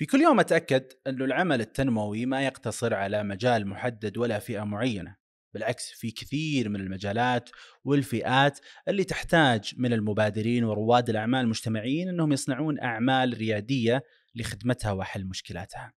في 0.00 0.06
كل 0.06 0.20
يوم 0.20 0.40
أتأكد 0.40 0.84
انه 1.06 1.24
العمل 1.24 1.60
التنموي 1.60 2.26
ما 2.26 2.44
يقتصر 2.46 2.94
على 2.94 3.22
مجال 3.22 3.66
محدد 3.66 4.18
ولا 4.18 4.38
فئة 4.38 4.64
معينة 4.64 5.16
بالعكس 5.54 5.90
في 5.90 6.10
كثير 6.10 6.68
من 6.68 6.80
المجالات 6.80 7.50
والفئات 7.84 8.58
اللي 8.88 9.04
تحتاج 9.04 9.74
من 9.76 9.92
المبادرين 9.92 10.64
ورواد 10.64 11.10
الأعمال 11.10 11.40
المجتمعيين 11.40 12.08
إنهم 12.08 12.32
يصنعون 12.32 12.80
أعمال 12.80 13.38
ريادية 13.38 14.02
لخدمتها 14.34 14.92
وحل 14.92 15.26
مشكلاتها. 15.26 15.92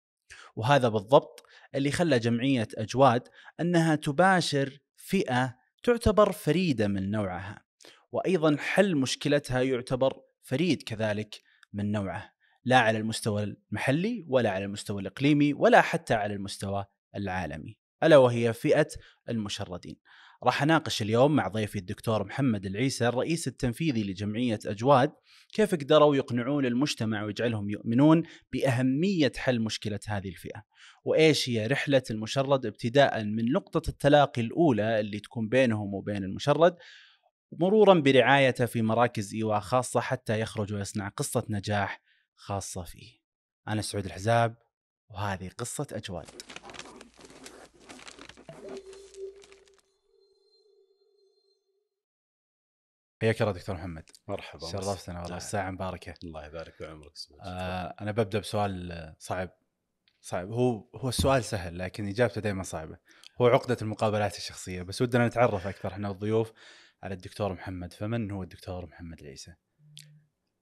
وهذا 0.56 0.90
بالضبط 0.90 1.44
اللي 1.76 1.92
خلى 1.92 2.20
جمعية 2.20 2.68
أجواد 2.78 3.28
أنها 3.60 3.96
تباشر 3.96 4.80
فئة 4.96 5.56
تعتبر 5.84 6.32
فريدة 6.32 6.88
من 6.88 7.12
نوعها 7.12 7.64
وأيضا 8.12 8.58
حل 8.60 8.96
مشكلتها 8.96 9.62
يعتبر 9.62 10.22
فريد 10.44 10.84
كذلك 10.84 11.42
من 11.74 11.92
نوعه 11.92 12.41
لا 12.66 12.80
على 12.80 12.98
المستوى 12.98 13.44
المحلي 13.44 14.26
ولا 14.28 14.50
على 14.50 14.66
المستوى 14.66 15.02
الإقليمي 15.02 15.54
ولا 15.54 15.82
حتى 15.82 16.14
على 16.14 16.34
المستوى 16.34 16.86
العالمي 17.16 17.78
ألا 18.04 18.18
وهي 18.18 18.54
فئة 18.54 18.88
المشردين. 19.30 19.96
راح 20.44 20.64
أناقش 20.64 21.02
اليوم 21.02 21.36
مع 21.36 21.48
ضيفي 21.48 21.80
الدكتور 21.80 22.24
محمد 22.24 22.66
العيسى 22.66 23.08
الرئيس 23.08 23.48
التنفيذي 23.48 24.04
لجمعية 24.04 24.60
أجواد 24.66 25.12
كيف 25.54 25.76
قدروا 25.76 26.16
يقنعون 26.16 26.66
المجتمع 26.66 27.24
ويجعلهم 27.24 27.70
يؤمنون 27.70 28.24
بأهمية 28.54 29.32
حل 29.38 29.60
مشكلة 29.60 30.00
هذه 30.08 30.30
الفئة. 30.30 30.64
وإيش 31.04 31.50
هي 31.50 31.68
رحلة 31.68 32.04
المشرد 32.12 32.66
ابتداء 32.66 33.24
من 33.24 33.52
نقطة 33.52 33.90
التلاقي 33.90 34.42
الأولى 34.42 35.00
اللي 35.00 35.20
تكون 35.20 35.50
بينهم 35.50 35.94
وبين 35.94 36.24
المشرد 36.24 36.76
مرورا 37.52 37.94
برعايته 37.94 38.66
في 38.66 38.82
مراكز 38.82 39.34
إيواء 39.34 39.60
خاصة 39.60 40.00
حتى 40.00 40.40
يخرج 40.40 40.74
ويصنع 40.74 41.08
قصة 41.08 41.46
نجاح 41.50 42.02
خاصة 42.42 42.84
فيه. 42.84 43.20
أنا 43.68 43.82
سعود 43.82 44.06
الحزاب 44.06 44.56
وهذه 45.10 45.50
قصة 45.50 45.88
أجواد. 45.92 46.30
حياك 53.22 53.42
الله 53.42 53.54
دكتور 53.54 53.76
محمد. 53.76 54.10
مرحبا 54.28 54.68
شرفتنا 54.68 55.22
والله. 55.22 55.38
الساعة 55.38 55.72
مباركة. 55.72 56.14
الله 56.24 56.46
يبارك 56.46 56.74
في 56.74 56.86
عمرك 56.86 57.12
آه 57.42 57.96
أنا 58.02 58.12
ببدأ 58.12 58.40
بسؤال 58.40 59.16
صعب 59.20 59.50
صعب. 60.22 60.52
هو 60.52 60.90
هو 60.96 61.10
السؤال 61.10 61.44
سهل 61.44 61.80
لكن 61.80 62.08
إجابته 62.08 62.42
دائما 62.42 62.64
صعبة. 62.64 62.98
هو 63.42 63.48
عقدة 63.48 63.78
المقابلات 63.82 64.38
الشخصية 64.38 64.82
بس 64.82 65.02
ودنا 65.02 65.28
نتعرف 65.28 65.68
أكثر 65.68 65.92
إحنا 65.92 66.12
الضيوف 66.12 66.52
على 67.04 67.14
الدكتور 67.14 67.54
محمد. 67.54 67.94
فمن 67.94 68.32
هو 68.32 68.44
الدكتور 68.44 68.86
محمد 68.86 69.20
العيسى؟ 69.20 69.56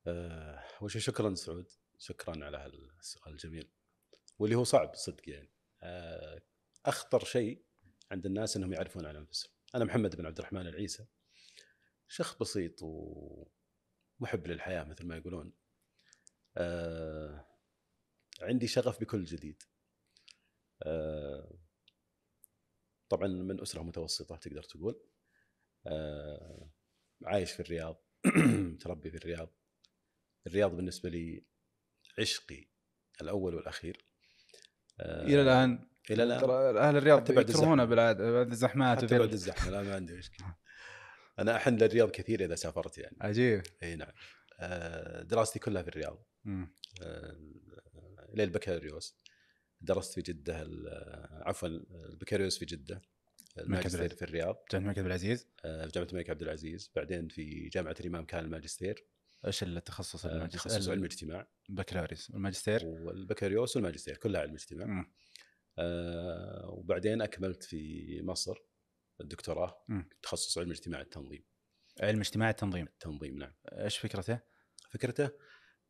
آه 0.08 0.64
وش 0.81 0.97
شكرا 0.97 1.36
سعود 1.36 1.72
شكرا 1.97 2.45
على 2.45 2.58
هالسؤال 2.58 3.33
الجميل 3.33 3.72
واللي 4.39 4.55
هو 4.55 4.64
صعب 4.64 4.95
صدق 4.95 5.30
يعني 5.30 5.52
آه 5.81 6.42
أخطر 6.86 7.23
شيء 7.23 7.66
عند 8.11 8.25
الناس 8.25 8.58
أنهم 8.58 8.73
يعرفون 8.73 9.05
عن 9.05 9.16
أنفسهم 9.16 9.52
أنا 9.75 9.86
محمد 9.86 10.16
بن 10.16 10.25
عبد 10.25 10.38
الرحمن 10.38 10.67
العيسى 10.67 11.05
شخص 12.09 12.38
بسيط 12.38 12.80
ومحب 12.81 14.47
للحياة 14.47 14.83
مثل 14.83 15.05
ما 15.05 15.17
يقولون. 15.17 15.53
آه 16.58 17.45
عندي 18.42 18.67
شغف 18.67 19.02
بكل 19.02 19.23
جديد. 19.25 19.64
آه 20.83 21.59
طبعا 23.09 23.27
من 23.27 23.61
أسرة 23.61 23.81
متوسطة 23.81 24.36
تقدر 24.36 24.64
تقول. 24.64 25.02
آه 25.88 26.70
عايش 27.23 27.52
في 27.52 27.59
الرياض 27.59 28.03
متربي 28.73 29.11
في 29.11 29.17
الرياض. 29.17 29.53
الرياض 30.48 30.76
بالنسبة 30.76 31.09
لي 31.09 31.44
عشقي 32.20 32.68
الأول 33.22 33.56
والأخير. 33.56 34.06
آه 35.00 35.26
إلى 35.26 35.42
الآن؟ 35.42 35.90
إلى 36.12 36.23
الآن. 36.23 36.42
ترى 36.42 36.80
أهل 36.80 36.98
الرياض 36.98 37.30
يكرهونه 37.32 37.86
بعد 37.86 38.22
الزحمات 38.22 39.04
حتى 39.04 39.20
بعد 39.20 39.34
الزحمة 39.34 39.72
لا 39.72 39.82
ما 39.82 39.95
عندي 39.95 40.14
مشكلة. 40.14 40.56
أنا 41.39 41.55
أحن 41.55 41.76
للرياض 41.76 42.11
كثير 42.11 42.45
إذا 42.45 42.55
سافرت 42.55 42.98
يعني. 42.98 43.17
عجيب. 43.22 43.61
إي 43.83 43.95
نعم. 43.95 44.11
آه، 44.60 45.22
دراستي 45.22 45.60
كلها 45.60 45.82
في 45.82 45.88
الرياض. 45.88 46.26
آه، 47.02 47.36
إلى 48.33 48.44
البكالوريوس. 48.44 49.20
درست 49.82 50.14
في 50.14 50.22
جدة 50.22 50.70
عفوا 51.32 51.67
البكالوريوس 51.67 52.60
في 52.60 52.66
جدة 52.66 53.02
الماجستير 53.58 54.10
في 54.10 54.22
الرياض. 54.22 54.64
جامعة 54.72 54.83
الملك 54.83 54.99
عبد 54.99 55.05
العزيز. 55.05 55.48
في 55.61 55.89
جامعة 55.94 56.10
الملك 56.11 56.30
عبد 56.30 56.42
العزيز. 56.42 56.92
بعدين 56.95 57.28
في 57.28 57.70
جامعة 57.70 57.95
الإمام 57.99 58.26
كان 58.26 58.45
الماجستير. 58.45 59.05
إيش 59.45 59.64
التخصص 59.64 60.26
الماجستير؟ 60.26 60.60
تخصص 60.60 60.89
علم 60.89 61.00
الاجتماع 61.00 61.48
البكالوريوس 61.70 62.32
والماجستير 62.32 62.86
والبكالوريوس 62.86 63.76
والماجستير 63.76 64.17
كلها 64.17 64.42
علم 64.42 64.52
الاجتماع 64.52 65.05
آه 65.80 66.70
وبعدين 66.70 67.22
أكملت 67.22 67.64
في 67.64 68.22
مصر 68.23 68.58
الدكتوراه 69.22 69.86
تخصص 70.22 70.58
علم 70.58 70.72
اجتماع 70.72 71.02
التنظيم. 71.02 71.44
علم 72.02 72.20
اجتماع 72.20 72.49
التنظيم. 72.49 72.86
التنظيم 72.88 73.38
نعم. 73.38 73.54
إيش 73.72 73.98
فكرته؟ 73.98 74.39
فكرته 74.89 75.30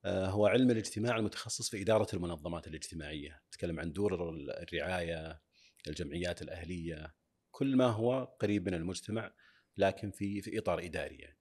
آه 0.06 0.28
هو 0.28 0.48
علم 0.48 0.72
الاجتماع 0.72 1.18
المتخصص 1.18 1.70
في 1.70 1.82
إدارة 1.82 2.08
المنظمات 2.14 2.68
الاجتماعية، 2.68 3.42
نتكلم 3.48 3.80
عن 3.80 3.92
دور 3.94 4.32
الرعاية، 4.74 5.42
الجمعيات 5.88 6.42
الأهلية، 6.42 7.16
كل 7.52 7.76
ما 7.76 7.86
هو 7.86 8.24
قريب 8.24 8.70
من 8.70 8.74
المجتمع 8.74 9.34
لكن 9.78 10.12
في 10.12 10.42
في 10.42 10.60
إطار 10.60 10.86
إداري 10.86 11.16
يعني. 11.16 11.39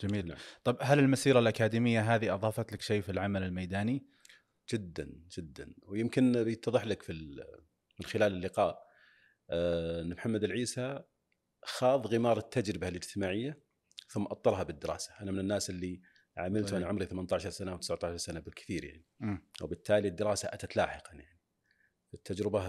جميل. 0.00 0.26
نعم. 0.26 0.38
طب 0.64 0.76
هل 0.80 0.98
المسيرة 0.98 1.38
الأكاديمية 1.38 2.14
هذه 2.14 2.34
أضافت 2.34 2.72
لك 2.72 2.80
شيء 2.80 3.02
في 3.02 3.12
العمل 3.12 3.42
الميداني؟ 3.42 4.06
جدا 4.72 5.10
جدا 5.38 5.74
ويمكن 5.82 6.44
بيتضح 6.44 6.84
لك 6.84 7.02
في 7.02 7.12
من 8.00 8.06
خلال 8.06 8.32
اللقاء 8.32 8.84
آه، 9.50 10.00
أن 10.00 10.10
محمد 10.10 10.44
العيسى 10.44 11.02
خاض 11.64 12.06
غمار 12.06 12.38
التجربة 12.38 12.88
الاجتماعية 12.88 13.62
ثم 14.08 14.24
أطرها 14.24 14.62
بالدراسة، 14.62 15.12
أنا 15.20 15.32
من 15.32 15.38
الناس 15.38 15.70
اللي 15.70 16.00
عملت 16.36 16.72
وأنا 16.72 16.84
طيب. 16.84 16.88
عمري 16.88 17.06
18 17.06 17.50
سنة 17.50 17.76
و19 17.76 18.16
سنة 18.16 18.40
بالكثير 18.40 18.84
يعني. 18.84 19.04
م. 19.20 19.38
وبالتالي 19.62 20.08
الدراسة 20.08 20.48
أتت 20.52 20.76
لاحقا 20.76 21.14
يعني. 21.14 21.40
التجربة 22.14 22.60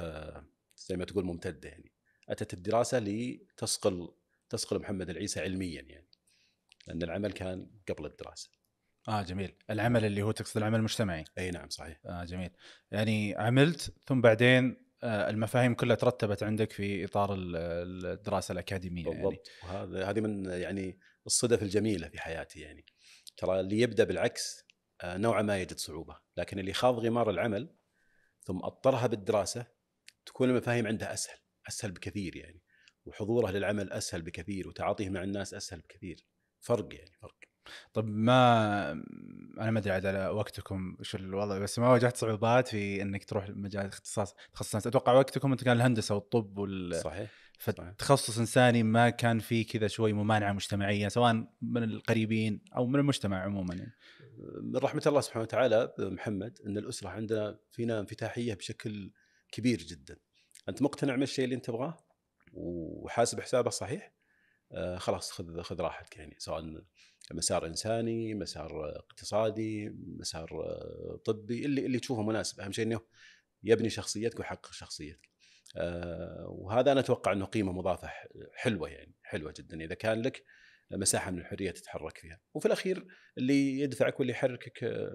زي 0.78 0.98
ما 0.98 1.06
تقول 1.06 1.26
ممتدة 1.26 1.70
يعني. 1.70 1.92
أتت 2.30 2.54
الدراسة 2.54 3.00
لتصقل 3.00 4.16
تصقل 4.50 4.80
محمد 4.80 5.10
العيسى 5.10 5.40
علميا 5.40 5.82
يعني. 5.82 6.05
لأن 6.88 7.04
العمل 7.04 7.32
كان 7.32 7.72
قبل 7.90 8.06
الدراسة. 8.06 8.50
آه 9.08 9.22
جميل، 9.22 9.58
العمل 9.70 10.06
اللي 10.06 10.22
هو 10.22 10.32
تقصد 10.32 10.58
العمل 10.58 10.80
المجتمعي. 10.80 11.24
إي 11.38 11.52
نعم 11.52 11.70
صحيح. 11.70 12.00
آه 12.06 12.24
جميل. 12.24 12.50
يعني 12.92 13.36
عملت 13.36 13.94
ثم 14.08 14.22
بعدين 14.22 14.86
آه، 15.04 15.30
المفاهيم 15.30 15.74
كلها 15.74 15.96
ترتبت 15.96 16.44
عندك 16.44 16.72
في 16.72 17.06
إطار 17.06 17.36
الدراسة 17.38 18.52
الأكاديمية 18.52 19.06
يعني. 19.08 19.16
بالضبط 19.16 19.48
يعني. 19.64 19.74
وهذا 19.74 20.10
هذه 20.10 20.22
من 20.22 20.46
يعني 20.46 21.00
الصدف 21.26 21.64
الجميلة 21.64 22.08
في 22.08 22.22
حياتي 22.22 22.60
يعني 22.60 22.86
ترى 23.38 23.60
اللي 23.60 23.80
يبدأ 23.80 24.04
بالعكس 24.04 24.66
آه، 25.02 25.18
نوعا 25.18 25.42
ما 25.42 25.62
يجد 25.62 25.78
صعوبة 25.78 26.18
لكن 26.38 26.60
اللي 26.60 26.74
خاض 26.74 27.00
غمار 27.00 27.30
العمل 27.30 27.76
ثم 28.42 28.58
اطرها 28.58 29.08
بالدراسة 29.08 29.68
تكون 30.26 30.50
المفاهيم 30.50 30.88
عنده 30.88 31.14
أسهل 31.14 31.38
أسهل 31.68 31.92
بكثير 31.92 32.36
يعني 32.36 32.62
وحضوره 33.06 33.52
للعمل 33.52 33.92
أسهل 33.92 34.22
بكثير 34.22 34.68
وتعاطيه 34.68 35.10
مع 35.10 35.24
الناس 35.24 35.54
أسهل 35.54 35.80
بكثير 35.80 36.26
فرق 36.66 36.96
يعني 36.96 37.12
فرق. 37.22 37.36
طب 37.94 38.08
ما 38.08 38.92
أنا 39.60 39.72
ما 39.72 39.80
أدري 39.80 39.92
عاد 39.92 40.06
على 40.06 40.28
وقتكم 40.28 40.98
شو 41.02 41.18
الوضع 41.18 41.60
بس 41.60 41.80
ما 41.80 41.90
واجهت 41.90 42.18
صعوبات 42.18 42.68
في 42.68 43.02
إنك 43.02 43.26
تروح 43.26 43.50
مجال 43.50 43.86
اختصاص 43.86 44.36
تخصص 44.54 44.88
أتوقع 44.88 45.14
وقتكم 45.14 45.52
أنت 45.52 45.64
كان 45.64 45.78
الهندسة 45.78 46.16
والطب 46.16 46.58
وال 46.58 46.96
صحيح 46.96 47.32
فتخصص 47.60 48.40
إنساني 48.40 48.84
ما 48.84 49.10
كان 49.10 49.40
في 49.40 49.64
كذا 49.64 49.88
شوي 49.88 50.14
ممانعة 50.14 50.54
مجتمعية 50.54 51.08
سواء 51.08 51.48
من 51.62 51.84
القريبين 51.84 52.62
أو 52.76 52.86
من 52.86 53.00
المجتمع 53.00 53.44
عموما 53.44 53.76
يعني. 53.76 53.96
من 54.62 54.78
رحمة 54.78 55.02
الله 55.08 55.22
سبحانه 55.22 55.44
وتعالى 55.44 55.94
محمد 56.00 56.60
إن 56.66 56.78
الأسرة 56.78 57.10
عندنا 57.10 57.60
فينا 57.72 58.00
انفتاحية 58.00 58.54
بشكل 58.54 59.12
كبير 59.52 59.78
جدا. 59.78 60.18
أنت 60.70 60.82
مقتنع 60.82 61.16
من 61.16 61.24
الشيء 61.24 61.46
اللي 61.46 61.56
أنت 61.56 61.66
تبغاه؟ 61.66 61.98
وحاسب 62.54 63.40
حسابه 63.40 63.70
صحيح؟ 63.70 64.15
خلاص 64.98 65.32
خذ 65.32 65.62
خذ 65.62 65.82
راحتك 65.82 66.18
يعني 66.18 66.36
سواء 66.38 66.84
مسار 67.34 67.66
إنساني، 67.66 68.34
مسار 68.34 68.96
اقتصادي، 68.96 69.90
مسار 70.20 70.50
طبي 71.26 71.66
اللي 71.66 71.86
اللي 71.86 72.00
تشوفه 72.00 72.22
مناسب، 72.22 72.60
أهم 72.60 72.72
شيء 72.72 72.86
إنه 72.86 73.02
يبني 73.64 73.90
شخصيتك 73.90 74.40
ويحقق 74.40 74.72
شخصيتك. 74.72 75.30
آه 75.78 76.48
وهذا 76.50 76.92
أنا 76.92 77.00
أتوقع 77.00 77.32
إنه 77.32 77.46
قيمة 77.46 77.72
مضافة 77.72 78.10
حلوة 78.56 78.90
يعني 78.90 79.16
حلوة 79.24 79.54
جدا. 79.58 79.82
إذا 79.82 79.96
كان 79.96 80.22
لك 80.22 80.44
مساحة 80.92 81.32
من 81.32 81.40
الحرية 81.40 81.72
تتحرك 81.72 82.18
فيها، 82.18 82.40
وفي 82.54 82.66
الأخير 82.66 83.08
اللي 83.38 83.80
يدفعك 83.80 84.20
واللي 84.20 84.34
يحركك 84.34 85.12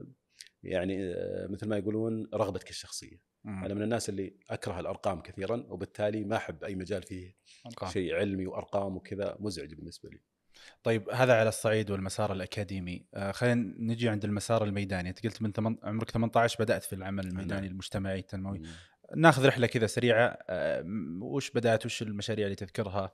يعني 0.62 1.14
مثل 1.48 1.68
ما 1.68 1.76
يقولون 1.76 2.28
رغبتك 2.34 2.70
الشخصية. 2.70 3.20
مم. 3.44 3.64
أنا 3.64 3.74
من 3.74 3.82
الناس 3.82 4.08
اللي 4.08 4.36
أكره 4.50 4.80
الأرقام 4.80 5.20
كثيرا 5.20 5.66
وبالتالي 5.68 6.24
ما 6.24 6.36
أحب 6.36 6.64
أي 6.64 6.74
مجال 6.74 7.02
فيه 7.02 7.34
أرقام. 7.66 7.90
شيء 7.90 8.14
علمي 8.14 8.46
وأرقام 8.46 8.96
وكذا 8.96 9.36
مزعج 9.40 9.74
بالنسبة 9.74 10.08
لي. 10.08 10.20
طيب 10.82 11.10
هذا 11.10 11.34
على 11.34 11.48
الصعيد 11.48 11.90
والمسار 11.90 12.32
الأكاديمي 12.32 13.06
آه 13.14 13.32
خلينا 13.32 13.74
نجي 13.78 14.08
عند 14.08 14.24
المسار 14.24 14.64
الميداني 14.64 15.08
أنت 15.08 15.26
قلت 15.26 15.42
من 15.42 15.52
ثمن... 15.52 15.76
عمرك 15.82 16.10
18 16.10 16.64
بدأت 16.64 16.84
في 16.84 16.92
العمل 16.94 17.26
الميداني 17.26 17.60
نعم. 17.60 17.70
المجتمعي 17.70 18.18
التنموي 18.18 18.58
مم. 18.58 18.66
ناخذ 19.16 19.46
رحلة 19.46 19.66
كذا 19.66 19.86
سريعة 19.86 20.38
آه 20.48 20.84
وش 21.22 21.50
بدأت 21.50 21.86
وش 21.86 22.02
المشاريع 22.02 22.44
اللي 22.46 22.56
تذكرها 22.56 23.12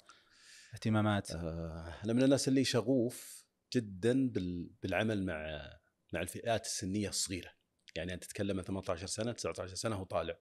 اهتمامات 0.75 1.31
آه، 1.31 1.95
أنا 2.05 2.13
من 2.13 2.23
الناس 2.23 2.49
اللي 2.49 2.65
شغوف 2.65 3.45
جدا 3.75 4.29
بال- 4.29 4.71
بالعمل 4.83 5.27
مع 5.27 5.63
مع 6.13 6.21
الفئات 6.21 6.65
السنية 6.65 7.09
الصغيرة. 7.09 7.51
يعني 7.97 8.15
أنت 8.15 8.25
تتكلم 8.25 8.59
عن 8.59 8.65
18 8.65 9.07
سنة 9.07 9.33
19 9.33 9.75
سنة 9.75 10.01
وطالع 10.01 10.39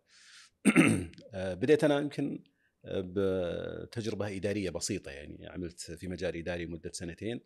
آه، 1.34 1.54
بديت 1.54 1.84
أنا 1.84 2.00
يمكن 2.00 2.44
آه، 2.86 3.04
بتجربة 3.06 4.36
إدارية 4.36 4.70
بسيطة. 4.70 5.12
يعني 5.12 5.48
عملت 5.48 5.92
في 5.92 6.08
مجال 6.08 6.38
إداري 6.38 6.66
مده 6.66 6.92
سنتين. 6.92 7.42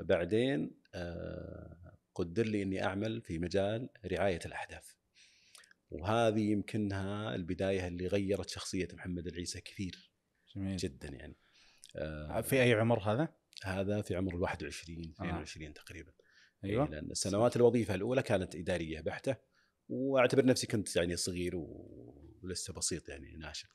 بعدين 0.00 0.70
آه، 0.94 1.98
قدر 2.14 2.46
لي 2.46 2.62
إني 2.62 2.84
أعمل 2.84 3.22
في 3.22 3.38
مجال 3.38 3.88
رعاية 4.06 4.40
الأحداث. 4.46 4.92
وهذه 5.90 6.40
يمكنها 6.40 7.34
البداية 7.34 7.88
اللي 7.88 8.06
غيرت 8.06 8.50
شخصية 8.50 8.88
محمد 8.92 9.26
العيسى 9.26 9.60
كثير 9.60 10.10
جميل. 10.56 10.76
جدا 10.76 11.08
يعني. 11.08 11.36
آه، 11.96 12.40
في 12.40 12.62
أي 12.62 12.74
عمر 12.74 12.98
هذا؟ 12.98 13.28
هذا 13.64 14.02
في 14.02 14.16
عمر 14.16 14.34
ال 14.34 14.40
21 14.40 15.10
22 15.10 15.74
تقريبا. 15.74 16.12
أيوه. 16.64 16.84
إيه، 16.84 16.90
لأن 16.90 17.14
سنوات 17.14 17.56
الوظيفة 17.56 17.94
الأولى 17.94 18.22
كانت 18.22 18.56
إدارية 18.56 19.00
بحتة 19.00 19.36
وأعتبر 19.88 20.44
نفسي 20.44 20.66
كنت 20.66 20.96
يعني 20.96 21.16
صغير 21.16 21.52
ولسه 21.56 22.72
بسيط 22.72 23.08
يعني 23.08 23.36
ناشئ. 23.36 23.66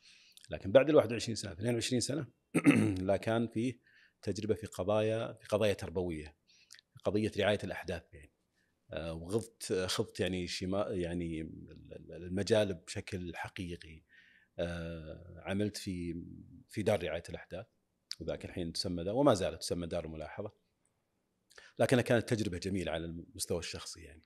لكن 0.50 0.72
بعد 0.72 0.90
ال 0.90 0.96
21 0.96 1.36
سنة 1.36 1.52
22 1.52 2.02
سنة 2.02 2.28
لا 3.08 3.18
كان 3.18 3.48
فيه 3.48 3.80
تجربة 4.22 4.54
في 4.56 4.68
قضايا 4.68 5.34
في 5.34 5.48
قضايا 5.48 5.74
تربوية 5.74 6.36
قضية 7.04 7.32
رعاية 7.38 7.60
الأحداث 7.64 8.14
يعني. 8.14 8.32
آه، 8.92 9.14
وغضت 9.14 9.74
خضت 9.74 10.20
يعني 10.20 10.48
شما 10.48 10.88
يعني 10.90 11.42
المجال 12.10 12.74
بشكل 12.74 13.36
حقيقي. 13.36 14.04
آه، 14.60 15.44
عملت 15.46 15.78
في 15.78 16.24
في 16.70 16.84
دار 16.84 17.04
رعاية 17.04 17.24
الأحداث 17.30 17.66
وذاك 18.20 18.46
الحين 18.46 18.74
تسمى 18.74 19.10
وما 19.10 19.34
زالت 19.34 19.62
تسمى 19.62 19.88
دار 19.88 20.06
الملاحظه 20.06 20.52
لكنها 21.80 22.02
كانت 22.02 22.34
تجربة 22.34 22.58
جميلة 22.58 22.92
على 22.92 23.06
المستوى 23.06 23.60
الشخصي 23.60 24.02
يعني. 24.02 24.24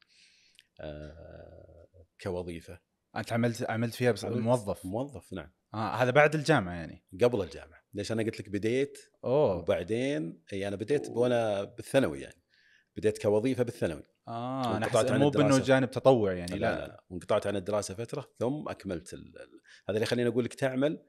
آه، 0.79 1.87
كوظيفة. 2.21 2.79
أنت 3.15 3.33
عملت 3.33 3.69
عملت 3.69 3.93
فيها 3.93 4.11
بس 4.11 4.25
عملت 4.25 4.37
موظف؟ 4.37 4.85
موظف 4.85 5.33
نعم. 5.33 5.51
آه 5.73 5.95
هذا 5.95 6.11
بعد 6.11 6.35
الجامعة 6.35 6.73
يعني. 6.73 7.03
قبل 7.21 7.41
الجامعة. 7.41 7.79
ليش؟ 7.93 8.11
أنا 8.11 8.23
قلت 8.23 8.39
لك 8.39 8.49
بديت 8.49 8.97
أوه. 9.23 9.55
وبعدين 9.55 10.43
إي 10.53 10.67
أنا 10.67 10.75
بديت 10.75 11.09
وأنا 11.09 11.63
بالثانوي 11.63 12.21
يعني. 12.21 12.43
بديت 12.97 13.21
كوظيفة 13.21 13.63
بالثانوي. 13.63 14.03
آه 14.27 14.77
أنا 14.77 15.17
مو 15.17 15.29
بأنه. 15.29 15.59
جانب 15.59 15.91
تطوع 15.91 16.33
يعني 16.33 16.51
لا 16.51 16.57
لا, 16.59 16.79
لا, 16.79 16.87
لا. 16.87 17.03
وانقطعت 17.09 17.47
عن 17.47 17.55
الدراسة 17.55 17.93
فترة 17.93 18.31
ثم 18.39 18.69
أكملت. 18.69 19.13
ال- 19.13 19.33
هذا 19.89 19.95
اللي 19.95 20.01
يخليني 20.01 20.29
أقول 20.29 20.45
لك 20.45 20.53
تعمل 20.53 21.05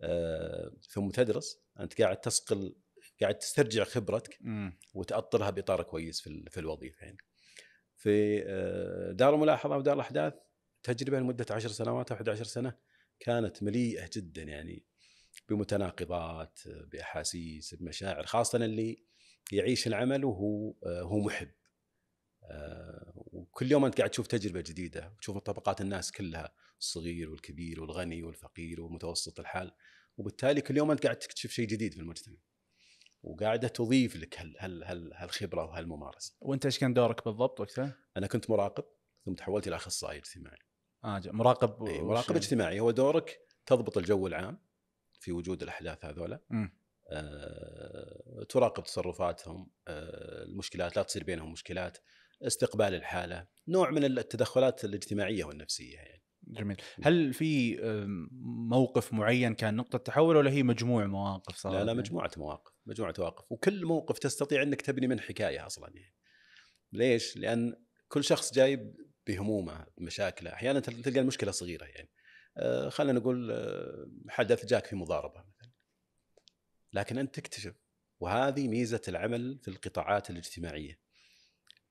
آه 0.00 0.72
ثم 0.90 1.10
تدرس. 1.10 1.62
أنت 1.80 2.02
قاعد 2.02 2.16
تسقل 2.20 2.76
قاعد 3.20 3.38
تسترجع 3.38 3.84
خبرتك. 3.84 4.38
وتأطرها 4.94 5.50
بإطار 5.50 5.82
كويس 5.82 6.20
في 6.20 6.44
في 6.50 6.60
الوظيفة 6.60 7.04
يعني. 7.04 7.18
في 8.02 8.42
آه، 8.46 9.12
دار 9.12 9.34
الملاحظة 9.34 9.76
ودار 9.76 9.94
الأحداث 9.94 10.34
تجربة 10.82 11.18
لمدة 11.18 11.46
10 11.50 11.68
سنوات 11.70 12.10
أو 12.10 12.16
11 12.16 12.44
سنة 12.44 12.74
كانت 13.20 13.62
مليئة 13.62 14.10
جدا 14.12 14.42
يعني 14.42 14.84
بمتناقضات 15.48 16.60
بأحاسيس 16.66 17.74
بمشاعر 17.74 18.26
خاصة 18.26 18.64
اللي 18.64 19.04
يعيش 19.52 19.86
العمل 19.86 20.24
وهو 20.24 20.74
آه، 20.86 21.02
هو 21.02 21.18
محب 21.18 21.50
آه، 22.50 23.12
وكل 23.16 23.72
يوم 23.72 23.84
أنت 23.84 23.98
قاعد 23.98 24.10
تشوف 24.10 24.26
تجربة 24.26 24.60
جديدة 24.60 25.12
وتشوف 25.16 25.38
طبقات 25.38 25.80
الناس 25.80 26.12
كلها 26.12 26.54
الصغير 26.80 27.30
والكبير 27.30 27.80
والغني 27.80 28.22
والفقير 28.22 28.80
والمتوسط 28.80 29.40
الحال 29.40 29.72
وبالتالي 30.16 30.60
كل 30.60 30.76
يوم 30.76 30.90
أنت 30.90 31.04
قاعد 31.04 31.18
تكتشف 31.18 31.50
شيء 31.50 31.66
جديد 31.66 31.94
في 31.94 32.00
المجتمع 32.00 32.36
وقاعدة 33.22 33.68
تضيف 33.68 34.16
لك 34.16 34.38
هال 34.40 34.56
هال 34.58 34.84
هال 34.84 35.12
هالخبرة 35.14 35.64
وهالممارسة. 35.64 36.36
وانت 36.40 36.64
إيش 36.66 36.78
كان 36.78 36.94
دورك 36.94 37.24
بالضبط 37.24 37.60
وقتها؟ 37.60 37.96
أنا 38.16 38.26
كنت 38.26 38.50
مراقب 38.50 38.84
ثم 39.24 39.34
تحولت 39.34 39.68
إلى 39.68 39.76
أخصائي 39.76 40.18
اجتماعي. 40.18 40.58
آه 41.04 41.22
مراقب 41.26 41.80
وش- 41.82 41.90
مراقب 42.00 42.36
اجتماعي. 42.36 42.80
هو 42.80 42.90
دورك 42.90 43.38
تضبط 43.66 43.98
الجو 43.98 44.26
العام 44.26 44.58
في 45.20 45.32
وجود 45.32 45.62
الأحداث 45.62 46.04
هذولا. 46.04 46.40
أه 47.10 48.46
تراقب 48.48 48.84
تصرفاتهم. 48.84 49.70
أه 49.88 50.42
المشكلات 50.42 50.96
لا 50.96 51.02
تصير 51.02 51.24
بينهم 51.24 51.52
مشكلات. 51.52 51.98
استقبال 52.42 52.94
الحالة. 52.94 53.46
نوع 53.68 53.90
من 53.90 54.04
التدخلات 54.04 54.84
الاجتماعية 54.84 55.44
والنفسية 55.44 55.96
يعني. 55.96 56.21
جميل. 56.52 56.76
هل 57.02 57.32
في 57.34 57.76
موقف 58.68 59.12
معين 59.12 59.54
كان 59.54 59.76
نقطة 59.76 59.98
تحول 59.98 60.36
ولا 60.36 60.50
هي 60.50 60.62
مجموع 60.62 61.06
مواقف 61.06 61.56
صارت 61.56 61.74
لا 61.74 61.80
لا 61.80 61.86
يعني؟ 61.86 61.98
مجموعة 61.98 62.30
مواقف 62.36 62.72
مجموعة 62.86 63.14
مواقف. 63.18 63.44
وكل 63.50 63.86
موقف 63.86 64.18
تستطيع 64.18 64.62
أنك 64.62 64.82
تبني 64.82 65.06
من 65.06 65.20
حكاية 65.20 65.66
أصلا 65.66 65.92
يعني. 65.94 66.14
ليش؟ 66.92 67.36
لأن 67.36 67.76
كل 68.08 68.24
شخص 68.24 68.54
جاي 68.54 68.94
بهمومه 69.26 69.86
بمشاكله. 69.98 70.52
أحيانا 70.52 70.80
تلقى 70.80 71.20
المشكلة 71.20 71.50
صغيرة 71.50 71.84
يعني. 71.84 72.10
آه 72.56 72.88
خلينا 72.88 73.18
نقول 73.18 73.50
آه 73.50 74.10
حدث 74.28 74.66
جاك 74.66 74.86
في 74.86 74.96
مضاربة 74.96 75.44
مثلا. 75.48 75.70
لكن 76.92 77.18
أنت 77.18 77.34
تكتشف 77.34 77.74
وهذه 78.20 78.68
ميزة 78.68 79.00
العمل 79.08 79.58
في 79.62 79.68
القطاعات 79.68 80.30
الاجتماعية 80.30 81.00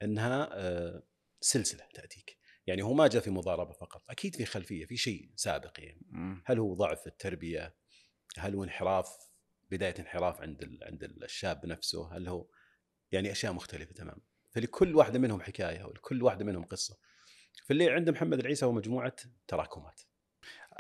إنها 0.01 0.49
آه 0.51 1.03
سلسلة 1.41 1.83
تأتيك. 1.93 2.40
يعني 2.71 2.83
هو 2.83 2.93
ما 2.93 3.07
جاء 3.07 3.21
في 3.21 3.29
مضاربة 3.29 3.73
فقط 3.73 4.01
أكيد 4.09 4.35
في 4.35 4.45
خلفية 4.45 4.85
في 4.85 4.97
شيء 4.97 5.29
سابق 5.35 5.79
يعني. 5.79 6.01
هل 6.45 6.59
هو 6.59 6.73
ضعف 6.73 7.01
في 7.01 7.07
التربية؟ 7.07 7.75
هل 8.37 8.55
هو 8.55 8.63
انحراف 8.63 9.07
بداية 9.71 9.95
انحراف 9.99 10.41
عند 10.41 10.63
ال- 10.63 10.83
عند 10.83 11.03
الشاب 11.03 11.65
نفسه؟ 11.65 12.17
هل 12.17 12.27
هو 12.27 12.47
يعني 13.11 13.31
أشياء 13.31 13.53
مختلفة 13.53 13.93
تماما. 13.93 14.21
فلكل 14.51 14.95
واحدة 14.95 15.19
منهم 15.19 15.41
حكاية 15.41 15.83
ولكل 15.83 16.23
واحدة 16.23 16.45
منهم 16.45 16.63
قصة. 16.63 16.97
فاللي 17.65 17.89
عند 17.89 18.09
محمد 18.09 18.39
العيسى 18.39 18.65
هو 18.65 18.71
مجموعة 18.71 19.15
تراكمات. 19.47 20.01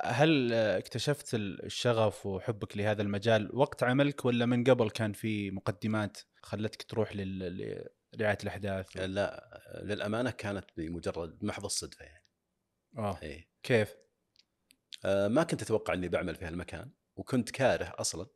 هل 0.03 0.53
اكتشفت 0.53 1.33
ال- 1.35 1.65
الشغف 1.65 2.25
وحبك 2.25 2.77
لهذا 2.77 3.01
المجال 3.01 3.55
وقت 3.55 3.83
عملك 3.83 4.25
ولا 4.25 4.45
من 4.45 4.63
قبل 4.63 4.89
كان 4.89 5.13
في 5.13 5.51
مقدمات 5.51 6.17
خلتك 6.41 6.83
تروح 6.83 7.15
لل- 7.15 7.87
لرعايه 8.13 8.37
الأحداث؟ 8.43 8.97
لا 8.97 9.61
للأمانة 9.83 10.31
كانت 10.31 10.65
بمجرد 10.77 11.43
محض 11.43 11.65
الصدفة 11.65 12.05
يعني. 12.05 12.25
آه 12.97 13.19
اي 13.23 13.49
كيف؟ 13.63 13.95
آه 15.05 15.27
ما 15.27 15.43
كنت 15.43 15.61
أتوقع 15.61 15.93
إني 15.93 16.07
بعمل 16.07 16.35
في 16.35 16.45
هالمكان 16.45 16.91
وكنت 17.15 17.51
كاره 17.51 17.93
أصلا 17.99 18.27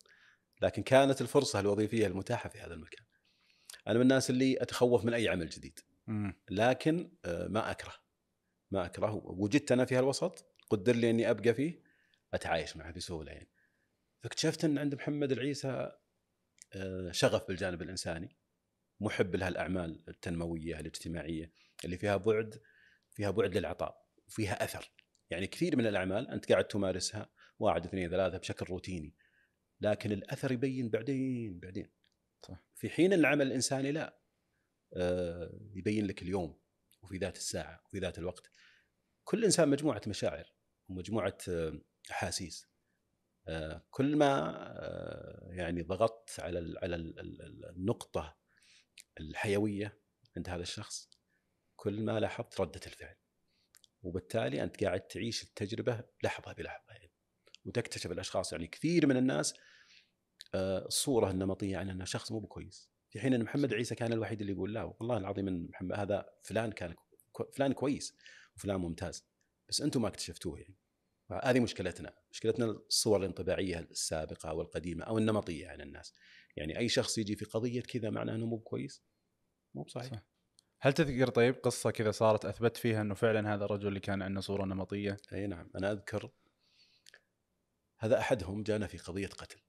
لكن 0.61 0.83
كانت 0.83 1.21
الفرصة 1.21 1.59
الوظيفية 1.59 2.07
المتاحة 2.07 2.49
في 2.49 2.59
هذا 2.59 2.73
المكان. 2.73 3.05
أنا 3.87 3.95
من 3.95 4.01
الناس 4.01 4.29
اللي 4.29 4.61
أتخوف 4.61 5.05
من 5.05 5.13
أي 5.13 5.29
عمل 5.29 5.49
جديد. 5.49 5.79
مم. 6.07 6.33
لكن 6.49 7.11
آه، 7.25 7.47
ما 7.47 7.71
أكره 7.71 7.93
ما 8.71 8.85
أكره 8.85 9.21
وجدت 9.25 9.71
أنا 9.71 9.85
في 9.85 9.95
هالوسط 9.95 10.45
قدر 10.69 10.95
لي 10.95 11.09
إني 11.09 11.29
أبقى 11.29 11.53
فيه 11.53 11.81
أتعايش 12.33 12.77
معه 12.77 12.91
بسهولة 12.91 13.31
يعني 13.31 13.51
فاكتشفت 14.23 14.65
إن 14.65 14.77
عند 14.77 14.95
محمد 14.95 15.31
العيسى 15.31 15.91
آه، 16.73 17.11
شغف 17.11 17.47
بالجانب 17.47 17.81
الإنساني 17.81 18.37
محب 18.99 19.35
لهالأعمال 19.35 20.03
التنموية 20.07 20.79
الاجتماعية 20.79 21.51
اللي 21.85 21.97
فيها 21.97 22.17
بعد 22.17 22.61
فيها 23.11 23.31
بعد 23.31 23.57
للعطاء 23.57 24.05
وفيها 24.27 24.63
أثر. 24.63 24.91
يعني 25.29 25.47
كثير 25.47 25.75
من 25.75 25.87
الأعمال 25.87 26.29
أنت 26.29 26.51
قاعد 26.51 26.67
تمارسها 26.67 27.29
واحد 27.59 27.85
اثنين 27.85 28.09
ثلاثة 28.09 28.37
بشكل 28.37 28.65
روتيني 28.65 29.15
لكن 29.81 30.11
الأثر 30.11 30.51
يبين 30.51 30.89
بعدين 30.89 31.59
بعدين. 31.59 31.91
صح. 32.47 32.63
في 32.75 32.89
حين 32.89 33.13
العمل 33.13 33.47
الإنساني 33.47 33.91
لا 33.91 34.19
آه، 34.97 35.59
يبين 35.73 36.07
لك 36.07 36.21
اليوم 36.21 36.59
وفي 37.01 37.17
ذات 37.17 37.37
الساعة 37.37 37.81
وفي 37.85 37.99
ذات 37.99 38.17
الوقت. 38.17 38.51
كل 39.23 39.45
إنسان 39.45 39.69
مجموعة 39.69 40.01
مشاعر 40.07 40.53
ومجموعة 40.89 41.37
آه، 41.49 41.81
أحاسيس. 42.11 42.67
آه، 43.47 43.87
كل 43.89 44.15
ما 44.15 44.53
آه، 44.79 45.49
يعني 45.51 45.81
ضغطت 45.81 46.39
على 46.39 46.59
ال- 46.59 46.77
على 46.83 46.95
ال- 46.95 47.19
ال- 47.19 47.41
ال- 47.41 47.65
النقطة 47.69 48.37
الحيوية 49.19 49.99
عند 50.37 50.49
هذا 50.49 50.61
الشخص 50.61 51.09
كل 51.75 52.01
ما 52.01 52.19
لاحظت 52.19 52.61
ردة 52.61 52.81
الفعل. 52.87 53.15
وبالتالي 54.03 54.63
أنت 54.63 54.83
قاعد 54.83 55.01
تعيش 55.01 55.43
التجربة 55.43 56.03
لحظة 56.23 56.53
بلحظة. 56.53 56.93
يعني 56.93 57.11
وتكتشف 57.65 58.11
الأشخاص 58.11 58.51
يعني 58.51 58.67
كثير 58.67 59.07
من 59.07 59.17
الناس 59.17 59.53
آه، 60.55 60.85
الصورة 60.85 61.31
النمطية 61.31 61.77
عن 61.77 61.89
إنه 61.89 62.05
شخص 62.05 62.31
مو 62.31 62.39
بكويس. 62.39 62.89
في 63.09 63.19
حين 63.19 63.33
إن 63.33 63.43
محمد 63.43 63.73
عيسى 63.73 63.95
كان 63.95 64.13
الوحيد 64.13 64.41
اللي 64.41 64.53
يقول 64.53 64.73
لا 64.73 64.83
والله 64.83 65.17
العظيم 65.17 65.47
إن 65.47 65.67
محمد 65.69 65.99
هذا 65.99 66.29
فلان 66.43 66.71
كان 66.71 66.95
فلان 67.53 67.73
كويس 67.73 68.15
وفلان 68.55 68.77
ممتاز. 68.77 69.25
بس 69.69 69.81
أنتم 69.81 70.01
ما 70.01 70.07
اكتشفتوه 70.07 70.59
يعني. 70.59 70.75
هذه 71.43 71.59
مشكلتنا. 71.59 72.13
مشكلتنا 72.31 72.65
الصور 72.65 73.19
الانطباعية 73.19 73.79
السابقة 73.79 74.49
أو 74.49 74.61
القديمة 74.61 75.05
أو 75.05 75.17
النمطية 75.17 75.67
عن 75.67 75.81
الناس. 75.81 76.13
يعني 76.57 76.77
أي 76.77 76.89
شخص 76.89 77.17
يجي 77.17 77.35
في 77.35 77.45
قضية 77.45 77.81
كذا 77.81 78.09
معناه 78.09 78.35
إنه 78.35 78.45
مو 78.45 78.59
كويس 78.59 79.03
مو 79.75 79.83
بصحيح. 79.83 80.13
صح. 80.13 80.25
هل 80.81 80.93
تذكر 80.93 81.29
طيب 81.29 81.55
قصة 81.55 81.91
كذا 81.91 82.11
صارت 82.11 82.45
أثبت 82.45 82.77
فيها 82.77 83.01
إنه 83.01 83.13
فعلا 83.13 83.53
هذا 83.53 83.65
الرجل 83.65 83.87
اللي 83.87 83.99
كان 83.99 84.21
عنده 84.21 84.41
صورة 84.41 84.65
نمطية؟ 84.65 85.17
إي 85.33 85.47
نعم. 85.47 85.71
أنا 85.75 85.91
أذكر 85.91 86.31
هذا 87.99 88.19
أحدهم 88.19 88.63
جانا 88.63 88.87
في 88.87 88.97
قضية 88.97 89.27
قتل. 89.27 89.59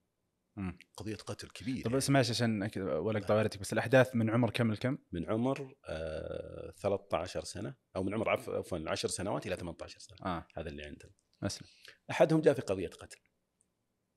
مم. 0.55 0.77
قضية 0.97 1.15
قتل 1.15 1.49
كبيرة 1.49 1.83
طب 1.83 1.95
بس 1.95 2.09
معلش 2.09 2.29
عشان 2.29 2.69
ولا 2.77 3.19
اقطع 3.19 3.35
وردك 3.35 3.59
بس 3.59 3.73
الأحداث 3.73 4.15
من 4.15 4.29
عمر 4.29 4.49
كم 4.49 4.71
لكم؟ 4.71 4.97
من 5.11 5.29
عمر 5.31 5.75
آه 5.85 6.71
13 6.71 7.43
سنة 7.43 7.75
أو 7.95 8.03
من 8.03 8.13
عمر 8.13 8.29
عفوا 8.29 8.57
عفوا 8.57 8.89
10 8.89 9.09
سنوات 9.09 9.47
إلى 9.47 9.55
18 9.55 9.99
سنة. 9.99 10.17
آه. 10.25 10.47
هذا 10.55 10.69
اللي 10.69 10.83
عندنا. 10.83 11.11
أسلم. 11.43 11.67
أحدهم 12.11 12.41
جاء 12.41 12.53
في 12.53 12.61
قضية 12.61 12.87
قتل. 12.87 13.19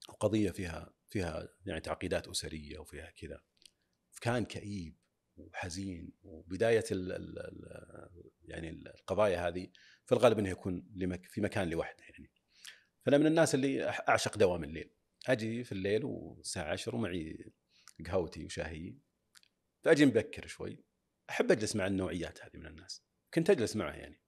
وقضية 0.08 0.50
فيها 0.50 0.92
فيها 1.10 1.48
يعني 1.66 1.80
تعقيدات 1.80 2.28
أسرية 2.28 2.78
وفيها 2.78 3.10
كذا. 3.10 3.40
كان 4.20 4.44
كئيب 4.44 4.96
وحزين 5.36 6.12
وبداية 6.22 6.84
ال 6.92 7.12
ال 7.12 7.38
ال 7.38 8.30
يعني 8.42 8.70
القضايا 8.70 9.48
هذه 9.48 9.68
في 10.06 10.12
الغالب 10.12 10.38
إنه 10.38 10.48
يكون 10.48 10.88
في 11.28 11.40
مكان 11.40 11.70
لوحده 11.70 12.04
يعني. 12.04 12.30
فأنا 13.02 13.18
من 13.18 13.26
الناس 13.26 13.54
اللي 13.54 13.88
أعشق 13.88 14.38
دوام 14.38 14.64
الليل. 14.64 14.90
أجي 15.28 15.64
في 15.64 15.72
الليل 15.72 16.04
والساعة 16.04 16.72
10 16.72 16.96
ومعي 16.96 17.52
قهوتي 18.06 18.44
وشاهي. 18.44 18.94
فأجي 19.82 20.06
مبكر 20.06 20.46
شوي. 20.46 20.84
أحب 21.30 21.52
أجلس 21.52 21.76
مع 21.76 21.86
النوعيات 21.86 22.44
هذه 22.44 22.56
من 22.56 22.66
الناس. 22.66 23.02
كنت 23.34 23.50
أجلس 23.50 23.76
معه 23.76 23.92
يعني. 23.92 24.20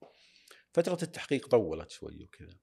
فترة 0.73 0.99
التحقيق 1.03 1.49
طولت 1.49 1.91
شوي 1.91 2.25
وكذا. 2.25 2.59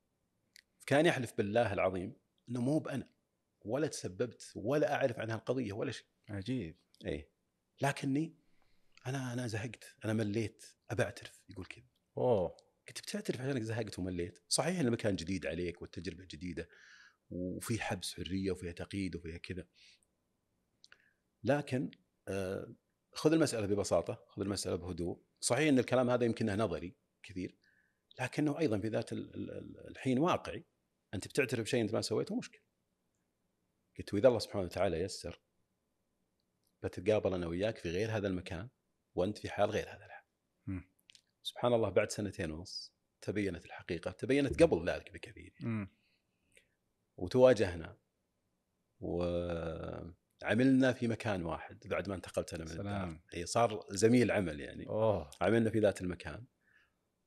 كان 0.85 1.05
يحلف 1.05 1.33
بالله 1.37 1.73
العظيم 1.73 2.15
إنه 2.49 2.61
مو 2.61 2.79
بأنا. 2.79 3.09
ولا 3.65 3.87
تسببت 3.87 4.51
ولا 4.55 4.93
أعرف 4.93 5.19
عن 5.19 5.31
هالقضيه 5.31 5.73
ولا 5.73 5.91
شيء. 5.91 6.05
عجيب. 6.29 6.77
إيه. 7.05 7.29
لكني 7.81 8.35
أنا 9.07 9.33
أنا 9.33 9.47
زهقت. 9.47 9.95
أنا 10.05 10.13
مليت. 10.13 10.65
ابى 10.89 11.03
اعترف 11.03 11.41
يقول 11.49 11.65
كذا. 11.65 11.85
أوه. 12.17 12.57
قلت 12.87 13.01
بتعترف 13.01 13.41
عشانك 13.41 13.61
زهقت 13.61 13.99
ومليت. 13.99 14.39
صحيح 14.49 14.79
إن 14.79 14.87
المكان 14.87 15.15
جديد 15.15 15.45
عليك 15.45 15.81
والتجربة 15.81 16.25
جديدة 16.25 16.69
وفي 17.29 17.81
حبس 17.81 18.13
حرية 18.13 18.51
وفيها 18.51 18.71
تقييد 18.71 19.15
وفيها 19.15 19.37
كذا. 19.37 19.67
لكن 21.43 21.91
آه، 22.27 22.75
خذ 23.13 23.33
المسألة 23.33 23.67
ببساطة. 23.67 24.25
خذ 24.29 24.41
المسألة 24.41 24.75
بهدوء. 24.75 25.23
صحيح 25.39 25.67
إن 25.67 25.79
الكلام 25.79 26.09
هذا 26.09 26.25
يمكنه 26.25 26.55
نظري 26.55 26.95
كثير 27.23 27.55
لكنه 28.19 28.59
أيضا 28.59 28.79
في 28.79 28.87
ذات 28.87 29.13
ال- 29.13 29.35
ال- 29.35 29.51
ال- 29.51 29.87
الحين 29.87 30.19
واقعي. 30.19 30.65
أنت 31.13 31.27
بتعترف 31.27 31.61
بشيء 31.61 31.81
أنت 31.81 31.93
ما 31.93 32.01
سويته 32.01 32.35
مشكلة. 32.35 32.61
قلت 33.99 34.13
وإذا 34.13 34.27
الله 34.27 34.39
سبحانه 34.39 34.65
وتعالى 34.65 34.99
يسر 34.99 35.41
بتتقابل 36.83 37.33
أنا 37.33 37.47
وياك 37.47 37.77
في 37.77 37.89
غير 37.89 38.11
هذا 38.11 38.27
المكان 38.27 38.69
وأنت 39.15 39.37
في 39.37 39.49
حال 39.49 39.69
غير 39.69 39.89
هذا 39.89 40.05
الحال 40.05 40.23
مم. 40.67 40.89
سبحان 41.43 41.73
الله 41.73 41.89
بعد 41.89 42.11
سنتين 42.11 42.51
ونص 42.51 42.93
تبينت 43.21 43.65
الحقيقة 43.65 44.11
تبينت 44.11 44.63
قبل 44.63 44.89
ذلك 44.89 45.13
بكثير 45.13 45.53
مم. 45.59 45.87
وتواجهنا 47.17 47.97
وعملنا 48.99 50.93
في 50.93 51.07
مكان 51.07 51.45
واحد 51.45 51.87
بعد 51.87 52.09
ما 52.09 52.15
انتقلت 52.15 52.53
أنا 52.53 52.63
من 52.63 52.69
سلام. 52.69 53.09
الدار 53.09 53.21
إي 53.33 53.45
صار 53.45 53.85
زميل 53.89 54.31
عمل 54.31 54.59
يعني 54.59 54.87
أوه 54.87 55.31
عملنا 55.41 55.69
في 55.69 55.79
ذات 55.79 56.01
المكان 56.01 56.45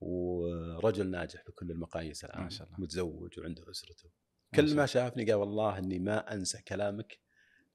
ورجل 0.00 1.10
ناجح 1.10 1.44
بكل 1.46 1.70
المقاييس 1.70 2.24
الآن 2.24 2.42
ما 2.42 2.50
شاء 2.50 2.66
الله. 2.66 2.80
متزوج 2.80 3.40
وعنده 3.40 3.70
أسرته 3.70 4.10
كل 4.54 4.76
ما 4.76 4.86
شافني 4.86 5.24
قال 5.24 5.34
والله 5.34 5.78
إني 5.78 5.98
ما 5.98 6.32
أنسى 6.32 6.62
كلامك 6.62 7.18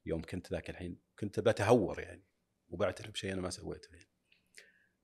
يوم 0.05 0.21
كنت 0.21 0.51
ذاك 0.51 0.69
الحين 0.69 0.99
كنت 1.19 1.39
بتهور 1.39 1.99
يعني 1.99 2.23
وبعترف 2.69 3.11
بشيء 3.11 3.33
أنا 3.33 3.41
ما 3.41 3.49
سويته 3.49 3.89
يعني 3.95 4.09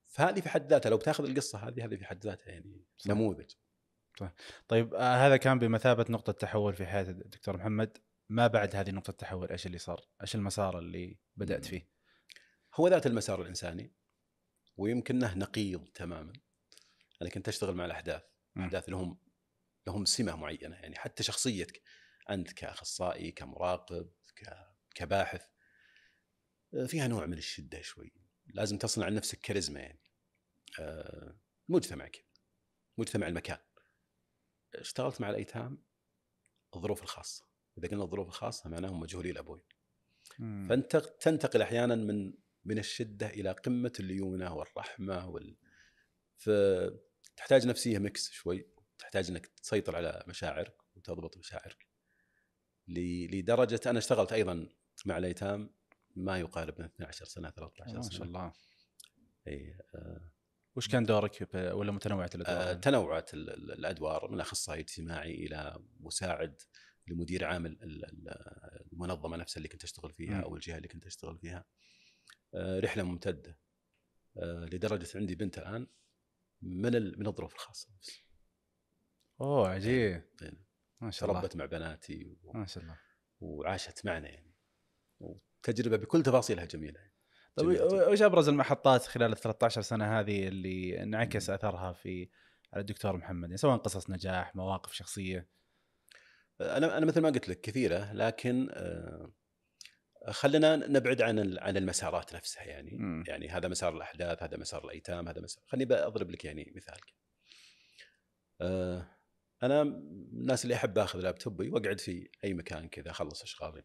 فهذه 0.08 0.42
في 0.42 0.50
حد 0.50 0.70
ذاتها 0.70 0.90
لو 0.90 0.98
بتاخذ 0.98 1.26
القصة 1.30 1.68
هذه 1.68 1.86
هذه 1.86 1.96
في 1.96 2.06
حد 2.06 2.26
ذاتها 2.26 2.52
يعني 2.52 2.86
صح. 2.98 3.12
نموذج 3.12 3.52
طيب 4.68 4.94
آه 4.94 5.28
هذا 5.28 5.38
كان 5.38 5.60
بمثابة 5.60 6.06
نقطة 6.10 6.34
تحول 6.34 6.74
في 6.74 6.86
حياة 6.86 7.10
الدكتور 7.10 7.58
محمد 7.58 7.98
ما 8.30 8.48
بعد 8.48 8.76
هذه 8.76 8.92
نقطة 8.92 9.12
التحول 9.12 9.50
إيش 9.50 9.66
اللي 9.66 9.78
صار؟ 9.78 10.08
إيش 10.22 10.36
المسار 10.36 10.80
اللي 10.80 11.18
بدأت. 11.36 11.66
فيه؟ 11.66 11.88
هو 12.76 12.88
ذات 12.88 13.08
المسار 13.08 13.42
الإنساني 13.42 13.94
ويمكنه 14.78 15.38
نقيض 15.38 15.88
تماما 15.88 16.34
أنا 17.22 17.30
كنت 17.30 17.48
أشتغل 17.48 17.76
مع 17.76 17.86
الأحداث. 17.86 18.24
الاحداث 18.58 18.90
لهم 18.90 19.18
لهم 19.88 20.06
سمة 20.06 20.36
معينة 20.36 20.76
يعني 20.76 20.96
حتى 20.96 21.24
شخصيتك 21.24 21.82
أنت 22.30 22.54
كأخصائي 22.54 23.32
كمراقب 23.32 24.12
كباحث 24.96 25.46
آه، 26.74 26.86
فيها 26.86 27.08
نوع 27.08 27.26
من 27.26 27.38
الشدة 27.38 27.82
شوي. 27.82 28.14
لازم 28.46 28.78
تصنع 28.78 29.08
لنفسك 29.08 29.40
كاريزما 29.40 29.80
يعني. 29.80 30.02
آه، 30.80 31.40
المجتمع 31.70 32.08
كذا 32.08 32.24
مجتمع 32.98 33.28
المكان. 33.28 33.58
اشتغلت 34.76 35.22
مع 35.22 35.30
الأيتام 35.30 35.84
الظروف 36.76 37.04
الخاصة. 37.04 37.46
إذا 37.78 37.88
قلنا 37.88 38.04
الظروف 38.04 38.28
الخاصة 38.28 38.70
معناهم 38.70 39.00
مجهولي 39.00 39.32
الابوين. 39.32 39.64
فانت 40.70 40.96
تنتقل 40.96 41.62
أحيانا 41.62 41.96
من 41.96 42.34
من 42.66 42.80
الشدة 42.80 43.28
إلى 43.28 43.52
قمة 43.52 43.94
الليونة 44.00 44.54
والرحمة 44.54 45.30
وال 45.30 45.58
فتحتاج 46.38 47.68
نفسية 47.68 47.98
ميكس 47.98 48.32
شوي. 48.32 48.73
تحتاج 49.04 49.30
إنك 49.30 49.46
تسيطر 49.48 49.96
على 49.96 50.24
مشاعرك 50.28 50.78
وتضبط 50.96 51.38
مشاعرك 51.38 51.88
لدرجة 52.88 53.80
أنا 53.86 54.00
اشتغلت 54.00 54.34
أيضا 54.34 54.70
مع 55.06 55.18
الأيتام 55.18 55.74
ما 56.16 56.40
يقارب 56.40 56.80
من 56.82 56.86
12 56.86 57.26
سنة 57.26 57.50
13 57.50 57.94
ما 57.96 58.02
سنة 58.02 58.12
شاء 58.18 58.24
الله 58.28 58.54
إي 59.48 59.78
آه 59.96 60.32
وش 60.76 60.88
كان 60.88 61.06
دورك 61.06 61.50
ولا 61.54 61.92
متنوعة 61.92 62.30
الأدوار؟ 62.36 62.70
آه 62.70 62.74
تنوعت 62.74 63.34
ال- 63.34 63.50
ال- 63.50 63.72
الأدوار 63.72 64.32
من 64.32 64.40
أخصائي 64.40 64.80
اجتماعي 64.82 65.34
إلى 65.34 65.80
مساعد 66.00 66.62
لمدير 67.08 67.46
عام 67.46 67.66
ال- 67.66 67.84
ال- 67.84 68.06
ال- 68.06 68.88
المنظمة 68.94 69.38
نفسها 69.38 69.58
اللي 69.58 69.68
كنت 69.70 69.84
أشتغل 69.84 70.14
فيها. 70.14 70.42
أو 70.42 70.56
الجهة 70.56 70.78
اللي 70.78 70.88
كنت 70.88 71.06
أشتغل 71.06 71.38
فيها 71.38 71.66
آه 72.54 72.80
رحلة 72.80 73.04
ممتدة 73.04 73.60
آه 74.38 74.66
لدرجة 74.66 75.08
عندي 75.18 75.36
بنت 75.36 75.58
الآن 75.58 75.88
من 76.62 77.20
من 77.20 77.28
الظروف 77.28 77.54
الخاصة. 77.54 77.90
أوه 79.44 79.70
عجيب 79.70 80.24
إيه. 80.42 80.54
ما 81.02 81.12
شاء 81.12 81.30
الله 81.30 81.42
تربت 81.42 81.56
مع 81.56 81.66
بناتي 81.66 82.38
و- 82.44 82.58
ما 82.58 82.66
شاء 82.66 82.84
الله 82.84 82.98
وعاشت 83.40 84.06
معنا 84.06 84.30
يعني 84.30 84.54
وتجربة 85.20 85.98
بكل 85.98 86.24
تفاصيلها 86.24 86.66
جميلة 86.66 87.00
يعني. 87.00 87.14
طيب. 87.56 87.82
وش 88.12 88.22
أبرز 88.22 88.50
المحطات 88.50 89.06
خلال 89.06 89.32
ال 89.32 89.38
13 89.38 89.82
سنة 89.82 90.20
هذه 90.20 90.48
اللي 90.48 91.04
انعكس. 91.04 91.50
أثرها 91.50 91.94
في 91.94 92.30
على 92.74 92.82
الدكتور 92.82 93.18
محمد 93.18 93.44
يعني 93.44 93.58
سواء 93.58 93.78
قصص 93.78 94.10
نجاح 94.10 94.56
مواقف 94.56 94.94
شخصية 94.94 95.50
أنا 96.62 96.98
أنا 96.98 97.06
مثل 97.06 97.22
ما 97.22 97.30
قلت 97.30 97.50
لك 97.50 97.62
كثيرة 97.62 98.14
لكن 98.14 98.70
آه، 98.72 99.32
خلينا 100.30 100.76
نبعد 100.76 101.22
عن 101.22 101.58
عن 101.58 101.78
المسارات 101.78 102.36
نفسها 102.36 102.64
يعني 102.64 102.98
مم. 102.98 103.24
يعني 103.28 103.50
هذا 103.50 103.68
مسار 103.68 103.96
الأحداث 103.96 104.44
هذا 104.44 104.58
مسار 104.58 104.86
الأيتام 104.86 105.28
هذا 105.28 105.42
مسار 105.42 105.64
خليني 105.68 105.86
بضرب 105.86 106.32
لك 106.32 106.46
يعني 106.46 106.74
مثال 106.76 107.00
آه، 108.62 109.13
أنا 109.64 109.84
من 109.84 110.40
الناس 110.40 110.64
اللي 110.64 110.76
أحب 110.76 110.98
آخذ 110.98 111.20
لابتوبي 111.20 111.70
وأقعد 111.70 112.00
في 112.00 112.30
أي 112.44 112.54
مكان 112.54 112.88
كذا 112.90 113.12
أخلص 113.12 113.42
أشغالي. 113.42 113.84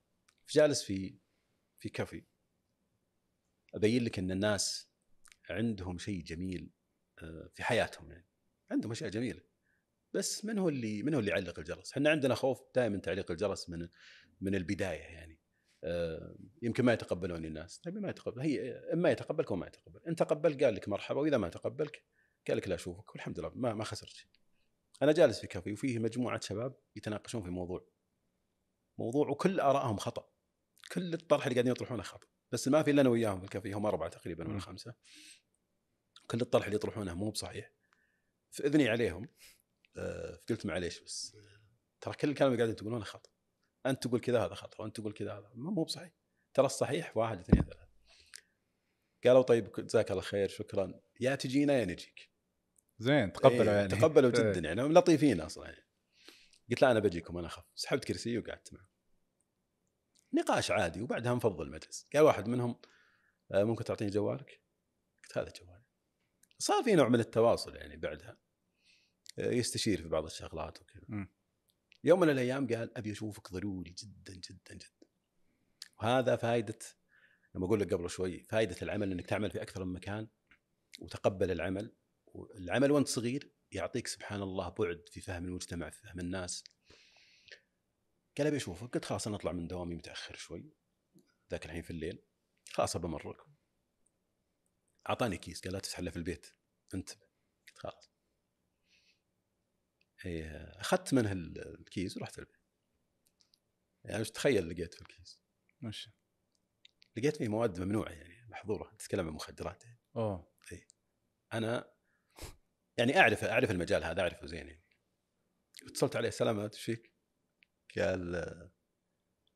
جالس 0.50 0.82
في 0.82 1.18
في 1.78 1.88
كافي. 1.88 2.24
أبين 3.74 4.04
لك 4.04 4.18
إن 4.18 4.30
الناس 4.30 4.90
عندهم 5.50 5.98
شيء 5.98 6.22
جميل 6.22 6.70
آه، 7.22 7.50
في 7.54 7.62
حياتهم 7.62 8.10
يعني. 8.10 8.26
عندهم 8.70 8.92
أشياء 8.92 9.10
جميلة. 9.10 9.40
بس 10.14 10.44
من 10.44 10.58
هو 10.58 10.68
اللي 10.68 11.02
من 11.02 11.14
هو 11.14 11.20
اللي 11.20 11.30
يعلق 11.30 11.58
الجرس؟ 11.58 11.92
إحنا 11.92 12.10
عندنا 12.10 12.34
خوف 12.34 12.60
دائما 12.74 12.98
تعليق 12.98 13.30
الجرس 13.30 13.70
من 13.70 13.88
من 14.40 14.54
البداية 14.54 15.00
يعني. 15.00 15.40
آه، 15.84 16.36
يمكن 16.62 16.84
ما 16.84 16.92
يتقبلوني 16.92 17.48
الناس. 17.48 17.78
طيب 17.78 17.98
ما 17.98 18.10
يتقبل. 18.10 18.40
هي 18.40 18.72
اما 18.92 19.10
يتقبلك 19.10 19.50
وما 19.50 19.66
يتقبل. 19.66 20.00
إن 20.08 20.16
تقبل 20.16 20.64
قال 20.64 20.74
لك 20.74 20.88
مرحبا 20.88 21.20
وإذا 21.20 21.36
ما 21.36 21.48
تقبلك 21.48 22.04
قال 22.48 22.56
لك 22.56 22.68
لا 22.68 22.74
أشوفك 22.74 23.10
والحمد 23.10 23.40
لله 23.40 23.52
ما 23.54 23.74
ما 23.74 23.84
خسرت 23.84 24.10
شيء 24.10 24.30
أنا 25.02 25.12
جالس 25.12 25.40
في 25.40 25.46
كافي 25.46 25.72
وفيه 25.72 25.98
مجموعة 25.98 26.40
شباب 26.40 26.76
يتناقشون 26.96 27.42
في 27.42 27.50
موضوع. 27.50 27.88
موضوع 28.98 29.28
وكل 29.28 29.60
آرائهم 29.60 29.96
خطأ. 29.96 30.32
كل 30.92 31.14
الطرح 31.14 31.46
اللي 31.46 31.54
قاعدين 31.54 31.72
يطرحونه 31.72 32.02
خطأ. 32.02 32.26
بس 32.52 32.68
ما 32.68 32.82
في 32.82 32.90
إلا 32.90 33.00
أنا 33.00 33.10
وياهم 33.10 33.38
في 33.38 33.44
الكافي 33.44 33.72
هم 33.72 33.86
أربعة 33.86 34.08
تقريبا. 34.08 34.48
ولا 34.48 34.60
خمسة. 34.60 34.94
كل 36.26 36.40
الطرح 36.40 36.64
اللي 36.64 36.76
يطرحونه 36.76 37.14
مو 37.14 37.30
بصحيح. 37.30 37.72
فاذني 38.50 38.88
عليهم 38.88 39.28
آه، 39.96 40.40
قلت 40.48 40.66
معليش 40.66 41.00
بس 41.00 41.36
ترى 42.00 42.14
كل 42.14 42.30
الكلام 42.30 42.50
اللي 42.50 42.62
قاعدين 42.62 42.76
تقولونه 42.76 43.04
خطأ. 43.04 43.30
أنت 43.86 44.06
تقول 44.06 44.20
كذا 44.20 44.44
هذا 44.44 44.54
خطأ 44.54 44.82
وأنت 44.82 45.00
تقول 45.00 45.12
كذا 45.12 45.32
هذا 45.38 45.50
مو 45.54 45.84
بصحيح. 45.84 46.12
ترى 46.54 46.66
الصحيح 46.66 47.16
واحد 47.16 47.38
اثنين 47.38 47.62
ثلاثة. 47.62 47.88
قالوا 49.24 49.42
طيب 49.42 49.72
جزاك 49.72 50.10
الله 50.10 50.22
خير 50.22 50.48
شكرا. 50.48 51.00
يا 51.20 51.34
تجينا 51.34 51.78
يا 51.78 51.84
نجيك. 51.84 52.30
زين 52.98 53.32
تقبلوا 53.32 53.62
إيه، 53.62 53.70
يعني. 53.70 53.88
تقبلوا 53.88 54.30
إيه. 54.30 54.52
جدا 54.52 54.60
يعني 54.60 54.82
هم 54.82 54.92
لطيفين 54.92 55.40
أصلا. 55.40 55.66
يعني. 55.66 55.86
قلت 56.70 56.82
لا 56.82 56.90
أنا 56.90 57.00
بجيكم 57.00 57.38
أنا 57.38 57.46
أخف. 57.46 57.64
سحبت 57.74 58.04
كرسي 58.04 58.38
وقعدت 58.38 58.72
معه. 58.72 58.88
نقاش 60.32 60.70
عادي 60.70 61.02
وبعدها 61.02 61.34
نفضل 61.34 61.66
المجلس. 61.66 62.08
قال 62.14 62.22
واحد 62.22 62.48
منهم 62.48 62.80
آه، 63.52 63.64
ممكن 63.64 63.84
تعطيني 63.84 64.10
جوالك؟ 64.10 64.62
قلت 65.24 65.38
هذا 65.38 65.52
جوالي. 65.60 65.84
صار 66.58 66.82
في 66.82 66.94
نوع 66.94 67.08
من 67.08 67.20
التواصل 67.20 67.76
يعني 67.76 67.96
بعدها. 67.96 68.38
آه، 69.38 69.50
يستشير 69.50 70.02
في 70.02 70.08
بعض 70.08 70.24
الشغلات 70.24 70.80
وكذا. 70.80 71.28
يوم 72.04 72.20
من 72.20 72.30
الأيام 72.30 72.66
قال 72.66 72.98
أبي 72.98 73.12
أشوفك 73.12 73.52
ضروري 73.52 73.90
جدا 73.90 74.32
جدا 74.34 74.74
جدا. 74.74 75.08
وهذا 76.00 76.36
فائده 76.36 76.78
لما 77.54 77.66
أقول 77.66 77.80
لك 77.80 77.94
قبل 77.94 78.10
شوي 78.10 78.42
فائده 78.42 78.76
العمل 78.82 79.12
إنك 79.12 79.26
تعمل 79.26 79.50
في 79.50 79.62
أكثر 79.62 79.84
من 79.84 79.92
مكان 79.92 80.28
وتقبل 81.00 81.50
العمل. 81.50 81.94
العمل 82.44 82.90
وانت 82.90 83.08
صغير 83.08 83.52
يعطيك 83.72 84.06
سبحان 84.06 84.42
الله 84.42 84.68
بعد 84.68 85.04
في 85.10 85.20
فهم 85.20 85.44
المجتمع 85.44 85.90
في 85.90 86.02
فهم 86.02 86.20
الناس. 86.20 86.64
قال 88.38 88.46
أبي 88.46 88.56
أشوفك 88.56 88.94
قلت 88.94 89.04
خلاص 89.04 89.26
أنا 89.26 89.36
أطلع 89.36 89.52
من 89.52 89.66
دوامي 89.66 89.94
متأخر 89.94 90.36
شوي 90.36 90.72
ذاك 91.50 91.66
الحين 91.66 91.82
في 91.82 91.90
الليل 91.90 92.22
خلاص 92.72 92.96
بمرك 92.96 93.36
أعطاني 95.08 95.36
كيس 95.36 95.60
قال 95.60 95.72
لا 95.72 95.78
تفتح 95.78 95.98
الا 95.98 96.10
في 96.10 96.16
البيت 96.16 96.46
انتبه 96.94 97.26
قلت 97.68 97.78
خلاص. 97.78 98.10
إيه، 100.26 100.80
أخذت 100.80 101.14
منه 101.14 101.32
ال- 101.32 101.80
الكيس 101.80 102.16
ورحت 102.16 102.38
البيت. 102.38 102.56
يعني 104.04 104.18
إيش 104.18 104.30
تخيل 104.30 104.70
لقيت 104.70 104.94
في 104.94 105.00
الكيس؟ 105.02 105.40
وش 105.84 106.08
لقيت 107.16 107.36
فيه 107.36 107.48
مواد 107.48 107.80
ممنوعة 107.80 108.10
يعني 108.10 108.46
محظورة. 108.48 108.94
تتكلم 108.98 109.26
عن 109.26 109.32
مخدرات 109.32 109.84
يعني. 109.84 110.00
أوه. 110.16 110.52
أنا 111.52 111.97
يعني 112.98 113.20
أعرف 113.20 113.44
أعرف 113.44 113.70
المجال 113.70 114.04
هذا 114.04 114.20
أعرفه 114.20 114.46
زين 114.46 114.68
يعني. 114.68 114.84
اتصلت 115.86 116.16
عليه 116.16 116.30
سلامات 116.30 116.74
إيش 116.74 116.84
فيك؟ 116.84 117.12
قال 117.98 118.34
آه، 118.34 118.72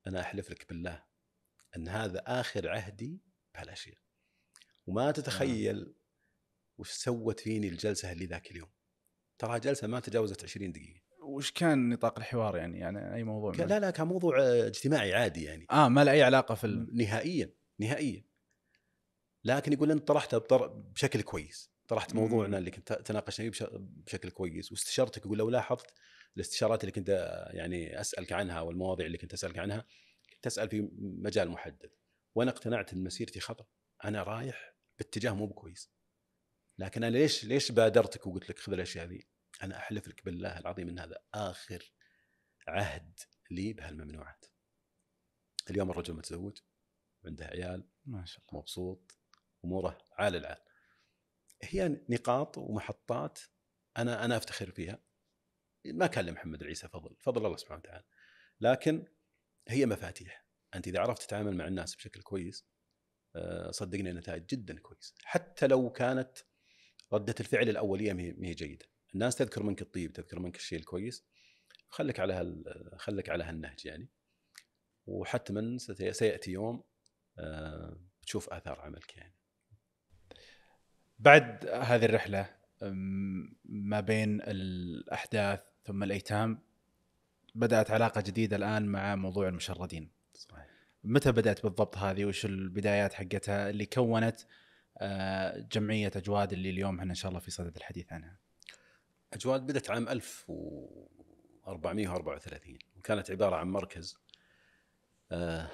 أنا 0.06 0.20
أحلف 0.20 0.50
لك 0.50 0.68
بالله 0.68 1.04
أن 1.76 1.88
هذا 1.88 2.22
آخر 2.26 2.68
عهدي 2.68 3.22
بهالأشياء. 3.54 3.98
وما 4.86 5.10
تتخيل 5.10 5.94
وش 6.78 6.90
سوت 6.90 7.40
فيني 7.40 7.68
الجلسة 7.68 8.12
اللي 8.12 8.26
ذاك 8.26 8.50
اليوم. 8.50 8.70
ترى 9.38 9.60
جلسة 9.60 9.86
ما 9.86 10.00
تجاوزت 10.00 10.44
20 10.44 10.72
دقيقة. 10.72 11.00
وش 11.22 11.52
كان 11.52 11.88
نطاق 11.88 12.18
الحوار 12.18 12.56
يعني؟ 12.56 12.78
يعني 12.78 13.14
أي 13.14 13.24
موضوع؟ 13.24 13.54
لا 13.54 13.80
لا 13.80 13.90
كان 13.90 14.06
موضوع 14.06 14.40
آه، 14.40 14.66
اجتماعي 14.66 15.14
عادي 15.14 15.44
يعني. 15.44 15.66
آه 15.70 15.88
ما 15.88 16.04
له 16.04 16.12
أي 16.12 16.22
علاقة 16.22 16.54
في 16.54 16.64
ال... 16.64 16.96
نهائيا 16.96 17.54
نهائيا. 17.78 18.24
لكن 19.44 19.72
يقول 19.72 19.90
انت 19.90 20.08
طرحتها 20.08 20.38
بطر... 20.38 20.66
بشكل 20.66 21.22
كويس. 21.22 21.71
طرحت. 21.94 22.14
موضوعنا 22.14 22.58
اللي 22.58 22.70
كنت 22.70 22.92
تناقشنا 22.92 23.50
فيه 23.50 23.50
بش... 23.50 23.74
بشكل 23.80 24.30
كويس 24.30 24.72
واستشارتك 24.72 25.26
يقول 25.26 25.38
لو 25.38 25.50
لاحظت 25.50 25.94
الاستشارات 26.36 26.80
اللي 26.80 26.92
كنت 26.92 27.08
يعني 27.50 28.00
أسألك 28.00 28.32
عنها 28.32 28.60
والمواضيع 28.60 29.06
اللي 29.06 29.18
كنت 29.18 29.32
أسألك 29.32 29.58
عنها 29.58 29.86
كنت 30.34 30.46
أسأل 30.46 30.68
في 30.68 30.88
مجال 30.98 31.50
محدد 31.50 31.90
وأنا 32.34 32.50
اقتنعت 32.50 32.92
إن 32.92 33.04
مسيرتي 33.04 33.40
خطأ 33.40 33.66
أنا 34.04 34.22
رايح 34.22 34.74
باتجاه 34.98 35.30
مو 35.30 35.46
بكويس. 35.46 35.92
لكن 36.78 37.04
أنا 37.04 37.16
ليش 37.16 37.44
ليش 37.44 37.72
بادرتك 37.72 38.26
وقلت 38.26 38.50
لك 38.50 38.58
خذ 38.58 38.72
الأشياء 38.72 39.06
ذي؟ 39.06 39.28
أنا 39.62 39.76
احلف 39.76 40.08
لك 40.08 40.24
بالله 40.24 40.58
العظيم 40.58 40.88
إن 40.88 40.98
هذا 40.98 41.18
آخر 41.34 41.92
عهد 42.68 43.20
لي 43.50 43.72
بهالممنوعات. 43.72 44.44
اليوم 45.70 45.90
الرجل 45.90 46.14
متزوج 46.14 46.58
عنده 47.24 47.44
عيال 47.46 47.88
ما 48.06 48.24
شاء 48.24 48.44
الله. 48.48 48.60
مبسوط 48.60 49.18
اموره 49.64 49.98
عال 50.12 50.36
العال. 50.36 50.71
هي 51.64 52.00
نقاط 52.08 52.58
ومحطات 52.58 53.40
أنا 53.96 54.24
أنا 54.24 54.36
أفتخر 54.36 54.70
فيها. 54.70 54.98
ما 55.86 56.06
كان 56.06 56.26
لمحمد 56.26 56.62
العيسى 56.62 56.88
فضل 56.88 57.16
فضل 57.20 57.46
الله 57.46 57.56
سبحانه 57.56 57.78
وتعالى. 57.78 58.04
لكن 58.60 59.04
هي 59.68 59.86
مفاتيح. 59.86 60.46
أنت 60.74 60.88
إذا 60.88 61.00
عرفت 61.00 61.22
تتعامل 61.22 61.56
مع 61.56 61.66
الناس 61.66 61.96
بشكل 61.96 62.22
كويس 62.22 62.66
آه، 63.36 63.70
صدقني 63.70 64.10
النتائج 64.10 64.46
جدا 64.46 64.78
كويسه 64.78 65.14
حتى 65.24 65.66
لو 65.66 65.90
كانت 65.90 66.38
ردة 67.12 67.34
الفعل 67.40 67.68
الأولية 67.68 68.12
ما 68.12 68.46
هي 68.46 68.54
جيدة. 68.54 68.86
الناس 69.14 69.36
تذكر 69.36 69.62
منك 69.62 69.82
الطيب 69.82 70.12
تذكر 70.12 70.38
منك 70.38 70.56
الشيء 70.56 70.78
الكويس. 70.78 71.24
خليك 71.88 72.20
على 72.20 72.34
هال... 72.34 72.64
خليك 72.96 73.28
على 73.28 73.44
هالنهج 73.44 73.86
يعني. 73.86 74.08
وحتما 75.06 75.78
سيأتي 76.12 76.50
يوم 76.50 76.84
آه، 77.38 78.00
بتشوف 78.22 78.50
آثار 78.50 78.80
عملك 78.80 79.16
يعني. 79.16 79.41
بعد 81.22 81.66
هذه 81.66 82.04
الرحلة 82.04 82.50
ما 83.64 84.00
بين 84.00 84.40
الأحداث 84.40 85.60
ثم 85.84 86.02
الأيتام 86.02 86.58
بدأت 87.54 87.90
علاقة 87.90 88.20
جديدة 88.20 88.56
الآن 88.56 88.86
مع 88.86 89.16
موضوع 89.16 89.48
المشردين. 89.48 90.10
صحيح. 90.34 90.66
متى 91.04 91.32
بدأت 91.32 91.62
بالضبط 91.62 91.96
هذه؟ 91.96 92.24
وش 92.24 92.44
البدايات 92.44 93.12
حقتها؟ 93.12 93.70
اللي 93.70 93.86
كونت 93.86 94.40
آه، 94.98 95.68
جمعية 95.72 96.10
أجواد 96.16 96.52
اللي 96.52 96.70
اليوم 96.70 96.98
إحنا 96.98 97.10
إن 97.10 97.14
شاء 97.14 97.28
الله 97.28 97.40
في 97.40 97.50
صدد 97.50 97.76
الحديث 97.76 98.12
عنها. 98.12 98.36
أجواد 99.32 99.66
بدأت 99.66 99.90
عام 99.90 100.08
1434 100.08 102.78
وكانت 102.96 103.30
عبارة 103.30 103.56
عن 103.56 103.68
مركز 103.68 104.16
آه، 105.32 105.70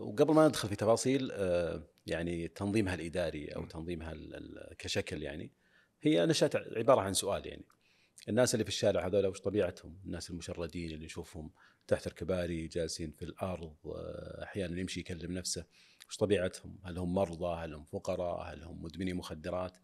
وقبل 0.00 0.34
ما 0.34 0.48
ندخل 0.48 0.68
في 0.68 0.76
تفاصيل 0.76 1.30
آه، 1.32 1.88
يعني 2.06 2.48
تنظيمها 2.48 2.94
الإداري 2.94 3.48
أو. 3.48 3.66
تنظيمها 3.66 4.14
كشكل 4.78 5.22
يعني 5.22 5.52
هي 6.02 6.26
نشأت 6.26 6.56
عبارة 6.56 7.00
عن 7.00 7.14
سؤال 7.14 7.46
يعني 7.46 7.64
الناس 8.28 8.54
اللي 8.54 8.64
في 8.64 8.70
الشارع 8.70 9.06
هذول 9.06 9.26
وش 9.26 9.40
طبيعتهم؟ 9.40 10.00
الناس 10.04 10.30
المشردين 10.30 10.90
اللي 10.90 11.04
نشوفهم 11.04 11.50
تحت 11.86 12.06
الكباري 12.06 12.66
جالسين 12.66 13.10
في 13.10 13.24
الأرض 13.24 13.76
آه، 13.86 14.42
أحيانا 14.42 14.80
يمشي 14.80 15.00
يكلم 15.00 15.32
نفسه 15.32 15.64
وش 16.08 16.16
طبيعتهم؟ 16.16 16.78
هل 16.84 16.98
هم 16.98 17.14
مرضى؟ 17.14 17.64
هل 17.64 17.74
هم 17.74 17.84
فقراء؟ 17.84 18.52
هل 18.52 18.62
هم 18.62 18.82
مدمني 18.82 19.12
مخدرات؟ 19.12 19.76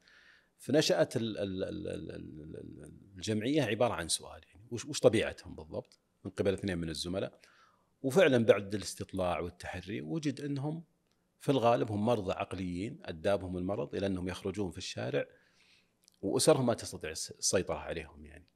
فنشأت 0.58 1.16
ال- 1.16 1.38
ال- 1.38 1.64
ال- 1.64 1.88
ال- 1.88 2.10
ال- 2.10 2.56
ال- 2.56 2.92
الجمعية 3.16 3.62
عبارة 3.62 3.94
عن 3.94 4.08
سؤال 4.08 4.40
يعني 4.54 4.66
وش 4.70 5.00
طبيعتهم 5.00 5.54
بالضبط؟ 5.54 6.00
من 6.24 6.30
قبل 6.30 6.52
اثنين 6.52 6.78
من 6.78 6.88
الزملاء 6.88 7.40
وفعلا 8.02 8.44
بعد 8.44 8.74
الاستطلاع 8.74 9.40
والتحري 9.40 10.00
وجد 10.00 10.40
أنهم 10.40 10.84
في 11.40 11.48
الغالب 11.52 11.90
هم 11.92 12.06
مرضى 12.06 12.32
عقليين 12.32 12.98
أدابهم 13.04 13.56
المرض 13.56 13.94
إلى 13.94 14.06
أنهم 14.06 14.28
يخرجون 14.28 14.70
في 14.70 14.78
الشارع 14.78 15.26
وأسرهم 16.20 16.66
ما 16.66 16.74
تستطيع 16.74 17.11
الس- 17.11 17.30
السيطرة 17.30 17.74
عليهم 17.76 18.24
يعني 18.26 18.46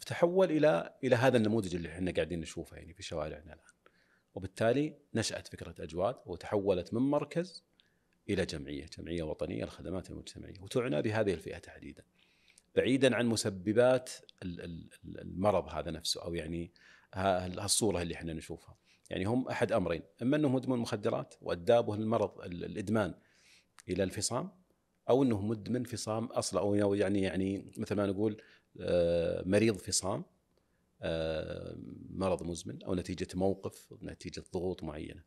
فتحول 0.00 0.50
إلى 0.50 0.94
إلى 1.04 1.16
هذا 1.16 1.36
النموذج 1.36 1.74
اللي 1.74 1.88
إحنا 1.88 2.10
قاعدين 2.12 2.40
نشوفه 2.40 2.76
يعني 2.76 2.94
في 2.94 3.02
شوارعنا 3.02 3.44
الآن 3.54 3.58
وبالتالي 4.34 4.94
نشأت 5.14 5.48
فكرة 5.48 5.74
أجواد 5.84 6.16
وتحولت 6.26 6.94
من 6.94 7.00
مركز 7.02 7.64
إلى 8.30 8.46
جمعية، 8.46 8.86
جمعية 8.98 9.22
وطنية 9.22 9.64
للخدمات 9.64 10.10
المجتمعية 10.10 10.54
وتعنى 10.60 11.02
بهذه 11.02 11.32
الفئة 11.34 11.58
تحديدا. 11.58 12.04
بعيدا 12.76 13.16
عن 13.16 13.26
مسببات 13.26 14.10
ال- 14.42 14.60
ال- 14.60 14.88
ال- 15.04 15.20
المرض 15.20 15.68
هذا 15.68 15.90
نفسه 15.90 16.22
أو 16.24 16.34
يعني 16.34 16.72
ها- 17.14 17.46
هالصورة 17.46 18.02
اللي 18.02 18.14
إحنا 18.14 18.32
نشوفها. 18.32 18.76
يعني 19.12 19.24
هم 19.24 19.48
أحد 19.48 19.72
أمرين، 19.72 20.02
إما 20.22 20.36
انه 20.36 20.48
مدمن 20.48 20.78
مخدرات 20.78 21.34
وادابه 21.40 21.94
المرض 21.94 22.40
ال- 22.40 22.64
الإدمان 22.64 23.14
إلى 23.88 24.02
الفصام 24.02 24.50
أو 25.08 25.22
انه 25.22 25.42
مدمن 25.42 25.84
فصام 25.84 26.24
أصلا 26.26 26.60
أو 26.60 26.94
يعني 26.94 27.22
يعني 27.22 27.72
مثل 27.76 27.94
ما 27.94 28.06
نقول 28.06 28.42
آه، 28.80 29.42
مريض 29.46 29.76
فصام 29.76 30.24
آه، 31.02 31.76
مرض 32.10 32.42
مزمن 32.42 32.82
أو 32.82 32.94
نتيجة 32.94 33.28
موقف 33.34 33.94
نتيجة 34.02 34.44
ضغوط 34.52 34.82
معينة. 34.82 35.22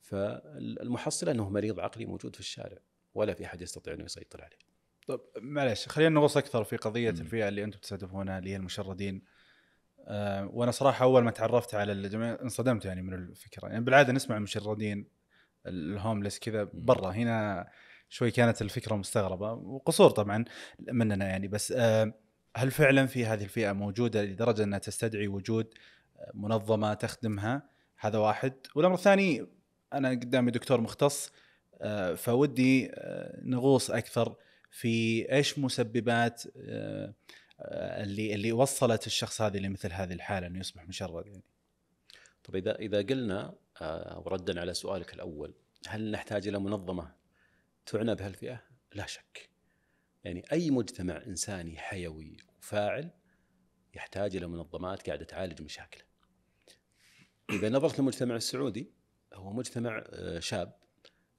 فالمحصلة 0.00 1.30
أنه 1.30 1.48
مريض 1.48 1.80
عقلي 1.80 2.06
موجود 2.06 2.34
في 2.34 2.40
الشارع 2.40 2.78
ولا 3.14 3.34
في 3.34 3.44
أحد 3.44 3.62
يستطيع 3.62 3.94
انه 3.94 4.04
يسيطر 4.04 4.42
عليه. 4.42 4.58
طب 5.06 5.20
معلش 5.36 5.88
خلينا 5.88 6.14
نغوص 6.14 6.36
أكثر 6.36 6.64
في 6.64 6.76
قضية. 6.76 7.10
الفئة 7.10 7.48
اللي 7.48 7.64
أنتم 7.64 7.78
تستهدفونها 7.78 8.38
اللي 8.38 8.50
هي 8.50 8.56
المشردين 8.56 9.22
أه 10.08 10.50
وأنا 10.52 10.70
صراحة 10.70 11.04
أول 11.04 11.24
ما 11.24 11.30
تعرفت 11.30 11.74
على 11.74 11.92
الجميع 11.92 12.38
انصدمت 12.42 12.84
يعني 12.84 13.02
من 13.02 13.14
الفكرة. 13.14 13.68
يعني 13.68 13.84
بالعادة 13.84 14.12
نسمع 14.12 14.36
المشردين 14.36 15.08
الهوملس 15.66 16.38
كذا 16.38 16.68
برا. 16.74 17.10
هنا 17.10 17.68
شوي 18.08 18.30
كانت 18.30 18.62
الفكرة 18.62 18.96
مستغربة. 18.96 19.52
وقصور 19.52 20.10
طبعا 20.10 20.44
مننا 20.92 21.28
يعني. 21.28 21.48
بس 21.48 21.72
أه 21.72 22.12
هل 22.56 22.70
فعلا 22.70 23.06
في 23.06 23.26
هذه 23.26 23.44
الفئة 23.44 23.72
موجودة 23.72 24.22
لدرجة 24.22 24.64
أنها 24.64 24.78
تستدعي 24.78 25.28
وجود 25.28 25.74
منظمة 26.34 26.94
تخدمها؟ 26.94 27.62
هذا 27.98 28.18
واحد. 28.18 28.52
والأمر 28.74 28.94
الثاني 28.94 29.46
أنا 29.92 30.10
قدامي 30.10 30.50
دكتور 30.50 30.80
مختص 30.80 31.32
آه، 31.82 32.14
فودي 32.14 32.90
آه، 32.94 33.40
نغوص 33.42 33.90
أكثر 33.90 34.36
في 34.70 35.26
إيش 35.32 35.58
مسببات 35.58 36.42
آه، 36.46 36.50
آه، 36.68 37.14
اللي 37.60 38.34
اللي 38.34 38.52
وصلت 38.52 39.06
الشخص 39.06 39.40
هذا 39.40 39.58
لمثل 39.58 39.92
هذه 39.92 40.12
الحالة 40.12 40.46
إنه 40.46 40.58
يصبح 40.58 40.88
مشرد 40.88 41.26
يعني 41.26 41.44
طب 42.44 42.56
إذا 42.56 42.78
إذا 42.78 43.02
قلنا 43.02 43.54
آه، 43.80 44.22
وردا 44.26 44.60
على 44.60 44.74
سؤالك 44.74 45.14
الأول 45.14 45.54
هل 45.88 46.10
نحتاج 46.10 46.48
إلى 46.48 46.58
منظمة 46.58 47.14
تعنى 47.86 48.14
بهالفئة؟ 48.14 48.62
لا 48.94 49.06
شك. 49.06 49.50
يعني 50.24 50.44
أي 50.52 50.70
مجتمع 50.70 51.22
إنساني 51.26 51.78
حيوي 51.78 52.36
وفاعل 52.58 53.10
يحتاج 53.94 54.36
إلى 54.36 54.46
منظمات 54.46 55.06
قاعدة 55.06 55.24
تعالج 55.24 55.62
مشاكله. 55.62 56.02
إذا 57.50 57.68
نظرت 57.68 57.98
للمجتمع 57.98 58.36
السعودي 58.36 58.92
هو 59.34 59.52
مجتمع 59.52 60.04
آه، 60.06 60.38
شاب 60.38 60.76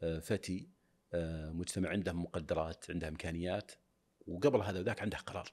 آه، 0.03 0.19
فتي 0.19 0.69
آه، 1.13 1.51
مجتمع 1.51 1.89
عنده 1.89 2.13
مقدرات 2.13 2.91
عنده 2.91 3.07
إمكانيات 3.07 3.71
وقبل 4.27 4.61
هذا 4.61 4.79
وذاك 4.79 5.01
عنده 5.01 5.17
قرار 5.17 5.51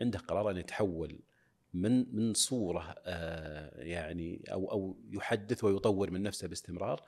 عنده 0.00 0.18
قرار 0.18 0.50
أن 0.50 0.56
يتحول 0.56 1.22
من 1.74 2.16
من 2.16 2.34
صورة 2.34 2.94
يعني 3.76 4.44
أو 4.52 4.70
أو 4.70 5.00
يحدث 5.10 5.64
ويطور 5.64 6.10
من 6.10 6.22
نفسه 6.22 6.48
باستمرار 6.48 7.02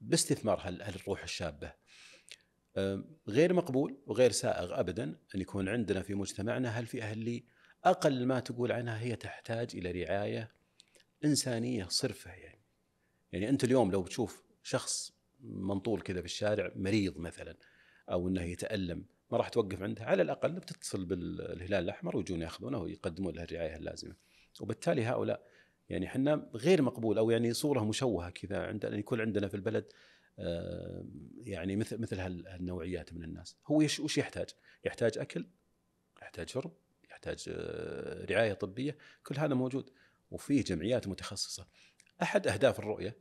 باستثمار 0.00 0.60
هالروح 0.64 1.22
الشابة. 1.22 1.72
غير 3.28 3.52
مقبول 3.52 3.98
وغير 4.06 4.32
سائغ 4.32 4.80
ابدا 4.80 5.04
أن 5.34 5.40
يكون 5.40 5.68
عندنا 5.68 6.02
في 6.02 6.14
مجتمعنا 6.14 6.78
هالفئة 6.78 7.12
اللي 7.12 7.44
أقل 7.84 8.26
ما 8.26 8.40
تقول 8.40 8.72
عنها 8.72 9.00
هي 9.00 9.16
تحتاج 9.16 9.76
إلى 9.76 10.02
رعاية 10.02 10.52
إنسانية 11.24 11.86
صرفة 11.88 12.30
يعني. 12.30 12.62
يعني 13.32 13.48
أنت 13.48 13.64
اليوم 13.64 13.90
لو 13.92 14.06
تشوف 14.06 14.42
شخص 14.62 15.12
منطول 15.40 16.00
كذا 16.00 16.20
في 16.20 16.26
الشارع 16.26 16.72
مريض 16.76 17.18
مثلا 17.18 17.56
أو 18.10 18.28
إنه 18.28 18.42
يتألم 18.42 19.04
ما 19.30 19.38
راح 19.38 19.48
توقف 19.48 19.82
عنده 19.82 20.04
على 20.04 20.22
الأقل 20.22 20.52
بتتصل 20.52 21.04
بالهلال 21.04 21.84
الأحمر 21.84 22.16
ويجون 22.16 22.42
ياخذونه 22.42 22.78
ويقدمون 22.78 23.34
له 23.34 23.42
الرعاية 23.42 23.76
اللازمة. 23.76 24.14
وبالتالي 24.60 25.04
هؤلاء 25.04 25.46
يعني 25.88 26.06
إحنا 26.06 26.50
غير 26.54 26.82
مقبول 26.82 27.18
أو 27.18 27.30
يعني 27.30 27.52
صورة 27.52 27.84
مشوهة 27.84 28.30
كذا 28.30 28.66
عندنا 28.66 28.96
يكون 28.96 29.20
عندنا 29.20 29.48
في 29.48 29.54
البلد 29.54 29.92
آه، 30.38 31.04
يعني 31.36 31.76
مثل 31.76 32.00
مثل 32.00 32.20
هالنوعيات 32.20 33.12
من 33.12 33.24
الناس. 33.24 33.56
هو 33.66 33.76
وش 33.76 34.18
يحتاج؟ 34.18 34.48
يحتاج 34.84 35.18
أكل 35.18 35.46
يحتاج 36.22 36.48
شرب 36.48 36.72
يحتاج 37.10 37.44
آه، 37.48 38.24
رعاية 38.24 38.52
طبية. 38.52 38.96
كل 39.22 39.38
هذا 39.38 39.54
موجود. 39.54 39.90
وفيه 40.30 40.64
جمعيات 40.64 41.08
متخصصة. 41.08 41.66
أحد 42.22 42.46
أهداف 42.46 42.78
الرؤية 42.78 43.16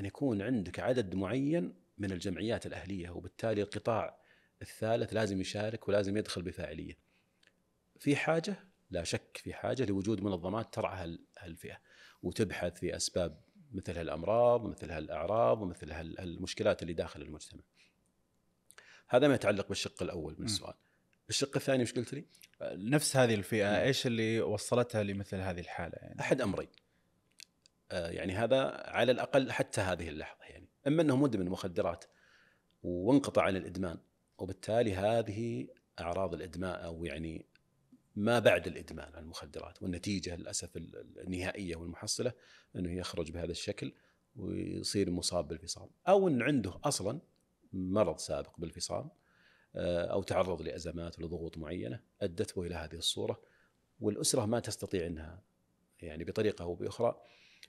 أن 0.00 0.04
يكون 0.04 0.42
عندك 0.42 0.80
عدد 0.80 1.14
معين 1.14 1.74
من 1.98 2.12
الجمعيات 2.12 2.66
الأهلية 2.66 3.10
وبالتالي 3.10 3.62
القطاع 3.62 4.20
الثالث 4.62 5.14
لازم 5.14 5.40
يشارك 5.40 5.88
ولازم 5.88 6.16
يدخل 6.16 6.42
بفاعلية. 6.42 6.98
في 7.98 8.16
حاجة 8.16 8.56
لا 8.90 9.04
شك 9.04 9.40
في 9.44 9.54
حاجة 9.54 9.84
لوجود 9.84 10.22
منظمات 10.22 10.74
ترعى 10.74 11.18
هالفئة 11.38 11.78
وتبحث 12.22 12.78
في 12.78 12.96
أسباب 12.96 13.40
مثل 13.72 13.98
هالأمراض 13.98 14.66
مثل 14.66 14.90
هالأعراض 14.90 15.62
ومثل 15.62 15.92
هالمشكلات 15.92 16.82
اللي 16.82 16.92
داخل 16.92 17.22
المجتمع. 17.22 17.62
هذا 19.08 19.28
ما 19.28 19.34
يتعلق 19.34 19.68
بالشق 19.68 20.02
الأول 20.02 20.36
من 20.38 20.44
السؤال. 20.44 20.74
الشق 21.28 21.56
الثاني 21.56 21.80
إيش 21.80 21.92
قلت 21.92 22.14
لي؟ 22.14 22.24
نفس 22.62 23.16
هذه 23.16 23.34
الفئة 23.34 23.82
إيش 23.82 24.06
اللي 24.06 24.40
وصلتها 24.40 25.02
لمثل 25.02 25.36
هذه 25.36 25.60
الحالة 25.60 25.96
يعني؟ 25.96 26.20
أحد 26.20 26.40
أمرين. 26.40 26.68
آه 27.90 28.10
يعني 28.10 28.32
هذا 28.32 28.82
على 28.86 29.12
الأقل 29.12 29.52
حتى 29.52 29.80
هذه 29.80 30.08
اللحظة 30.08 30.44
يعني، 30.44 30.68
إما 30.86 31.02
أنه 31.02 31.16
مدمن 31.16 31.48
مخدرات 31.48 32.04
وانقطع 32.82 33.42
عن 33.42 33.56
الإدمان 33.56 33.98
وبالتالي 34.40 34.94
هذه 34.94 35.68
أعراض 36.00 36.34
الإدمان 36.34 36.80
أو 36.80 37.04
يعني 37.04 37.46
ما 38.16 38.38
بعد 38.38 38.66
الإدمان 38.66 39.12
على 39.14 39.22
المخدرات 39.22 39.82
والنتيجة 39.82 40.36
للأسف 40.36 40.76
النهائية 40.76 41.76
والمحصلة 41.76 42.32
إنه 42.76 42.92
يخرج 42.92 43.30
بهذا 43.30 43.50
الشكل 43.50 43.92
ويصير 44.36 45.10
مصاب 45.10 45.48
بالفصام 45.48 45.88
أو 46.08 46.28
إن 46.28 46.42
عنده 46.42 46.80
أصلا 46.84 47.20
مرض 47.72 48.18
سابق 48.18 48.60
بالفصام 48.60 49.10
آه، 49.76 50.04
أو 50.06 50.22
تعرض 50.22 50.62
لأزمات 50.62 51.18
ولضغوط 51.18 51.58
معينة 51.58 52.00
أدته 52.22 52.62
إلى 52.62 52.74
هذه 52.74 52.94
الصورة 52.94 53.40
والأسرة 54.00 54.46
ما 54.46 54.60
تستطيع 54.60 55.06
إنها 55.06 55.42
يعني 56.02 56.24
بطريقة 56.24 56.62
أو 56.62 56.74
بأخرى 56.74 57.22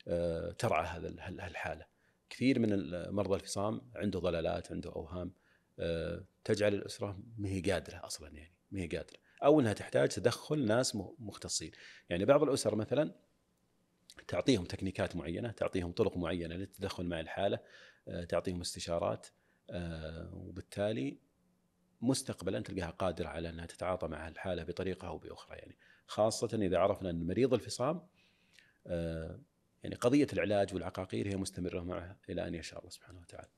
آه، 0.07 0.51
ترعى 0.51 0.85
هذا 0.85 1.07
الحاله. 1.29 1.85
كثير 2.29 2.59
من 2.59 2.69
مرضى 3.13 3.35
الفصام 3.35 3.81
عنده 3.95 4.19
ضلالات 4.19 4.71
عنده 4.71 4.91
أوهام 4.91 5.31
تجعل 6.43 6.73
الأسرة 6.73 7.19
ما 7.37 7.49
هي 7.49 7.61
قادرة 7.61 8.01
أصلا 8.05 8.29
يعني 8.29 8.53
ما 8.71 8.79
هي 8.79 8.87
قادرة. 8.87 9.17
أو 9.43 9.59
إنها 9.59 9.73
تحتاج 9.73 10.09
تدخل 10.09 10.65
ناس 10.65 10.95
مختصين. 11.19 11.71
يعني 12.09 12.25
بعض 12.25 12.43
الأسر 12.43 12.75
مثلا 12.75 13.15
تعطيهم 14.27 14.65
تكنيكات 14.65 15.15
معينة 15.15 15.51
تعطيهم 15.51 15.91
طرق 15.91 16.17
معينة 16.17 16.55
للتدخل 16.55 17.05
مع 17.05 17.19
الحالة 17.19 17.59
تعطيهم 18.29 18.61
استشارات 18.61 19.27
وبالتالي 20.33 21.17
مستقبلا 22.01 22.59
تلقاها 22.59 22.89
قادرة 22.89 23.27
على 23.27 23.49
إنها 23.49 23.65
تتعاطى 23.65 24.07
مع 24.07 24.27
الحالة 24.27 24.63
بطريقة 24.63 25.07
أو 25.07 25.17
بأخرى 25.17 25.57
يعني. 25.57 25.77
خاصة 26.07 26.49
إذا 26.53 26.77
عرفنا 26.77 27.09
إن 27.09 27.27
مريض 27.27 27.53
الفصام 27.53 28.07
آه، 28.87 29.41
يعني 29.83 29.95
قضية 29.95 30.27
العلاج 30.33 30.73
والعقاقير 30.73 31.27
هي 31.27 31.35
مستمرة 31.35 31.81
معه 31.81 32.17
إلى 32.29 32.47
أن 32.47 32.55
يشاء 32.55 32.79
الله 32.79 32.89
سبحانه 32.89 33.19
وتعالى. 33.19 33.49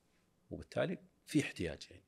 وبالتالي 0.50 0.98
في 1.26 1.40
احتياج 1.40 1.86
يعني. 1.90 2.04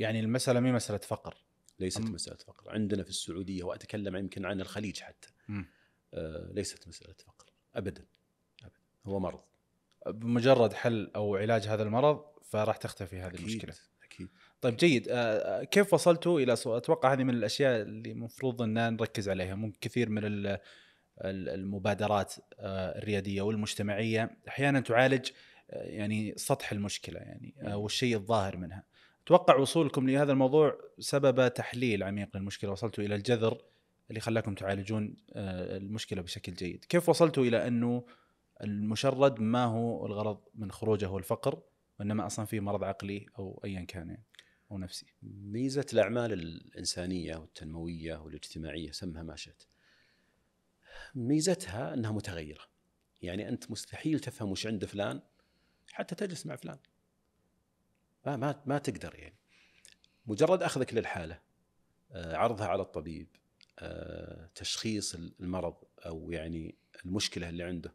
يعني 0.00 0.20
المسألة 0.20 0.60
مي 0.60 0.72
مسألة 0.72 0.98
فقر 0.98 1.34
ليست 1.80 2.00
أم... 2.00 2.12
مسألة 2.12 2.36
فقر. 2.36 2.70
عندنا 2.70 3.02
في 3.02 3.10
السعودية 3.10 3.62
وأتكلم 3.62 4.16
يمكن 4.16 4.46
عن 4.46 4.60
الخليج 4.60 5.00
حتى. 5.00 5.28
آه 6.14 6.50
ليست 6.52 6.88
مسألة 6.88 7.14
فقر 7.26 7.46
ابدا 7.74 8.04
ابدا. 8.62 8.78
هو 9.06 9.20
مرض. 9.20 9.40
بمجرد 10.06 10.72
حل 10.72 11.10
أو 11.16 11.36
علاج 11.36 11.66
هذا 11.66 11.82
المرض 11.82 12.24
فراح 12.42 12.76
تختفي 12.76 13.20
هذه 13.20 13.26
أكيد. 13.26 13.40
المشكلة. 13.40 13.74
أكيد. 14.04 14.28
طيب 14.60 14.76
جيد. 14.76 15.08
آه، 15.08 15.14
آه، 15.14 15.64
كيف 15.64 15.94
وصلتوا 15.94 16.40
إلى 16.40 16.56
سؤال 16.56 16.76
أتوقع 16.76 17.12
هذه 17.12 17.24
من 17.24 17.34
الأشياء 17.34 17.82
اللي 17.82 18.12
المفروض 18.12 18.62
إن 18.62 18.96
نركز 18.96 19.28
عليها. 19.28 19.54
ممكن 19.54 19.78
كثير 19.80 20.08
من 20.08 20.22
المبادرات 21.24 22.34
آه، 22.58 22.98
الريادية 22.98 23.42
والمجتمعية 23.42 24.36
أحيانا 24.48 24.80
تعالج 24.80 25.30
يعني 25.68 26.34
سطح 26.36 26.72
المشكلة 26.72 27.20
يعني 27.20 27.54
والشيء 27.74 28.16
الظاهر 28.16 28.56
منها. 28.56 28.89
أتوقع 29.24 29.56
وصولكم 29.56 30.08
لهذا 30.10 30.32
الموضوع 30.32 30.78
سبب 30.98 31.54
تحليل 31.54 32.02
عميق 32.02 32.36
للمشكلة 32.36 32.70
وصلتوا 32.70 33.04
إلى 33.04 33.14
الجذر 33.14 33.62
اللي 34.10 34.20
خلاكم 34.20 34.54
تعالجون 34.54 35.16
المشكلة 35.36 36.22
بشكل 36.22 36.54
جيد 36.54 36.84
كيف 36.84 37.08
وصلتوا 37.08 37.44
إلى 37.44 37.68
أنه 37.68 38.04
المشرد 38.62 39.40
ما 39.40 39.64
هو 39.64 40.06
الغرض 40.06 40.40
من 40.54 40.70
خروجه 40.70 41.06
هو 41.06 41.18
الفقر 41.18 41.62
وإنما 42.00 42.26
أصلا 42.26 42.44
في 42.44 42.60
مرض 42.60 42.84
عقلي 42.84 43.26
أو 43.38 43.60
ايا 43.64 43.84
كان 43.84 44.08
يعني 44.08 44.22
أو 44.70 44.78
نفسي. 44.78 45.06
ميزة 45.22 45.86
الأعمال 45.92 46.32
الإنسانية 46.32 47.36
والتنموية 47.36 48.16
والاجتماعية 48.16 48.90
سمها 48.90 49.22
ما 49.22 49.36
شئت. 49.36 49.62
ميزتها 51.14 51.94
أنها 51.94 52.12
متغيرة. 52.12 52.64
يعني 53.22 53.48
أنت 53.48 53.70
مستحيل 53.70 54.20
تفهم 54.20 54.50
وش 54.50 54.66
عند 54.66 54.84
فلان 54.84 55.20
حتى 55.92 56.14
تجلس 56.14 56.46
مع 56.46 56.56
فلان. 56.56 56.78
ما 58.26 58.36
ما 58.36 58.62
ما 58.66 58.78
تقدر 58.78 59.14
يعني. 59.14 59.36
مجرد 60.26 60.62
أخذك 60.62 60.94
للحالة 60.94 61.40
آه، 62.12 62.36
عرضها 62.36 62.66
على 62.66 62.82
الطبيب 62.82 63.28
آه، 63.78 64.50
تشخيص 64.54 65.14
المرض 65.14 65.76
أو 66.06 66.30
يعني 66.30 66.74
المشكلة 67.04 67.48
اللي 67.48 67.62
عنده 67.62 67.94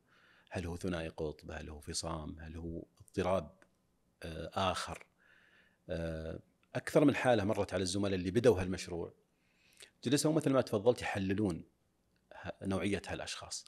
هل 0.50 0.66
هو 0.66 0.78
ثنائي 0.78 1.08
قطب 1.08 1.52
هل 1.52 1.70
هو 1.70 1.80
فصام 1.80 2.40
هل 2.40 2.58
هو 2.58 2.84
اضطراب 3.00 3.58
آه، 4.24 4.52
آخر 4.54 5.06
أكثر 6.76 7.06
من 7.06 7.16
حالة 7.16 7.44
مرت 7.44 7.74
على 7.74 7.84
الزملاء 7.84 8.16
اللي 8.16 8.32
بدوا 8.32 8.62
هالمشروع 8.62 9.14
جلسوا 10.04 10.34
مثل 10.34 10.52
ما 10.52 10.62
تفضلت 10.62 11.02
يحللون 11.02 11.64
نوعية 12.62 13.02
هالأشخاص 13.08 13.66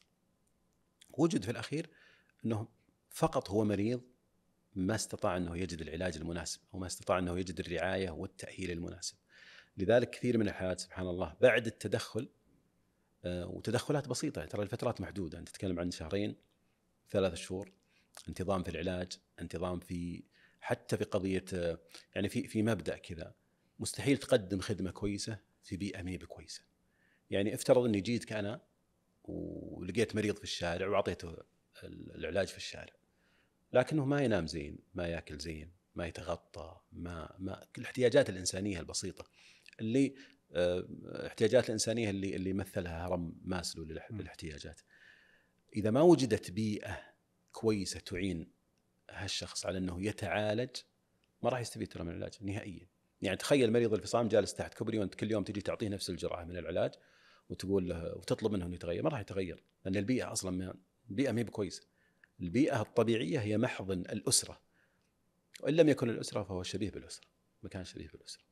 وجد 1.18 1.44
في 1.44 1.52
الأخير 1.52 1.90
انه 2.46 2.68
فقط 3.10 3.50
هو 3.50 3.64
مريض 3.64 4.02
ما 4.78 4.96
استطاع 4.96 5.38
أنه 5.38 5.58
يجد 5.58 5.82
العلاج 5.82 6.18
المناسب 6.18 6.60
أو 6.74 6.80
ما 6.80 6.88
استطاع 6.88 7.20
أنه 7.20 7.40
يجد 7.40 7.60
الرعاية 7.60 8.10
والتأهيل 8.10 8.72
المناسب 8.72 9.16
لذلك 9.78 10.10
كثير 10.10 10.38
من 10.38 10.48
الحالات 10.48 10.80
سبحان 10.80 11.08
الله 11.08 11.36
بعد 11.42 11.68
التدخل 11.68 12.30
آه، 13.26 13.48
وتدخلات 13.48 14.08
بسيطة 14.08 14.46
ترى 14.46 14.64
الفترات 14.64 15.02
محدودة 15.02 15.40
أنت 15.40 15.50
تتكلم 15.50 15.80
عن 15.80 15.92
شهرين 15.92 16.36
ثلاث 17.10 17.34
شهور 17.34 17.72
انتظام 18.30 18.64
في 18.64 18.70
العلاج 18.70 19.12
انتظام 19.42 19.80
في 19.80 20.24
حتى 20.62 20.98
في 20.98 21.04
قضية 21.04 21.46
يعني 22.16 22.30
في 22.30 22.48
في 22.48 22.64
مبدأ 22.64 22.98
كذا 22.98 23.36
مستحيل 23.80 24.18
تقدم 24.18 24.60
خدمة 24.60 24.92
كويسة 24.92 25.40
في 25.64 25.78
بيئة 25.78 26.02
ما 26.02 26.18
كويسه. 26.18 26.62
يعني 27.30 27.54
افترض 27.54 27.86
أني 27.86 28.02
جيتك 28.02 28.34
أنا 28.34 28.62
ولقيت 29.24 30.16
مريض 30.16 30.36
في 30.38 30.44
الشارع 30.44 30.88
وأعطيته 30.88 31.38
العلاج 31.84 32.48
في 32.48 32.58
الشارع. 32.58 32.94
لكنه 33.78 34.06
ما 34.06 34.22
ينام 34.22 34.48
زين، 34.48 34.80
ما 34.94 35.08
ياكل 35.08 35.38
زين، 35.38 35.72
ما 35.96 36.08
يتغطى، 36.08 36.80
ما 36.92 37.36
ما 37.40 37.68
الاحتياجات 37.78 38.30
الإنسانية 38.30 38.80
البسيطة 38.80 39.26
اللي 39.80 40.16
الاحتياجات 40.52 41.64
آه، 41.64 41.68
الإنسانية 41.68 42.10
اللي 42.10 42.36
اللي 42.36 42.54
مثلها 42.54 43.08
هرم 43.08 43.36
ماسلو 43.42 43.84
للاحتياجات. 44.12 44.82
إذا 45.76 45.92
ما 45.92 46.02
وجدت 46.02 46.52
بيئة 46.52 47.00
كويسة 47.52 48.00
تعين 48.00 48.52
هالشخص 49.10 49.66
على 49.66 49.78
إنه 49.78 50.06
يتعالج 50.06 50.70
ما 51.44 51.50
راح 51.50 51.60
يستفيد 51.60 51.88
ترى 51.88 52.04
من 52.04 52.10
العلاج 52.10 52.34
نهائيا. 52.42 52.88
يعني 53.22 53.38
تخيل 53.38 53.72
مريض 53.74 53.94
الفصام 53.94 54.28
جالس 54.28 54.54
تحت 54.54 54.74
كوبري 54.74 55.00
وانت 55.00 55.16
كل 55.16 55.32
يوم 55.32 55.44
تجي 55.44 55.62
تعطيه 55.62 55.90
نفس 55.90 56.10
الجرعة 56.10 56.44
من 56.44 56.58
العلاج 56.58 56.92
وتقول 57.50 57.90
له 57.90 58.18
وتطلب 58.18 58.52
منه 58.52 58.66
إنه 58.66 58.76
يتغير 58.76 59.04
ما 59.04 59.10
راح 59.10 59.20
يتغير 59.20 59.64
لأن 59.86 59.96
البيئة 59.96 60.32
أصلا 60.32 60.52
ما 60.52 60.74
البيئة 61.10 61.32
ما 61.32 61.40
هي 61.40 61.44
بكويسة. 61.44 61.97
البيئة 62.42 62.82
الطبيعية 62.82 63.40
هي 63.40 63.58
محضن 63.58 64.00
الأسرة. 64.00 64.62
وإن 65.62 65.74
لم 65.74 65.90
يكن 65.90 66.10
الأسرة 66.10 66.44
فهو 66.44 66.64
شبيه 66.64 66.92
بالأسرة 66.92 67.28
مكان 67.64 67.84
شبيه 67.84 68.08
بالأسرة. 68.08 68.44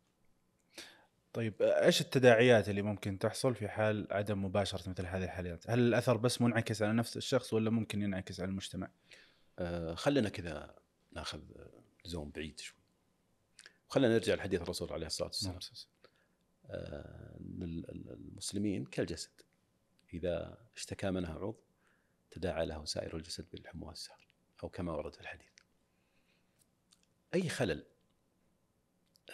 طيب 1.34 1.62
إيش 1.62 2.02
التداعيات 2.02 2.70
اللي 2.70 2.82
ممكن 2.82 3.20
تحصل 3.20 3.56
في 3.56 3.68
حال 3.68 4.08
عدم 4.12 4.46
مباشرة 4.46 4.90
مثل 4.90 5.06
هذه 5.06 5.24
الحالات؟ 5.24 5.70
هل 5.70 5.80
الأثر 5.80 6.18
بس 6.18 6.42
منعكس 6.42 6.82
على 6.82 6.94
نفس 6.94 7.18
الشخص 7.18 7.54
ولا 7.54 7.70
ممكن 7.70 8.02
ينعكس 8.02 8.40
على 8.40 8.50
المجتمع؟ 8.50 8.90
آه 9.60 9.96
خلينا 9.96 10.30
كذا 10.30 10.76
ناخذ 11.12 11.42
زوم 12.06 12.30
بعيد 12.30 12.60
شوي. 12.60 12.78
خلينا 13.88 14.14
نرجع 14.14 14.36
لحديث 14.36 14.62
الرسول 14.62 14.94
عليه 14.94 15.08
الصلاة 15.08 15.28
والسلام. 15.28 15.60
آه 16.70 17.38
المسلمين 17.40 18.86
كالجسد 18.86 19.32
إذا 20.14 20.58
اشتكى 20.76 21.12
منها 21.12 21.34
عضو 21.34 21.60
تداعى 22.36 22.66
له 22.66 22.86
سائر 22.86 23.16
الجسد 23.16 23.50
بالحمى 23.52 23.86
والسهر 23.86 24.28
أو 24.64 24.70
كما 24.70 24.92
ورد 24.92 25.16
في 25.16 25.22
الحديث. 25.22 25.52
أي 27.34 27.50
خلل 27.50 27.86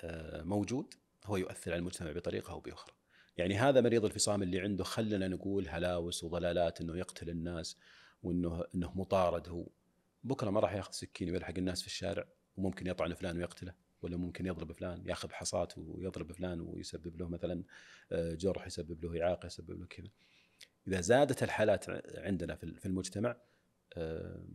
آه 0.03 0.41
موجود 0.43 0.93
هو 1.25 1.37
يؤثر 1.37 1.71
على 1.71 1.79
المجتمع 1.79 2.11
بطريقة 2.11 2.51
أو 2.51 2.59
بأخرى. 2.59 2.93
يعني 3.37 3.57
هذا 3.57 3.81
مريض 3.81 4.05
الفصام 4.05 4.43
اللي 4.43 4.59
عنده 4.59 4.83
خلنا 4.83 5.27
نقول 5.27 5.69
هلاوس 5.69 6.23
وضلالات 6.23 6.81
إنه 6.81 6.97
يقتل 6.97 7.29
الناس 7.29 7.77
وإنه 8.23 8.63
إنه 8.75 8.91
مطارد 8.95 9.49
هو. 9.49 9.67
بكرة 10.23 10.49
ما 10.49 10.59
راح 10.59 10.73
ياخذ 10.73 10.91
سكين 10.91 11.31
ويلحق 11.31 11.53
الناس 11.57 11.81
في 11.81 11.87
الشارع 11.87 12.25
وممكن 12.57 12.87
يطعن 12.87 13.13
فلان 13.13 13.37
ويقتله 13.37 13.73
ولا 14.01 14.17
ممكن 14.17 14.45
يضرب 14.45 14.71
فلان 14.71 15.05
ياخذ 15.05 15.31
حصات 15.31 15.73
ويضرب 15.77 16.31
فلان 16.31 16.61
ويسبب 16.61 17.17
له 17.17 17.27
مثلا 17.27 17.63
آه، 18.11 18.33
جرح 18.33 18.67
يسبب 18.67 19.05
له 19.05 19.23
إعاقة 19.23 19.45
يسبب 19.45 19.79
له 19.79 19.85
كذا. 19.85 20.09
إذا 20.87 21.01
زادت 21.01 21.43
الحالات 21.43 21.85
عندنا 22.17 22.55
في 22.55 22.85
المجتمع 22.85 23.37
آه، 23.97 24.45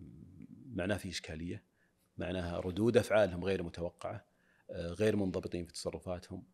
معناه 0.67 0.97
في 0.97 1.09
إشكالية 1.09 1.63
معناها 2.19 2.61
ردود 2.61 2.97
أفعالهم 2.97 3.45
غير 3.45 3.63
متوقعة 3.63 4.27
آه، 4.71 4.89
غير 4.89 5.17
منضبطين 5.17 5.65
في 5.65 5.73
تصرفاتهم 5.73 6.45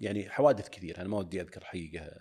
يعني 0.00 0.30
حوادث 0.30 0.68
كثيرة. 0.68 1.00
أنا 1.00 1.08
ما 1.08 1.18
ودي 1.18 1.40
أذكر 1.40 1.64
حقيقة 1.64 2.20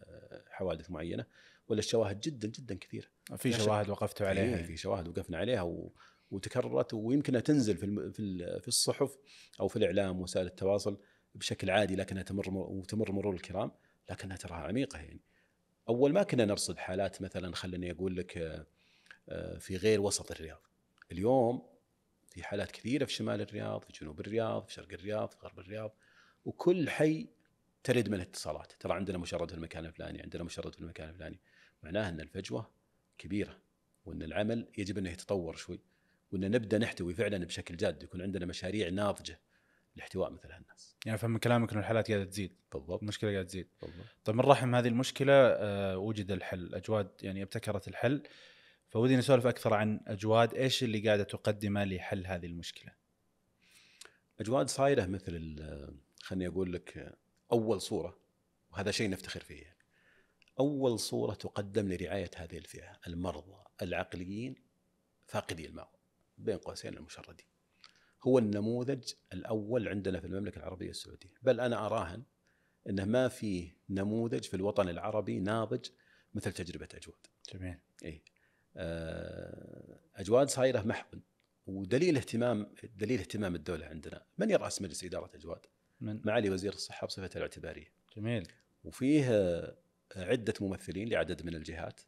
حوادث 0.50 0.92
معينة 0.92 1.26
ولا 1.68 1.80
الشواهد 1.80 2.20
جدا 2.20 2.48
جدا 2.48 2.76
كثيرة. 2.76 3.08
في 3.38 3.54
شواهد 3.54 3.90
وقفتوا 3.90 4.28
عليها. 4.28 4.64
في 4.64 4.78
شواهد 4.78 5.08
وقفنا 5.08 5.38
عليها 5.38 5.62
و... 5.62 5.94
وتكررت 6.32 6.94
ويمكن 6.94 7.44
تنزل 7.44 7.78
في. 7.78 8.12
في 8.62 8.68
الصحف 8.68 9.18
أو 9.60 9.68
في 9.68 9.76
الإعلام 9.76 10.22
وسائل 10.22 10.46
التواصل 10.46 11.02
بشكل 11.36 11.70
عادي 11.70 11.96
لكنها 11.96 12.24
تمر 12.24 12.50
وتمر 12.50 13.12
مرور 13.12 13.34
الكرام 13.34 13.72
لكنها 14.10 14.38
تراها 14.38 14.60
عميقة 14.60 15.00
يعني. 15.00 15.22
أول 15.90 16.14
ما 16.14 16.24
كنا 16.24 16.46
نرصد 16.46 16.78
حالات 16.78 17.22
مثلا 17.22 17.56
خليني 17.56 17.92
أقول 17.92 18.16
لك 18.16 18.38
آه، 19.30 19.58
في 19.58 19.78
غير 19.78 20.02
وسط 20.02 20.32
الرياض. 20.32 20.62
اليوم 21.12 21.62
في 22.28 22.44
حالات 22.44 22.72
كثيرة 22.72 23.06
في 23.06 23.14
شمال 23.14 23.42
الرياض 23.42 23.84
في 23.84 23.94
جنوب 24.02 24.20
الرياض 24.20 24.66
في 24.66 24.74
شرق 24.74 24.94
الرياض 24.94 25.32
في 25.32 25.38
غرب 25.44 25.60
الرياض 25.60 25.96
وكل 26.46 26.90
حي 26.90 27.28
ترد 27.84 28.10
منه 28.10 28.22
اتصالات 28.22 28.72
ترى 28.80 28.94
عندنا 28.94 29.18
مشرد 29.18 29.50
في 29.50 29.58
المكان 29.58 29.86
الفلاني 29.86 30.22
عندنا 30.22 30.44
مشرد 30.44 30.76
في 30.76 30.82
المكان 30.82 31.10
الفلاني. 31.10 31.40
معناه 31.84 32.10
إن 32.10 32.20
الفجوة 32.20 32.70
كبيرة 33.18 33.58
وإن 34.06 34.24
العمل 34.24 34.68
يجب 34.78 34.98
انه 34.98 35.10
يتطور 35.10 35.56
شوي 35.56 35.80
وإن 36.32 36.52
نبدأ 36.52 36.78
نحتوي 36.78 37.14
فعلا 37.14 37.46
بشكل 37.46 37.78
جاد 37.78 38.04
يكون 38.04 38.22
عندنا 38.22 38.46
مشاريع 38.46 38.90
ناضجة. 38.90 39.40
لاحتواء 40.00 40.30
مثل 40.32 40.52
هالناس. 40.52 40.96
يعني 41.06 41.18
فهم 41.18 41.38
كلامك 41.38 41.72
إنه 41.72 41.80
الحالات 41.80 42.12
قاعدة 42.12 42.26
تزيد. 42.26 42.56
بالضبط. 42.74 43.02
المشكلة 43.02 43.32
قاعدة 43.32 43.48
تزيد. 43.48 43.68
بالضبط. 43.82 44.06
طيب 44.26 44.36
من 44.36 44.42
رحم 44.42 44.76
هذه 44.76 44.88
المشكلة 44.88 45.34
آه 45.34 45.98
وجد 45.98 46.32
الحل، 46.32 46.76
أجواد 46.76 47.12
يعني 47.22 47.44
ابتكرت 47.44 47.88
الحل 47.88 48.24
فودي 48.90 49.16
نسولف 49.16 49.48
أكثر 49.48 49.74
عن 49.74 50.00
أجواد 50.08 50.54
إيش 50.54 50.84
اللي 50.84 51.08
قاعدة 51.08 51.24
تقدمه 51.24 51.84
لحل 51.84 52.28
هذه 52.28 52.46
المشكلة. 52.46 52.94
أجواد 54.40 54.70
صايرة 54.70 55.06
مثل 55.06 55.66
خليني 56.22 56.48
أقول 56.48 56.74
لك 56.74 57.18
أول 57.52 57.82
صورة 57.82 58.20
وهذا 58.72 58.92
شيء 58.92 59.10
نفتخر 59.10 59.40
فيه 59.40 59.62
يعني. 59.62 59.80
أول 60.60 61.00
صورة 61.00 61.34
تقدم 61.34 61.92
لرعاية 61.94 62.32
هذه 62.36 62.58
الفئة 62.58 63.00
المرضى 63.08 63.64
العقليين 63.82 64.56
فاقدي 65.28 65.66
الماء 65.66 65.92
بين 66.38 66.58
قوسين 66.58 66.98
المشردين. 66.98 67.49
هو 68.24 68.40
النموذج 68.40 69.14
الأول 69.34 69.88
عندنا 69.88 70.20
في 70.20 70.28
المملكة 70.28 70.58
العربية 70.58 70.90
السعودية، 70.90 71.34
بل 71.42 71.60
أنا 71.60 71.86
أراهن 71.86 72.24
إنه 72.90 73.06
ما 73.06 73.28
في 73.28 73.72
نموذج 73.90 74.44
في 74.44 74.54
الوطن 74.54 74.90
العربي 74.90 75.40
ناضج 75.40 75.86
مثل 76.34 76.52
تجربة 76.52 76.88
أجواد. 76.94 77.28
جميل. 77.54 77.78
اي 78.06 78.24
آه، 78.78 80.00
أجواد 80.16 80.50
صايرة 80.50 80.82
محضن 80.82 81.22
ودليل 81.68 82.18
اهتمام 82.18 82.74
دليل 82.96 83.20
اهتمام 83.20 83.56
الدولة 83.56 83.86
عندنا، 83.86 84.26
من 84.38 84.50
يرأس 84.50 84.82
مجلس 84.82 85.04
إدارة 85.04 85.32
أجواد؟ 85.36 85.66
من 86.02 86.22
معالي 86.26 86.50
وزير 86.50 86.74
الصحة 86.74 87.08
بصفته 87.08 87.38
الاعتبارية. 87.38 87.94
جميل. 88.18 88.48
وفيه 88.84 89.26
عدة 90.16 90.54
ممثلين 90.62 91.10
لعدد 91.10 91.46
من 91.46 91.56
الجهات 91.56 92.02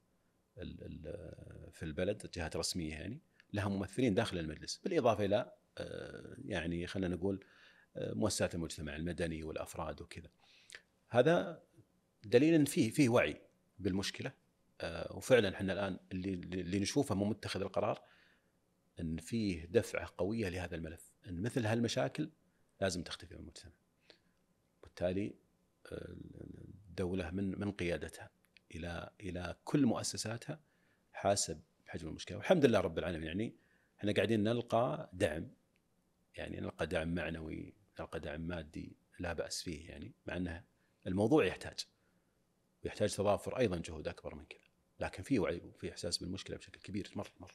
في 1.71 1.83
البلد 1.83 2.31
جهات 2.33 2.55
رسمية 2.55 2.91
يعني 2.91 3.21
لها 3.53 3.69
ممثلين 3.69 4.13
داخل 4.13 4.37
المجلس 4.37 4.77
بالإضافة 4.83 5.25
إلى 5.25 5.51
يعني 6.45 6.87
خلينا 6.87 7.15
نقول 7.15 7.45
آه، 7.95 8.13
مؤسسات 8.13 8.55
المجتمع 8.55 8.95
المدني 8.95 9.43
والأفراد 9.43 10.01
وكذا. 10.01 10.29
هذا 11.09 11.63
دليل 12.23 12.53
ان 12.53 12.65
فيه 12.65 12.91
فيه 12.91 13.09
وعي 13.09 13.41
بالمشكلة 13.79 14.31
آه، 14.81 15.15
وفعلا 15.15 15.55
إحنا 15.55 15.73
الآن 15.73 15.99
اللي 16.11 16.33
اللي 16.33 16.79
نشوفه 16.79 17.15
من 17.15 17.29
متخذ 17.29 17.61
القرار 17.61 18.01
إن 18.99 19.17
فيه 19.17 19.65
دفعة 19.65 20.09
قوية 20.17 20.49
لهذا 20.49 20.75
الملف، 20.75 21.11
إن 21.27 21.41
مثل 21.41 21.65
هالمشاكل 21.65 22.31
لازم 22.81 23.03
تختفي 23.03 23.33
من 23.33 23.39
المجتمع. 23.39 23.73
بالتالي 24.83 25.35
الدولة 25.91 27.31
من 27.31 27.59
من 27.59 27.71
قيادتها 27.71 28.29
إلى 28.75 29.09
إلى 29.21 29.55
كل 29.63 29.85
مؤسساتها 29.85 30.59
حاسب 31.11 31.61
بحجم 31.85 32.07
المشكلة 32.07 32.37
والحمد 32.37 32.65
لله 32.65 32.79
رب 32.79 32.99
العالمين 32.99 33.27
يعني 33.27 33.55
إحنا 33.99 34.11
قاعدين 34.11 34.43
نلقى 34.43 35.09
دعم 35.13 35.51
يعني 36.35 36.59
نلقى 36.59 36.87
دعم 36.87 37.15
معنوي 37.15 37.73
نلقى 37.99 38.19
دعم 38.19 38.41
مادي 38.41 38.97
لا 39.19 39.33
بأس 39.33 39.61
فيه 39.61 39.89
يعني 39.89 40.13
مع 40.25 40.37
أنه 40.37 40.63
الموضوع 41.07 41.45
يحتاج. 41.45 41.85
ويحتاج 42.83 43.15
تضافر 43.15 43.57
أيضا 43.57 43.77
جهود 43.77 44.07
أكبر 44.07 44.35
من 44.35 44.45
كذا. 44.45 44.71
لكن 45.01 45.23
في 45.23 45.39
وعي 45.39 45.61
وفي 45.65 45.91
إحساس 45.91 46.17
بالمشكلة 46.17 46.57
بشكل 46.57 46.79
كبير 46.79 47.11
مرة 47.15 47.31
مرة 47.39 47.51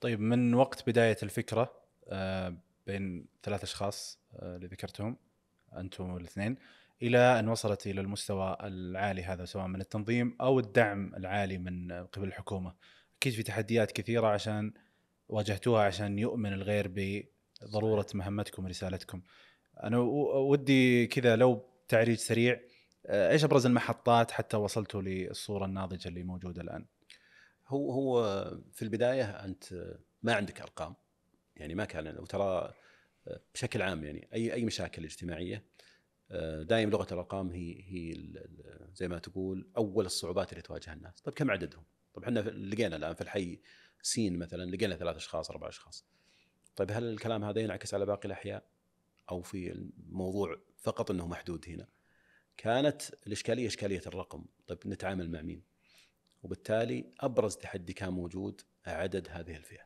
طيب 0.00 0.20
من 0.20 0.54
وقت 0.54 0.88
بداية 0.88 1.16
الفكرة 1.22 1.84
آه، 2.08 2.56
بين 2.86 3.26
ثلاث 3.42 3.62
أشخاص 3.62 4.18
آه، 4.32 4.56
اللي 4.56 4.66
ذكرتهم 4.66 5.16
أنتم 5.76 6.16
الاثنين 6.16 6.56
إلى 7.02 7.38
أن 7.38 7.48
وصلت 7.48 7.86
إلى 7.86 8.00
المستوى 8.00 8.56
العالي 8.60 9.22
هذا 9.22 9.44
سواء 9.44 9.66
من 9.66 9.80
التنظيم 9.80 10.36
أو 10.40 10.58
الدعم 10.58 11.14
العالي 11.14 11.58
من 11.58 11.92
قبل 11.92 12.28
الحكومة. 12.28 12.74
أكيد 13.16 13.32
في 13.32 13.42
تحديات 13.42 13.92
كثيرة 13.92 14.26
عشان 14.26 14.72
واجهتوها 15.28 15.82
عشان 15.84 16.18
يؤمن 16.18 16.52
الغير 16.52 16.88
بضروره 17.62 18.06
مهمتكم 18.14 18.64
ورسالتكم. 18.64 19.22
أنا 19.82 19.98
ودي 19.98 21.06
كذا 21.06 21.36
لو 21.36 21.64
تعريج 21.88 22.18
سريع 22.18 22.60
آه، 23.06 23.30
إيش 23.30 23.44
أبرز 23.44 23.66
المحطات 23.66 24.30
حتى 24.30 24.56
وصلتوا 24.56 25.02
للصورة 25.02 25.64
الناضجة 25.64 26.08
اللي 26.08 26.22
موجودة 26.22 26.62
الآن؟ 26.62 26.86
هو 27.66 27.92
هو 27.92 28.22
في 28.72 28.82
البداية 28.82 29.24
أنت 29.24 29.94
ما 30.22 30.34
عندك 30.34 30.60
أرقام 30.60 30.94
يعني 31.56 31.74
ما 31.74 31.84
كان 31.84 32.18
وترى 32.18 32.74
بشكل 33.54 33.82
عام 33.82 34.04
يعني 34.04 34.28
أي 34.34 34.54
أي 34.54 34.64
مشاكل 34.64 35.04
اجتماعية 35.04 35.64
آه، 36.30 36.62
دائما 36.62 36.90
لغة 36.90 37.06
الأرقام 37.12 37.50
هي 37.50 37.82
هي 37.82 38.14
زي 38.94 39.08
ما 39.08 39.18
تقول 39.18 39.70
أول 39.76 40.06
الصعوبات 40.06 40.52
اللي 40.52 40.62
تواجه 40.62 40.92
الناس، 40.92 41.20
طيب 41.20 41.34
كم 41.34 41.50
عددهم؟ 41.50 41.84
طيب 42.14 42.24
إحنا 42.24 42.40
لقينا 42.40 42.96
الآن 42.96 43.14
في 43.14 43.20
الحي 43.20 43.60
سين 44.02 44.38
مثلا 44.38 44.70
لقينا 44.70 44.96
ثلاث 44.96 45.16
أشخاص 45.16 45.50
أربع 45.50 45.68
أشخاص. 45.68 46.04
طيب 46.76 46.90
هل 46.90 47.04
الكلام 47.04 47.44
هذا 47.44 47.60
ينعكس 47.60 47.94
على 47.94 48.06
باقي 48.06 48.26
الأحياء؟ 48.26 48.64
أو 49.30 49.42
في 49.42 49.72
الموضوع 49.72 50.56
فقط 50.78 51.10
إنه 51.10 51.26
محدود 51.26 51.64
هنا؟ 51.68 51.88
كانت 52.56 53.02
الإشكالية 53.26 53.66
إشكالية 53.66 54.02
الرقم، 54.06 54.44
طيب 54.66 54.78
نتعامل 54.86 55.30
مع 55.30 55.42
مين؟ 55.42 55.62
وبالتالي 56.42 57.12
أبرز 57.20 57.56
تحدي 57.56 57.92
كان 57.92 58.12
موجود 58.12 58.60
عدد 58.86 59.28
هذه 59.30 59.56
الفئة. 59.56 59.84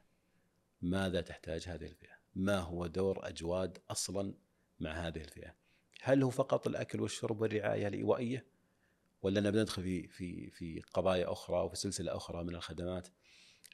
ماذا 0.83 1.21
تحتاج 1.21 1.69
هذه 1.69 1.85
الفئة؟ 1.87 2.19
ما 2.35 2.59
هو 2.59 2.87
دور 2.87 3.29
أجواد 3.29 3.79
أصلا 3.91 4.35
مع 4.81 4.91
هذه 4.91 5.21
الفئة؟ 5.21 5.55
هل 6.03 6.23
هو 6.23 6.31
فقط 6.31 6.67
الأكل 6.67 7.01
والشرب 7.01 7.41
والرعاية 7.41 7.89
الإيوائية؟ 7.89 8.47
ولا 9.23 9.41
نبدأ 9.41 9.63
ندخل 9.63 9.83
في 9.83 10.09
في 10.09 10.51
في 10.51 10.81
قضايا 10.95 11.33
أخرى 11.33 11.61
وفي 11.61 11.77
سلسلة 11.77 12.17
أخرى 12.17 12.45
من 12.45 12.55
الخدمات 12.55 13.09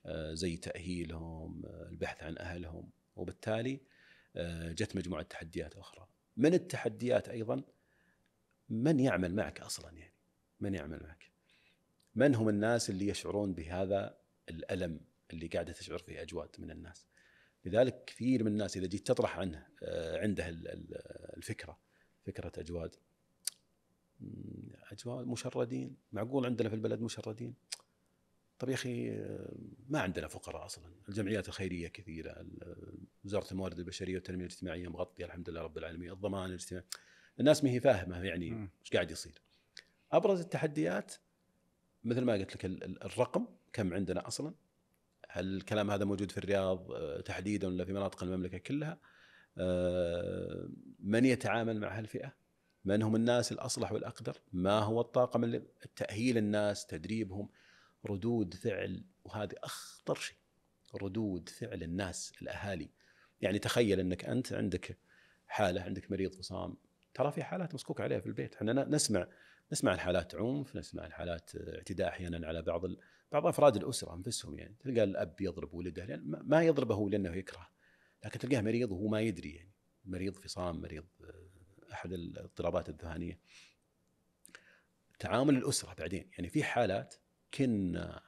آه، 0.07 0.35
زي 0.35 0.57
تأهيلهم، 0.57 1.67
آه، 1.67 1.89
البحث 1.89 2.23
عن 2.23 2.39
أهلهم، 2.39 2.91
وبالتالي 3.17 3.81
آه، 4.37 4.73
جت 4.73 4.97
مجموعة 4.97 5.23
تحديات 5.23 5.77
أخرى. 5.77 6.07
من 6.37 6.55
التحديات 6.55 7.29
أيضا 7.29 7.63
من 8.69 9.01
يعمل 9.01 9.35
معك 9.35 9.61
أصلا 9.61 9.91
يعني؟ 9.99 10.15
من 10.61 10.75
يعمل 10.75 11.03
معك؟ 11.03 11.31
من 12.15 12.35
هم 12.35 12.49
الناس 12.49 12.91
اللي 12.91 13.09
يشعرون 13.09 13.55
بهذا 13.55 14.19
الألم 14.49 15.01
اللي 15.33 15.47
قاعدة 15.47 15.73
تشعر 15.73 15.99
فيه 15.99 16.23
اجواد 16.23 16.49
من 16.59 16.71
الناس؟ 16.71 17.07
لذلك 17.65 18.05
كثير 18.05 18.45
من 18.45 18.53
الناس 18.53 18.77
إذا 18.77 18.87
جيت 18.87 19.07
تطرح 19.07 19.39
عنه 19.39 19.67
آه، 19.83 20.21
عنده 20.21 20.49
ال- 20.49 20.69
ال- 20.69 20.95
الفكرة 21.37 21.79
فكرة 22.27 22.53
اجواد 22.61 22.95
اجواد 24.93 25.27
مشردين. 25.27 25.97
معقول 26.13 26.47
عندنا 26.47 26.69
في 26.69 26.75
البلد 26.75 27.01
مشردين؟ 27.01 27.55
طب 28.59 28.69
يا 28.69 28.75
أخي 28.75 29.11
ما 29.89 30.01
عندنا 30.01 30.29
فقراء 30.29 30.65
أصلا. 30.67 30.85
الجمعيات 31.09 31.49
الخيرية 31.49 31.89
كثيرة 31.89 32.47
وزارة 33.25 33.51
الموارد 33.53 33.79
البشرية 33.79 34.15
والتنمية 34.15 34.45
الاجتماعية 34.45 34.89
مغطية 34.89 35.25
الحمد 35.25 35.51
لله 35.51 35.63
رب 35.63 35.79
العالمين 35.79 36.11
الضمان 36.11 36.49
الاجتماعي. 36.51 36.85
الناس 37.41 37.65
ما 37.65 37.71
هي 37.71 37.81
فاهمة 37.81 38.23
يعني. 38.25 38.71
إيش 38.81 38.91
قاعد 38.93 39.11
يصير. 39.11 39.43
أبرز 40.13 40.41
التحديات 40.41 41.15
مثل 42.05 42.21
ما 42.21 42.33
قلت 42.33 42.55
لك 42.55 42.65
ال- 42.65 42.85
ال- 42.85 43.03
الرقم 43.05 43.47
كم 43.73 43.95
عندنا 43.95 44.27
أصلا. 44.29 44.55
هل 45.29 45.57
الكلام 45.57 45.91
هذا 45.91 46.05
موجود 46.05 46.31
في 46.31 46.39
الرياض 46.39 46.93
آه، 46.93 47.21
تحديدا 47.21 47.67
ولا 47.69 47.85
في 47.85 47.93
مناطق 47.93 48.23
المملكة 48.23 48.59
كلها؟ 48.59 48.99
آه، 49.59 50.69
من 50.99 51.25
يتعامل 51.25 51.81
مع 51.81 51.99
هالفئة؟ 51.99 52.33
من 52.85 53.03
هم 53.03 53.17
الناس 53.17 53.53
الأصلح 53.53 53.93
والأقدر؟ 53.93 54.37
ما 54.53 54.79
هو 54.79 55.01
الطاقم 55.01 55.45
اللي 55.45 55.63
تأهيل 55.97 56.39
الناس 56.39 56.87
تدريبهم؟ 56.87 57.49
ردود 58.07 58.55
فعل 58.55 59.05
وهذه 59.25 59.55
أخطر 59.65 60.15
شيء 60.15 60.37
ردود 61.03 61.49
فعل 61.49 61.83
الناس 61.83 62.33
الأهالي. 62.43 62.91
يعني 63.41 63.59
تخيل 63.59 64.01
إنك 64.01 64.25
أنت 64.25 64.53
عندك 64.53 64.99
حالة 65.47 65.83
عندك 65.83 66.11
مريض 66.11 66.35
فصام 66.35 66.77
ترى 67.15 67.33
في 67.33 67.43
حالات 67.43 67.75
مسكوك 67.75 68.01
عليها 68.01 68.21
في 68.21 68.27
البيت. 68.27 68.55
إحنا 68.55 68.73
نسمع 68.73 69.27
نسمع 69.73 69.93
عن 69.93 69.99
حالات 69.99 70.35
عنف 70.35 70.77
نسمع 70.77 71.03
عن 71.03 71.13
حالات 71.13 71.51
اعتداء 71.57 72.09
أحيانا 72.09 72.47
على 72.47 72.63
بعض 72.63 72.85
ال... 72.85 72.99
بعض 73.33 73.47
أفراد 73.47 73.77
الأسرة 73.77 74.15
أنفسهم 74.15 74.59
يعني. 74.59 74.77
تلقى 74.81 75.05
الأب 75.05 75.41
يضرب 75.41 75.75
ولده 75.75 76.05
لأن 76.05 76.21
ما- 76.45 76.63
يضربه 76.63 77.11
لأنه 77.11 77.35
يكره. 77.37 77.69
لكن 78.25 78.39
تلقاه 78.39 78.61
مريض 78.61 78.93
وهو 78.93 79.09
ما 79.09 79.21
يدري 79.21 79.51
يعني. 79.55 79.73
مريض 80.05 80.35
فصام 80.37 80.81
مريض 80.81 81.05
آه، 81.25 81.93
أحد 81.93 82.13
الاضطرابات 82.13 82.89
الذهانيه 82.89 83.39
تعامل 85.19 85.57
الأسرة 85.57 85.95
بعدين. 85.95 86.31
يعني 86.33 86.49
في 86.49 86.65
حالات 86.65 87.15
كنا 87.55 88.23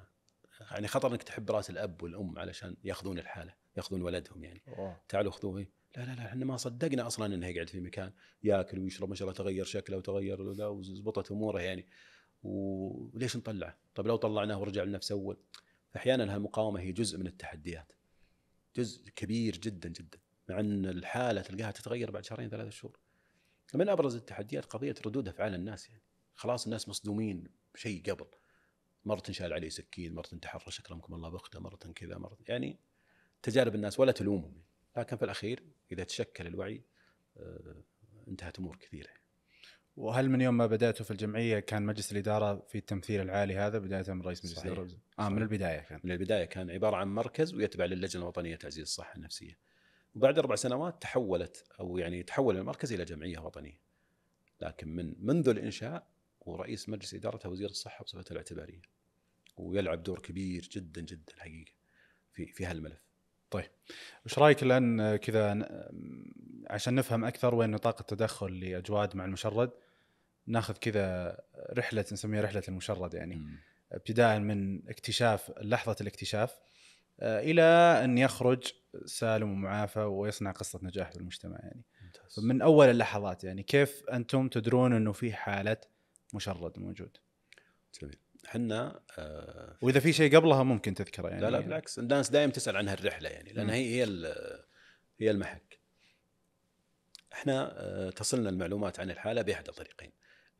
يعني 0.70 0.88
خطر 0.88 1.12
إنك 1.12 1.22
تحب 1.22 1.50
رأس 1.50 1.70
الأب 1.70 2.02
والأم 2.02 2.38
علشان 2.38 2.76
يأخذون 2.84 3.18
الحالة 3.18 3.54
يأخذون 3.76 4.02
ولدهم 4.02 4.44
يعني. 4.44 4.62
تعالوا 5.08 5.32
خذوه 5.32 5.66
لا 5.96 6.02
لا 6.02 6.14
لا 6.14 6.26
إحنا 6.26 6.44
ما 6.44 6.56
صدقنا 6.56 7.06
أصلا 7.06 7.34
إنه 7.34 7.46
يقعد 7.46 7.68
في 7.68 7.80
مكان 7.80 8.12
يأكل 8.42 8.78
ويشرب 8.78 9.08
ما 9.08 9.14
شاء 9.14 9.28
الله 9.28 9.38
تغير 9.38 9.64
شكله 9.64 9.96
وتغير 9.96 10.52
لا 10.52 10.66
وزبطت 10.66 11.30
أموره 11.32 11.60
يعني. 11.60 11.86
وليش 12.42 13.36
نطلعه؟ 13.36 13.78
طيب 13.94 14.06
لو 14.06 14.16
طلعناه 14.16 14.60
ورجع 14.60 14.82
لنفسه 14.82 15.12
أول. 15.12 15.36
فاحيانا 15.90 16.34
هالمقاومة 16.34 16.80
هي 16.80 16.92
جزء 16.92 17.18
من 17.18 17.26
التحديات. 17.26 17.92
جزء 18.76 19.10
كبير 19.10 19.58
جدا 19.58 19.88
جدا. 19.88 20.18
مع 20.48 20.60
إن 20.60 20.86
الحالة 20.86 21.40
تلقاها 21.40 21.70
تتغير 21.70 22.10
بعد 22.10 22.24
شهرين 22.24 22.48
ثلاثة 22.48 22.70
شهور. 22.70 22.98
من 23.74 23.88
أبرز 23.88 24.14
التحديات 24.14 24.64
قضية 24.64 24.94
ردود 25.06 25.28
أفعال 25.28 25.54
الناس 25.54 25.88
يعني. 25.88 26.02
خلاص 26.34 26.64
الناس 26.64 26.88
مصدومين 26.88 27.48
بشيء 27.74 28.02
قبل. 28.10 28.26
مرة 29.06 29.20
تنشال 29.20 29.52
عليه 29.52 29.68
سكين 29.68 30.14
مرة 30.14 30.26
تحرش 30.42 30.80
اكرمكم 30.80 31.14
الله 31.14 31.28
باخته 31.28 31.60
مرة 31.60 31.76
كذا 31.76 32.18
مرة 32.18 32.38
يعني 32.48 32.78
تجارب 33.42 33.74
الناس 33.74 34.00
ولا 34.00 34.12
تلومهم 34.12 34.62
لكن 34.96 35.16
في 35.16 35.24
الأخير 35.24 35.62
إذا 35.92 36.04
تشكل 36.04 36.46
الوعي 36.46 36.82
آه، 37.36 37.82
انتهت 38.28 38.58
أمور 38.58 38.76
كثيرة 38.76 39.10
وهل 39.96 40.30
من 40.30 40.40
يوم 40.40 40.56
ما 40.56 40.66
بداتوا 40.66 41.04
في 41.04 41.10
الجمعية 41.10 41.58
كان 41.58 41.82
مجلس 41.82 42.12
الإدارة 42.12 42.66
في 42.68 42.78
التمثيل 42.78 43.20
العالي 43.20 43.56
هذا 43.56 43.78
بداية 43.78 44.12
من 44.12 44.22
رئيس 44.22 44.44
مجلس. 44.44 44.58
الإدارة؟ 44.58 44.88
آه 45.18 45.28
من 45.28 45.42
البداية 45.42 45.80
كان 45.80 46.00
من 46.04 46.10
البداية 46.10 46.44
كان 46.44 46.70
عبارة 46.70 46.96
عن 46.96 47.08
مركز 47.08 47.54
ويتبع 47.54 47.84
للجنة 47.84 48.22
الوطنية 48.22 48.54
لتعزيز 48.54 48.82
الصحة 48.82 49.16
النفسية. 49.16 49.58
وبعد 50.14 50.38
أربع 50.38 50.54
سنوات 50.54 51.02
تحولت 51.02 51.64
أو 51.80 51.98
يعني 51.98 52.22
تحول 52.22 52.56
المركز 52.56 52.92
إلى 52.92 53.04
جمعية 53.04 53.38
وطنية. 53.38 53.80
لكن 54.60 54.88
من 54.88 55.14
منذ 55.18 55.48
الإنشاء 55.48 56.06
ورئيس 56.40 56.88
مجلس 56.88 57.14
ادارتها 57.14 57.48
وزير 57.48 57.70
الصحة 57.70 58.04
بصفته 58.04 58.32
الاعتبارية. 58.32 58.82
ويلعب 59.56 60.02
دور 60.02 60.18
كبير 60.18 60.68
جدا 60.72 61.00
جدا 61.00 61.34
الحقيقة 61.34 61.72
في 62.32 62.46
في 62.46 62.66
هالملف. 62.66 63.06
وش 64.26 64.38
رأيك 64.38 64.62
الآن 64.62 65.16
كذا 65.16 65.68
عشان 66.70 66.94
نفهم 66.94 67.24
أكثر 67.24 67.54
وين 67.54 67.70
نطاق 67.70 68.00
التدخل 68.00 68.60
لأجواد 68.60 69.16
مع 69.16 69.24
المشرد 69.24 69.70
ناخذ 70.46 70.74
كذا 70.74 71.38
رحلة 71.72 72.04
نسميها 72.12 72.42
رحلة 72.42 72.62
المشرد 72.68 73.14
يعني. 73.14 73.34
ابتداء 73.92 74.38
من 74.38 74.88
اكتشاف 74.88 75.52
لحظة 75.60 75.96
الاكتشاف 76.00 76.58
آه، 77.20 77.40
إلى 77.40 77.62
أن 78.04 78.18
يخرج 78.18 78.72
سالم 79.04 79.52
ومعافى 79.52 80.00
ويصنع 80.00 80.50
قصة 80.50 80.80
نجاح 80.82 81.10
في 81.10 81.16
المجتمع 81.16 81.58
يعني 81.58 81.84
ممتاز. 82.02 82.44
من 82.44 82.62
أول 82.62 82.86
اللحظات 82.86 83.44
يعني 83.44 83.62
كيف 83.62 84.02
أنتم 84.12 84.48
تدرون 84.48 84.92
إنه 84.92 85.12
في 85.12 85.32
حالة 85.32 85.76
مشرد 86.34 86.78
موجود 86.78 87.16
جميل. 88.02 88.16
إحنا 88.46 89.00
آه 89.18 89.76
وإذا 89.82 90.00
في 90.00 90.12
شيء 90.12 90.36
قبلها 90.36 90.62
ممكن 90.62 90.94
تذكره 90.94 91.28
يعني 91.28 91.40
لا 91.40 91.50
لا 91.50 91.60
بالعكس 91.60 91.98
الناس 91.98 92.30
دائما 92.30 92.52
تسأل 92.52 92.76
عن 92.76 92.88
هالرحلة 92.88 93.28
يعني 93.28 93.52
لأن. 93.52 93.70
هي 93.70 94.02
هي 94.02 94.04
هي 95.20 95.30
المحك. 95.30 95.80
إحنا 97.32 97.72
آه، 97.80 98.10
تصلنا 98.10 98.50
المعلومات 98.50 99.00
عن 99.00 99.10
الحالة 99.10 99.42
بإحدى 99.42 99.72
طريقين. 99.72 100.12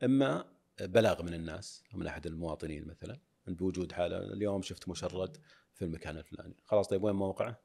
إما 0.03 0.45
بلاغ 0.81 1.23
من 1.23 1.33
الناس 1.33 1.83
من 1.93 2.07
أحد 2.07 2.27
المواطنين 2.27 2.87
مثلا 2.87 3.19
بوجود 3.47 3.91
حالة 3.91 4.17
اليوم 4.17 4.61
شفت 4.61 4.89
مشرد 4.89 5.37
في 5.73 5.85
المكان 5.85 6.17
الفلاني، 6.17 6.55
خلاص 6.63 6.87
طيب 6.87 7.03
وين 7.03 7.15
موقعه؟ 7.15 7.61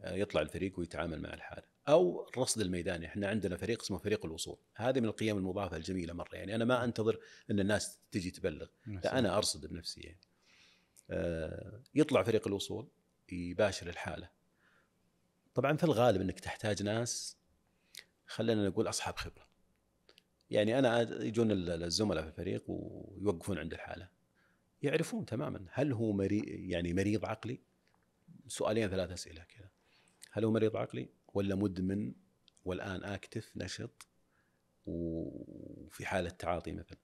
آه، 0.00 0.14
يطلع 0.14 0.40
الفريق 0.40 0.78
ويتعامل 0.78 1.22
مع 1.22 1.34
الحالة. 1.34 1.69
أو 1.88 2.28
الرصد 2.28 2.60
الميداني، 2.60 3.06
إحنا 3.06 3.28
عندنا 3.28 3.56
فريق 3.56 3.82
اسمه 3.82 3.98
فريق 3.98 4.26
الوصول، 4.26 4.58
هذه 4.74 5.00
من 5.00 5.06
القيم 5.06 5.36
المضافة 5.38 5.76
الجميلة 5.76 6.12
مرة 6.12 6.34
يعني 6.34 6.54
أنا 6.54 6.64
ما 6.64 6.84
أنتظر 6.84 7.20
إن 7.50 7.60
الناس 7.60 7.98
تجي 8.12 8.30
تبلغ، 8.30 8.66
لا 8.86 9.18
أنا 9.18 9.36
أرصد 9.36 9.66
بنفسي 9.66 10.00
يعني. 10.00 10.20
آه، 11.10 11.80
يطلع 11.94 12.22
فريق 12.22 12.46
الوصول 12.46 12.88
يباشر 13.32 13.88
الحالة. 13.88 14.30
طبعا 15.54 15.76
في 15.76 15.84
الغالب 15.84 16.20
إنك 16.20 16.40
تحتاج 16.40 16.82
ناس 16.82 17.36
خلينا 18.26 18.68
نقول 18.68 18.88
أصحاب 18.88 19.16
خبرة. 19.16 19.48
يعني 20.50 20.78
أنا 20.78 21.00
يجون 21.24 21.50
ال- 21.50 21.82
الزملاء 21.82 22.22
في 22.22 22.28
الفريق 22.28 22.64
ويوقفون 22.68 23.58
عند 23.58 23.72
الحالة. 23.72 24.08
يعرفون 24.82 25.26
تماما 25.26 25.66
هل 25.72 25.92
هو 25.92 26.12
مريض 26.12 26.44
يعني 26.46 26.92
مريض 26.94 27.24
عقلي؟ 27.24 27.60
سؤالين 28.48 28.88
ثلاث 28.88 29.10
أسئلة 29.10 29.44
كذا. 29.44 29.68
هل 30.32 30.44
هو 30.44 30.50
مريض 30.50 30.76
عقلي 30.76 31.08
ولا 31.34 31.54
مدمن 31.54 32.14
والآن 32.64 33.04
اكتف 33.04 33.56
نشط 33.56 34.06
وفي 34.86 36.06
حالة 36.06 36.30
تعاطي 36.30 36.72
مثلا. 36.72 36.98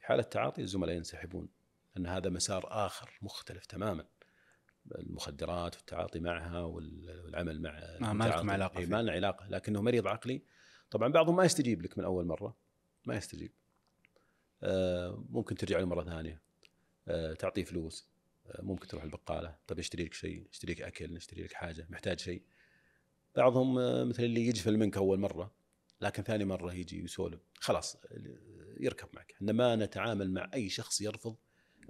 في 0.00 0.06
حالة 0.06 0.22
تعاطي 0.22 0.62
الزملاء 0.62 0.96
ينسحبون 0.96 1.48
ان 1.96 2.06
هذا 2.06 2.30
مسار 2.30 2.86
آخر 2.86 3.18
مختلف 3.22 3.66
تماما. 3.66 4.06
المخدرات 4.98 5.76
والتعاطي 5.76 6.20
معها 6.20 6.60
وال- 6.60 7.20
والعمل 7.24 7.62
مع 7.62 7.80
ما 8.00 8.12
ما 8.12 8.24
لكم. 8.24 8.50
علاقة 8.50 8.78
إيه. 8.78 8.86
ما 8.86 9.02
لنا 9.02 9.12
علاقة 9.12 9.48
لكنه 9.48 9.82
مريض 9.82 10.06
عقلي. 10.06 10.42
طبعا 10.90 11.08
بعضهم 11.08 11.36
ما 11.36 11.44
يستجيب 11.44 11.82
لك 11.82 11.98
من 11.98 12.04
أول 12.04 12.24
مرة 12.26 12.56
ما 13.04 13.14
يستجيب. 13.16 13.52
آه، 14.62 15.24
ممكن 15.30 15.54
ترجع 15.54 15.78
له 15.78 15.86
مرة 15.86 16.04
ثانية. 16.04 16.40
آه، 17.08 17.32
تعطيه 17.32 17.64
فلوس. 17.64 18.08
آه، 18.46 18.62
ممكن 18.62 18.88
تروح 18.88 19.02
البقالة. 19.04 19.56
طب 19.66 19.78
اشتري 19.78 20.04
لك 20.04 20.14
شيء 20.14 20.46
اشتري 20.52 20.72
لك 20.72 20.82
أكل 20.82 21.16
اشتري 21.16 21.42
لك 21.42 21.52
حاجة 21.52 21.86
محتاج 21.90 22.18
شيء. 22.20 22.42
بعضهم 23.36 23.78
آه، 23.78 24.04
مثل 24.04 24.22
اللي 24.24 24.46
يجفل 24.46 24.76
منك 24.76 24.96
اول 24.96 25.18
مرة 25.20 25.54
لكن 26.00 26.22
ثاني 26.22 26.44
مرة 26.44 26.72
يجي 26.74 27.04
يسولف 27.04 27.40
خلاص 27.54 27.96
يركب 28.80 29.08
معك. 29.12 29.32
إحنا 29.32 29.52
ما 29.52 29.76
نتعامل 29.76 30.30
مع 30.30 30.50
أي 30.54 30.68
شخص 30.68 31.00
يرفض 31.00 31.36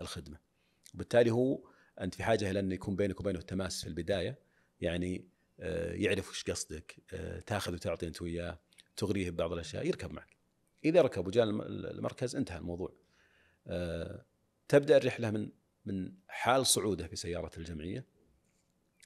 الخدمة. 0.01 0.39
وبالتالي 0.95 1.31
هو 1.31 1.61
أنت 2.01 2.15
في 2.15 2.25
حاجة 2.25 2.51
إلى 2.51 2.61
أن 2.61 2.73
يكون 2.73 2.97
بينك 2.97 3.21
وبينه 3.21 3.41
تماس 3.41 3.83
في 3.83 3.89
البداية. 3.89 4.39
يعني 4.81 5.29
آه، 5.61 5.93
يعرف 5.93 6.31
وش 6.31 6.45
قصدك 6.45 6.97
آه، 7.13 7.41
تأخذ 7.41 7.73
وتعطي 7.75 8.07
أنت 8.07 8.23
وياه 8.23 8.59
تغريه 8.97 9.31
ببعض 9.31 9.53
الأشياء 9.53 9.87
يركب 9.87 10.13
معك. 10.13 10.37
إذا 10.85 11.03
ركب 11.03 11.27
وجاء 11.27 11.45
الم- 11.45 11.63
المركز 11.63 12.37
انتهى 12.37 12.59
الموضوع. 12.59 12.93
تبدأ 14.69 14.97
الرحلة 14.97 15.31
من 15.31 15.51
من 15.87 16.13
حال 16.29 16.67
صعوده 16.67 17.07
في 17.07 17.17
سيارة 17.17 17.51
الجمعية. 17.59 18.05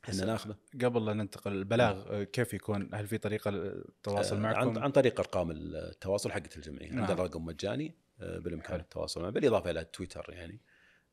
إحنا 0.04 0.24
ناخذه. 0.24 0.56
قبل 0.84 1.06
لا 1.06 1.12
ننتقل 1.12 1.52
البلاغ 1.52 2.22
كيف 2.22 2.54
يكون؟ 2.54 2.94
هل 2.94 3.06
في 3.06 3.18
طريقة 3.18 3.50
للتواصل 3.50 4.36
آه، 4.36 4.40
معكم؟ 4.40 4.68
عن, 4.68 4.78
عن 4.78 4.90
طريق 4.90 5.20
أرقام 5.20 5.50
التواصل 5.50 6.32
حقت 6.32 6.56
الجمعية. 6.56 6.90
نعم. 6.90 7.04
عندنا 7.04 7.22
رقم 7.22 7.44
مجاني 7.44 7.94
آه، 8.20 8.38
بالإمكان. 8.38 8.80
التواصل 8.80 9.22
معه 9.22 9.30
بالإضافة 9.30 9.70
إلى 9.70 9.84
تويتر 9.84 10.26
يعني 10.28 10.60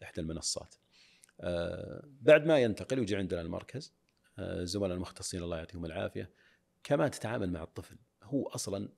إحدى 0.03 0.21
المنصات. 0.21 0.75
آه، 1.41 2.03
بعد 2.21 2.45
ما 2.45 2.59
ينتقل 2.59 2.99
ويجي 2.99 3.15
عندنا 3.15 3.41
المركز 3.41 3.93
الزملاء 4.39 4.95
المختصين 4.95 5.43
الله 5.43 5.57
يعطيهم 5.57 5.85
العافية 5.85 6.29
كما 6.83 7.07
تتعامل 7.07 7.51
مع 7.51 7.63
الطفل. 7.63 7.97
هو 8.23 8.47
أصلا 8.47 8.89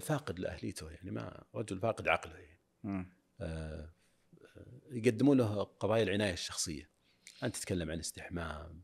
فاقد 0.00 0.38
لأهليته 0.38 0.90
يعني 0.90 1.10
ما 1.10 1.44
رجل 1.54 1.80
فاقد 1.80 2.08
عقله 2.08 2.34
يعني. 2.34 2.60
يقدمون 4.90 5.38
له 5.38 5.62
قضايا 5.62 6.02
العناية 6.02 6.32
الشخصية. 6.32 6.90
أنت 7.42 7.56
تتكلم 7.56 7.90
عن 7.90 7.98
استحمام 7.98 8.82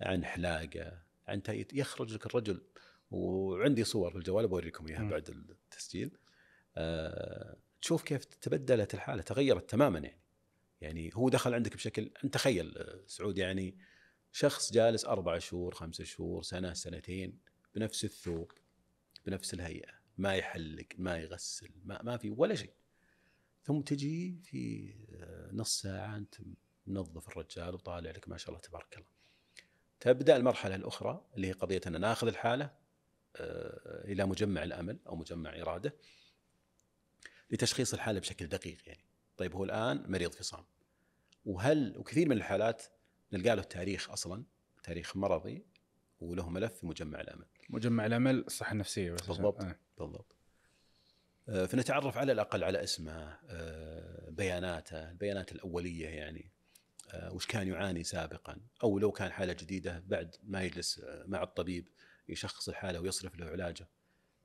عن 0.00 0.24
حلاقة 0.24 1.02
عن 1.28 1.42
تأييد 1.42 1.74
يخرج 1.74 2.14
لك 2.14 2.26
الرجل. 2.26 2.62
وعندي 3.10 3.84
صور 3.84 4.10
في 4.10 4.18
الجوال 4.18 4.48
بوريكم 4.48 4.88
إياها. 4.88 5.10
بعد 5.10 5.28
التسجيل. 5.28 6.18
أه 6.76 7.56
تشوف 7.80 8.02
كيف 8.02 8.24
تبدلت 8.24 8.94
الحالة 8.94 9.22
تغيرت 9.22 9.70
تماما 9.70 9.98
يعني. 9.98 10.20
يعني 10.80 11.10
هو 11.14 11.28
دخل 11.28 11.54
عندك 11.54 11.74
بشكل 11.74 12.10
أنت 12.24 12.34
تخيل 12.34 12.78
آه، 12.78 13.02
سعود 13.06 13.38
يعني 13.38 13.78
شخص 14.32 14.72
جالس 14.72 15.04
أربع 15.04 15.38
شهور 15.38 15.74
خمسة 15.74 16.04
شهور 16.04 16.42
سنة 16.42 16.72
سنتين 16.72 17.38
بنفس 17.74 18.04
الثوب 18.04 18.52
بنفس 19.26 19.54
الهيئة 19.54 19.92
ما 20.18 20.34
يحلق 20.34 20.86
ما 20.98 21.18
يغسل 21.18 21.70
ما, 21.84 22.02
ما 22.02 22.16
في 22.16 22.30
ولا 22.30 22.54
شيء. 22.54 22.72
ثم 23.62 23.80
تجي 23.80 24.40
في 24.44 24.94
آه، 25.14 25.50
نص 25.52 25.80
ساعة 25.80 26.16
أنت 26.16 26.34
منظف 26.86 27.28
الرجال 27.28 27.74
وطالع 27.74 28.10
لك 28.10 28.28
ما 28.28 28.36
شاء 28.36 28.48
الله 28.48 28.60
تبارك 28.60 28.94
الله. 28.96 29.15
تبدأ 30.00 30.36
المرحلة 30.36 30.74
الأخرى 30.74 31.24
اللي 31.36 31.48
هي 31.48 31.52
قضية 31.52 31.80
أن 31.86 32.00
ناخذ 32.00 32.26
الحالة 32.26 32.70
آه، 33.36 34.04
إلى 34.04 34.26
مجمع 34.26 34.62
الأمل 34.62 34.98
أو 35.06 35.16
مجمع 35.16 35.60
إرادة 35.60 35.94
لتشخيص 37.50 37.94
الحالة 37.94 38.20
بشكل 38.20 38.46
دقيق 38.46 38.78
يعني. 38.86 39.04
طيب 39.36 39.54
هو 39.54 39.64
الآن 39.64 40.04
مريض 40.12 40.32
فصام. 40.32 40.64
وهل 41.44 41.98
وكثير 41.98 42.28
من 42.28 42.36
الحالات 42.36 42.82
نلقى 43.32 43.56
له 43.56 43.62
تاريخ 43.62 44.10
أصلا 44.10 44.44
تاريخ 44.82 45.16
مرضي 45.16 45.66
وله 46.20 46.48
ملف 46.48 46.72
في 46.72 46.86
مجمع 46.86 47.20
الأمل. 47.20 47.46
مجمع 47.68 48.06
الأمل 48.06 48.38
الصحة 48.38 48.72
النفسية 48.72 49.12
بس. 49.12 49.26
بالضبط. 49.26 49.64
آه. 49.64 49.76
بالضبط. 49.98 50.36
آه، 51.48 51.66
فنتعرف 51.66 52.18
على 52.18 52.32
الأقل 52.32 52.64
على 52.64 52.82
اسمه 52.82 53.38
آه، 53.48 54.30
بياناته 54.30 55.10
البيانات 55.10 55.52
الأولية 55.52 56.08
يعني. 56.08 56.50
وش 57.14 57.46
كان 57.46 57.68
يعاني 57.68 58.04
سابقا 58.04 58.60
أو 58.82 58.98
لو 58.98 59.12
كان 59.12 59.32
حالة 59.32 59.52
جديدة 59.52 60.02
بعد 60.06 60.36
ما 60.42 60.62
يجلس 60.62 60.98
آه، 60.98 61.24
مع 61.26 61.42
الطبيب 61.42 61.88
يشخص 62.28 62.68
الحالة 62.68 63.00
ويصرف 63.00 63.36
له 63.36 63.46
علاجه. 63.46 63.88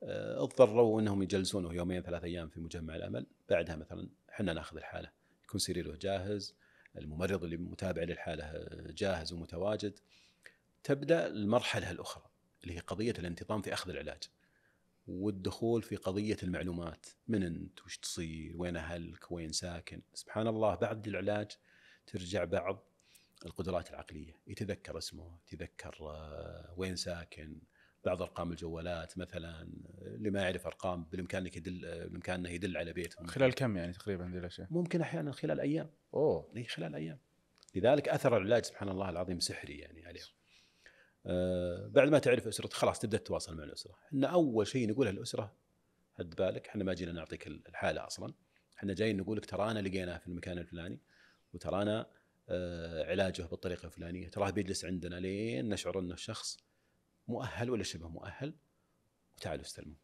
آه، 0.02 0.42
اضطروا 0.42 1.00
إنهم 1.00 1.22
يجلسونه 1.22 1.74
يومين 1.74 2.02
ثلاث 2.02 2.24
أيام 2.24 2.48
في 2.48 2.60
مجمع 2.60 2.96
الأمل. 2.96 3.26
بعدها 3.48 3.76
مثلا 3.76 4.08
إحنا 4.30 4.52
نأخذ 4.52 4.76
الحالة 4.76 5.10
يكون 5.44 5.60
سريره 5.60 5.96
جاهز 5.96 6.56
الممرض 6.98 7.44
اللي 7.44 7.56
متابع 7.56 8.02
للحالة 8.02 8.44
آه، 8.44 8.90
جاهز 8.90 9.32
ومتواجد. 9.32 9.98
تبدأ 10.84 11.26
المرحلة 11.26 11.90
الأخرى 11.90 12.24
اللي 12.62 12.74
هي 12.74 12.78
قضية 12.78 13.14
الانتظام 13.18 13.62
في 13.62 13.72
أخذ 13.72 13.90
العلاج 13.90 14.22
والدخول 15.06 15.82
في 15.82 15.96
قضية 15.96 16.36
المعلومات. 16.42 17.06
من 17.28 17.42
أنت؟ 17.42 17.82
وش 17.82 17.98
تصير؟ 17.98 18.54
وين 18.56 18.76
أهلك؟ 18.76 19.32
وين 19.32 19.52
ساكن؟ 19.52 20.02
سبحان 20.14 20.46
الله 20.46 20.74
بعد 20.74 21.08
العلاج 21.08 21.50
ترجع 22.12 22.44
بعض 22.44 22.84
القدرات 23.46 23.90
العقلية. 23.90 24.36
يتذكر 24.46 24.98
اسمه 24.98 25.38
يتذكر 25.46 25.96
آه، 26.00 26.74
وين 26.76 26.96
ساكن 26.96 27.60
بعض 28.04 28.22
أرقام 28.22 28.50
الجوالات 28.50 29.18
مثلا 29.18 29.68
اللي 30.02 30.30
ما 30.30 30.42
يعرف 30.42 30.66
أرقام 30.66 31.04
بالامكان 31.04 31.42
انك 31.42 31.56
يدل 31.56 31.84
آه، 31.84 32.48
يدل 32.48 32.76
على 32.76 32.92
بيتهم. 32.92 33.26
خلال 33.26 33.54
كم 33.54 33.76
يعني 33.76 33.92
تقريبا 33.92 34.24
ذي 34.24 34.38
الأشياء؟ 34.38 34.68
ممكن 34.70 35.00
أحيانا 35.00 35.32
خلال 35.32 35.60
أيام. 35.60 35.90
أوه. 36.14 36.52
إي 36.56 36.64
خلال 36.64 36.94
أيام. 36.94 37.18
لذلك 37.74 38.08
أثر 38.08 38.36
العلاج 38.36 38.64
سبحان 38.64 38.88
الله 38.88 39.10
العظيم 39.10 39.40
سحري 39.40 39.78
يعني 39.78 40.06
عليهم. 40.06 40.26
آه 41.26 41.86
بعد 41.86 42.08
ما 42.08 42.18
تعرف 42.18 42.46
اسرتك 42.46 42.72
خلاص 42.72 42.98
تبدأ 42.98 43.18
تتواصل 43.18 43.56
مع 43.56 43.64
الأسرة. 43.64 43.98
إحنا 44.08 44.26
أول 44.26 44.66
شيء 44.66 44.88
نقولها 44.88 45.12
للأسرة 45.12 45.52
هد 46.14 46.34
بالك 46.34 46.68
إحنا 46.68 46.84
ما 46.84 46.94
جينا 46.94 47.12
نعطيك 47.12 47.46
الحالة 47.46 48.06
أصلا. 48.06 48.34
إحنا 48.78 48.94
جايين 48.94 49.16
نقول 49.16 49.36
لك 49.36 49.46
ترانا 49.46 49.78
لقيناه 49.78 50.18
في 50.18 50.28
المكان 50.28 50.58
الفلاني. 50.58 51.00
وترانا 51.52 52.06
آه 52.48 53.04
علاجه 53.10 53.42
بالطريقة 53.42 53.86
الفلانية. 53.86 54.28
تراه 54.28 54.50
بيجلس 54.50 54.84
عندنا 54.84 55.16
لين 55.16 55.68
نشعر 55.68 55.98
إنه 55.98 56.14
الشخص 56.14 56.58
مؤهل 57.28 57.70
ولا 57.70 57.82
شبه 57.82 58.08
مؤهل؟ 58.08 58.54
وتعالوا 59.36 59.64
استلموا 59.64 59.96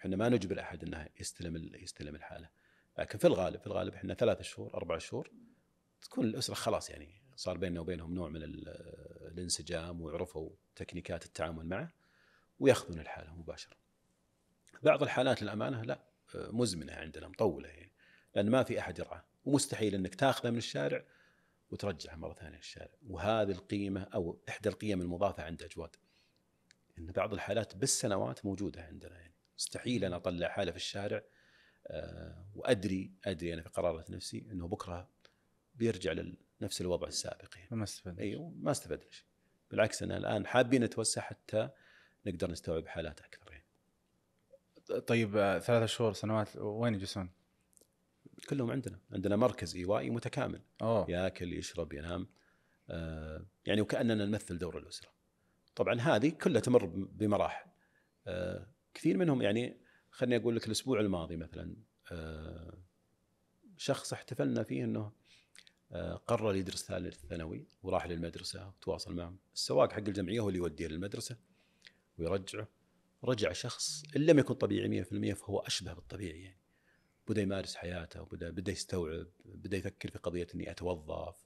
إحنا 0.00 0.16
ما 0.16 0.28
نجبر 0.28 0.60
أحد 0.60 0.84
إنه 0.84 1.08
يستلم 1.20 1.74
يستلم 1.74 2.14
الحالة. 2.14 2.48
لكن 2.98 3.18
في 3.18 3.26
الغالب 3.26 3.60
في 3.60 3.66
الغالب 3.66 3.94
إحنا 3.94 4.14
ثلاث 4.14 4.42
شهور 4.42 4.74
أربع 4.74 4.98
شهور 4.98 5.30
تكون 6.02 6.24
الأسرة 6.24 6.54
خلاص 6.54 6.90
يعني 6.90 7.22
صار 7.36 7.58
بيننا 7.58 7.80
وبينهم 7.80 8.14
نوع 8.14 8.28
من 8.28 8.42
ال- 8.42 8.68
الانسجام 9.32 10.00
وعرفوا 10.00 10.50
تكنيكات 10.76 11.26
التعامل 11.26 11.66
معه 11.66 11.92
وياخذون 12.58 13.00
الحالة 13.00 13.34
مباشرة. 13.34 13.76
بعض 14.82 15.02
الحالات 15.02 15.42
للأمانة 15.42 15.82
لا 15.82 16.00
مزمنة 16.34 16.92
عندنا 16.92 17.28
مطولة 17.28 17.68
يعني 17.68 17.92
لأن 18.34 18.50
ما 18.50 18.62
في 18.62 18.78
أحد 18.80 18.98
يرعاه. 18.98 19.24
ومستحيل 19.44 19.94
إنك 19.94 20.14
تاخذه 20.14 20.50
من 20.50 20.58
الشارع 20.58 21.04
وترجعه 21.70 22.16
مرة 22.16 22.34
ثانية 22.34 22.58
الشارع 22.58 22.94
وهذه 23.08 23.50
القيمة 23.50 24.02
أو 24.02 24.38
إحدى 24.48 24.68
القيم 24.68 25.00
المضافة 25.00 25.42
عند 25.42 25.62
أجواد. 25.62 25.96
إن 26.98 27.06
بعض 27.06 27.32
الحالات 27.32 27.76
بالسنوات 27.76 28.46
موجودة 28.46 28.82
عندنا 28.82 29.18
يعني 29.20 29.34
مستحيل 29.58 30.04
أنا 30.04 30.16
أطلع 30.16 30.48
حالة 30.48 30.70
في 30.70 30.76
الشارع 30.76 31.22
آه، 31.86 32.44
وأدري 32.54 33.12
أدري 33.24 33.54
أنا 33.54 33.62
في 33.62 33.68
قرارة 33.68 34.04
نفسي 34.08 34.46
إنه 34.52 34.68
بكرة 34.68 35.08
بيرجع 35.74 36.12
لنفس 36.60 36.80
الوضع 36.80 37.08
السابق 37.08 37.56
يعني. 37.56 37.68
ما 37.70 37.84
استفدت 37.84 38.18
أيوه 38.18 38.52
ما 38.56 38.70
استفدنا 38.70 39.10
شيء 39.10 39.24
بالعكس 39.70 40.02
أنا 40.02 40.16
الآن 40.16 40.46
حابين 40.46 40.84
نتوسع 40.84 41.22
حتى 41.22 41.68
نقدر 42.26 42.50
نستوعب 42.50 42.86
حالات 42.86 43.20
أكثر 43.20 43.52
يعني. 43.52 43.66
طيب 45.00 45.36
آه، 45.36 45.58
ثلاثة 45.58 45.86
شهور 45.86 46.12
سنوات 46.12 46.56
وين 46.56 46.94
يجلسون؟ 46.94 47.30
كلهم 48.44 48.70
عندنا. 48.70 49.00
عندنا 49.12 49.36
مركز 49.36 49.76
إيوائي 49.76 50.10
متكامل. 50.10 50.60
اوه 50.82 51.10
ياكل 51.10 51.52
يشرب 51.52 51.92
ينام. 51.92 52.26
آه 52.90 53.46
يعني 53.66 53.80
وكأننا 53.80 54.24
نمثل 54.24 54.58
دور 54.58 54.78
الأسرة. 54.78 55.10
طبعا 55.74 56.00
هذه 56.00 56.28
كلها 56.28 56.60
تمر 56.60 56.86
بمراحل. 56.86 57.70
آه 58.26 58.66
كثير 58.94 59.16
منهم 59.16 59.42
يعني 59.42 59.80
خليني 60.10 60.36
أقول 60.36 60.56
لك 60.56 60.66
الأسبوع 60.66 61.00
الماضي 61.00 61.36
مثلا 61.36 61.76
آه 62.12 62.78
شخص 63.76 64.12
احتفلنا 64.12 64.62
فيه 64.62 64.84
إنه 64.84 65.12
آه 65.92 66.14
قرر 66.14 66.54
يدرس 66.54 66.84
ثالث 66.84 67.26
ثانوي 67.26 67.66
وراح 67.82 68.06
للمدرسة 68.06 68.68
وتواصل 68.68 69.14
معهم. 69.14 69.38
السواق 69.54 69.92
حق 69.92 69.98
الجمعية 69.98 70.40
هو 70.40 70.48
اللي 70.48 70.58
يوديه 70.58 70.86
للمدرسة 70.86 71.36
ويرجعه. 72.18 72.68
رجع 73.24 73.52
شخص 73.52 74.02
إن 74.16 74.20
لم 74.20 74.38
يكن 74.38 74.54
طبيعي 74.54 75.04
100% 75.04 75.34
فهو 75.34 75.58
أشبه 75.58 75.92
بالطبيعي 75.92 76.42
يعني. 76.42 76.59
بدا 77.30 77.42
يمارس 77.42 77.76
حياته 77.76 78.22
وبدا 78.22 78.50
بدأ 78.50 78.72
يستوعب 78.72 79.26
بدأ 79.44 79.76
يفكر 79.76 80.10
في 80.10 80.18
قضية 80.18 80.46
إني 80.54 80.70
أتوظف 80.70 81.36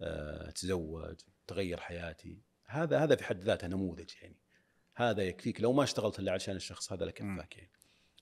آه، 0.00 0.48
أتزوج 0.48 1.20
تغير 1.46 1.80
حياتي. 1.80 2.38
هذا 2.64 2.98
هذا 2.98 3.16
في 3.16 3.24
حد 3.24 3.42
ذاته 3.42 3.66
نموذج 3.66 4.10
يعني. 4.22 4.36
هذا 4.94 5.22
يكفيك 5.22 5.60
لو 5.60 5.72
ما 5.72 5.82
اشتغلت 5.82 6.18
إلا 6.18 6.32
عشان 6.32 6.56
الشخص 6.56 6.92
هذا 6.92 7.04
لكفاك 7.04 7.56
يعني. 7.56 7.70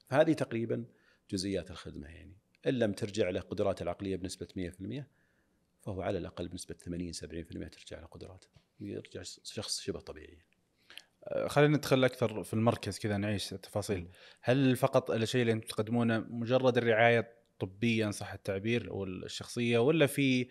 فهذه 0.09 0.33
تقريبا 0.33 0.85
جزئيات 1.31 1.71
الخدمة 1.71 2.09
يعني. 2.09 2.37
إن 2.67 2.75
لم 2.79 2.93
ترجع 2.93 3.31
له 3.31 3.41
قدراته 3.41 3.83
العقلية 3.83 4.17
بنسبة 4.17 4.49
100% 4.57 5.05
فهو 5.83 6.03
على 6.03 6.19
الأقل 6.19 6.49
بنسبة 6.49 6.75
80 6.75 7.13
70% 7.13 7.69
ترجع 7.69 8.01
له 8.01 8.07
قدراته. 8.07 8.49
ويرجع 8.81 9.23
شخص 9.43 9.81
شبه 9.81 10.01
طبيعي. 10.01 10.39
آه، 10.39 10.56
خلينا 11.47 11.77
ندخل 11.77 12.05
أكثر 12.05 12.45
في 12.45 12.55
المركز 12.55 12.99
كذا 12.99 13.17
نعيش 13.17 13.53
التفاصيل. 13.53 14.09
هل 14.43 14.77
فقط 14.77 15.11
الشيء 15.11 15.41
اللي 15.41 15.53
أنتم 15.53 15.67
تقدمونه 15.67 16.19
مجرد 16.19 16.77
الرعاية 16.77 17.37
الطبية 17.53 18.07
إن 18.07 18.13
صح 18.13 18.33
التعبير 18.33 18.91
أو 18.91 19.05
الشخصية 19.05 19.79
ولا 19.79 20.07
في 20.07 20.49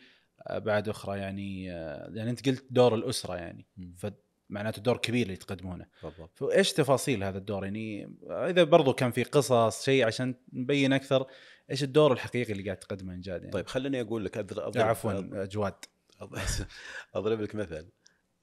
آه، 0.48 0.58
بعد 0.58 0.90
أخرى 0.90 1.20
يعني 1.20 1.72
آه، 1.72 2.12
يعني 2.14 2.30
أنت 2.30 2.50
قلت 2.50 2.66
دور 2.70 2.96
الأسرة 2.96 3.36
يعني 3.36 3.66
فمعناته 3.98 4.82
دور 4.82 4.98
كبير 4.98 5.26
اللي 5.26 5.38
تقدمونه. 5.38 5.86
بالضبط. 6.04 6.32
فايش 6.38 6.74
تفاصيل 6.74 7.24
هذا 7.24 7.38
الدور؟ 7.38 7.64
يعني 7.64 8.18
إذا 8.30 8.64
برضو 8.64 8.94
كان 8.94 9.12
في 9.12 9.24
قصص 9.24 9.86
شيء 9.86 10.06
عشان 10.06 10.36
نبين 10.54 10.94
أكثر 10.94 11.28
إيش 11.72 11.84
الدور 11.84 12.14
الحقيقي 12.14 12.52
اللي 12.52 12.64
قاعد 12.64 12.78
تقدمه 12.78 13.14
انجاد 13.14 13.40
يعني؟ 13.42 13.52
طيب 13.52 13.68
خليني 13.68 14.02
أقول 14.02 14.26
لك 14.26 14.38
أضرب 14.38 14.78
عفوا 14.78 15.44
أجواد. 15.44 15.86
أضرب 17.16 17.42
لك 17.42 17.56
مثل. 17.56 17.90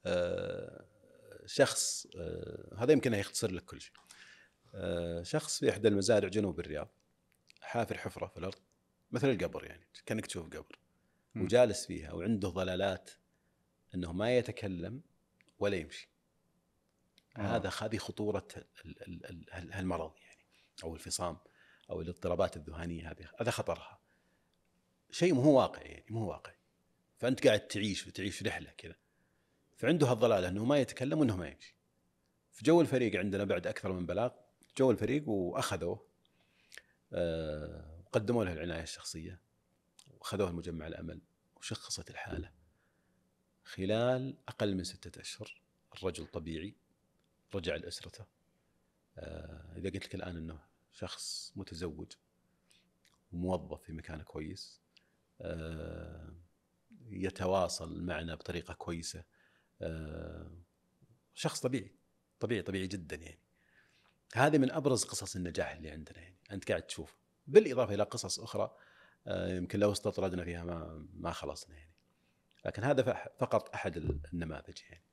آه، 0.05 0.85
شخص 1.45 2.07
آه، 2.17 2.75
هذا 2.77 2.91
يمكن 2.91 3.13
يختصر 3.13 3.51
لك 3.51 3.65
كل 3.65 3.81
شيء. 3.81 3.93
آه، 4.75 5.23
شخص 5.23 5.59
في 5.59 5.69
إحدى 5.69 5.87
المزارع 5.87 6.27
جنوب 6.27 6.59
الرياض 6.59 6.89
حافر 7.61 7.97
حفرة 7.97 8.27
في 8.27 8.37
الأرض 8.37 8.59
مثل 9.11 9.29
القبر 9.29 9.65
يعني 9.65 9.87
كأنك 10.05 10.25
تشوف 10.25 10.47
قبر. 10.47 10.79
وجالس 11.35 11.85
فيها 11.85 12.11
وعنده 12.13 12.49
ضلالات 12.49 13.09
إنه 13.95 14.13
ما 14.13 14.37
يتكلم 14.37 15.01
ولا 15.59 15.75
يمشي. 15.77 16.09
آه. 17.37 17.41
هذا 17.41 17.71
هذه 17.81 17.97
خطورة 17.97 18.47
ال- 18.85 19.01
ال- 19.07 19.25
ال- 19.25 19.45
هال- 19.51 19.73
هالمرض 19.73 20.13
يعني 20.17 20.45
أو 20.83 20.95
الفصام 20.95 21.37
أو 21.89 22.01
الاضطرابات 22.01 22.57
الذهانيه 22.57 23.11
هذه 23.11 23.29
هذا 23.39 23.51
خطرها. 23.51 23.99
شيء 25.11 25.33
مو 25.33 25.51
واقعي 25.51 25.85
يعني 25.85 26.05
مو 26.09 26.29
واقعي. 26.29 26.55
فأنت 27.17 27.47
قاعد 27.47 27.67
تعيش 27.67 28.07
وتعيش 28.07 28.43
رحلة 28.43 28.71
كذا. 28.77 28.95
فعنده 29.83 30.07
هالضلالة 30.07 30.47
إنه 30.47 30.65
ما 30.65 30.77
يتكلم 30.77 31.19
وإنه 31.19 31.37
ما 31.37 31.47
يمشي. 31.47 31.75
في 32.51 32.63
جو 32.63 32.81
الفريق 32.81 33.19
عندنا 33.19 33.43
بعد 33.43 33.67
أكثر 33.67 33.91
من 33.91 34.05
بلاغ 34.05 34.31
جو 34.77 34.91
الفريق 34.91 35.29
وأخذوه 35.29 36.07
آه، 37.13 38.01
وقدموا 38.05 38.45
له 38.45 38.53
العناية 38.53 38.83
الشخصية 38.83 39.41
وخذوها 40.19 40.49
المجمع 40.49 40.87
الأمل 40.87 41.21
وشخصت 41.55 42.09
الحالة. 42.09 42.51
خلال 43.63 44.37
أقل 44.47 44.75
من 44.75 44.83
ستة 44.83 45.21
أشهر 45.21 45.61
الرجل 45.97 46.27
طبيعي 46.27 46.75
رجع 47.55 47.75
لأسرته. 47.75 48.25
آه، 49.17 49.77
إذا 49.77 49.89
قلت 49.89 50.05
لك 50.05 50.15
الآن 50.15 50.37
إنه 50.37 50.59
شخص 50.93 51.53
متزوج 51.55 52.11
وموظف 53.31 53.81
في 53.81 53.93
مكان 53.93 54.21
كويس 54.21 54.81
آه، 55.41 56.33
يتواصل 57.09 58.01
معنا 58.01 58.35
بطريقة 58.35 58.73
كويسة 58.73 59.19
آه، 59.19 59.32
شخص 61.33 61.59
طبيعي 61.59 61.91
طبيعي 62.39 62.61
طبيعي 62.61 62.87
جدا 62.87 63.15
يعني. 63.15 63.39
هذه 64.33 64.57
من 64.57 64.71
أبرز 64.71 65.03
قصص 65.03 65.35
النجاح 65.35 65.71
اللي 65.71 65.91
عندنا 65.91 66.19
يعني. 66.19 66.37
أنت 66.51 66.69
قاعد 66.69 66.81
تشوف. 66.81 67.17
بالإضافة 67.47 67.93
إلى 67.93 68.03
قصص 68.03 68.39
أخرى 68.39 68.75
يمكن 69.27 69.79
لو 69.79 69.91
استطردنا 69.91 70.43
فيها 70.43 70.63
ما 70.63 71.07
ما 71.13 71.31
خلصنا 71.31 71.75
يعني. 71.75 71.91
لكن 72.65 72.83
هذا 72.83 73.29
فقط 73.39 73.73
أحد 73.75 73.97
النماذج 74.33 74.77
يعني. 74.89 75.03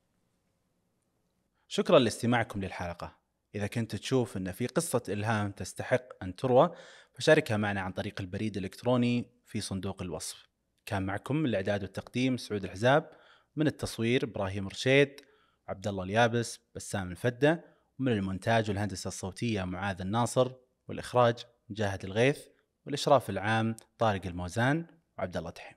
شكرا 1.69 1.99
لاستماعكم 1.99 2.61
للحلقة. 2.61 3.17
إذا 3.55 3.67
كنت 3.67 3.97
تشوف 3.97 4.37
أن 4.37 4.53
في 4.53 4.67
قصة 4.67 5.03
إلهام 5.09 5.53
تستحق 5.53 6.23
أن 6.23 6.37
تروى 6.37 6.77
فشاركها 7.15 7.57
معنا 7.57 7.81
عن 7.81 7.93
طريق 7.93 8.21
البريد 8.21 8.57
الإلكتروني 8.57 9.31
في 9.47 9.61
صندوق 9.61 10.03
الوصف. 10.03 10.49
كان 10.87 11.03
معكم 11.07 11.37
من 11.37 11.47
الإعداد 11.47 11.83
والتقديم 11.83 12.37
سعود 12.37 12.65
الحزاب. 12.65 13.20
من 13.57 13.67
التصوير 13.67 14.25
إبراهيم 14.25 14.69
رشيد 14.69 15.21
عبد 15.69 15.87
الله 15.87 16.05
اليابس 16.05 16.61
بسام 16.75 17.11
الفدة 17.11 17.65
ومن 17.99 18.13
المونتاج 18.13 18.71
والهندسة 18.71 19.09
الصوتية 19.09 19.65
معاذ 19.65 20.01
الناصر 20.01 20.53
والإخراج 20.89 21.45
مجاهد 21.69 22.05
الغيث 22.05 22.39
والإشراف 22.87 23.31
العام 23.31 23.77
طارق 23.99 24.27
الموزان 24.27 24.87
وعبد 25.19 25.37
الله 25.37 25.51
تحيم. 25.51 25.77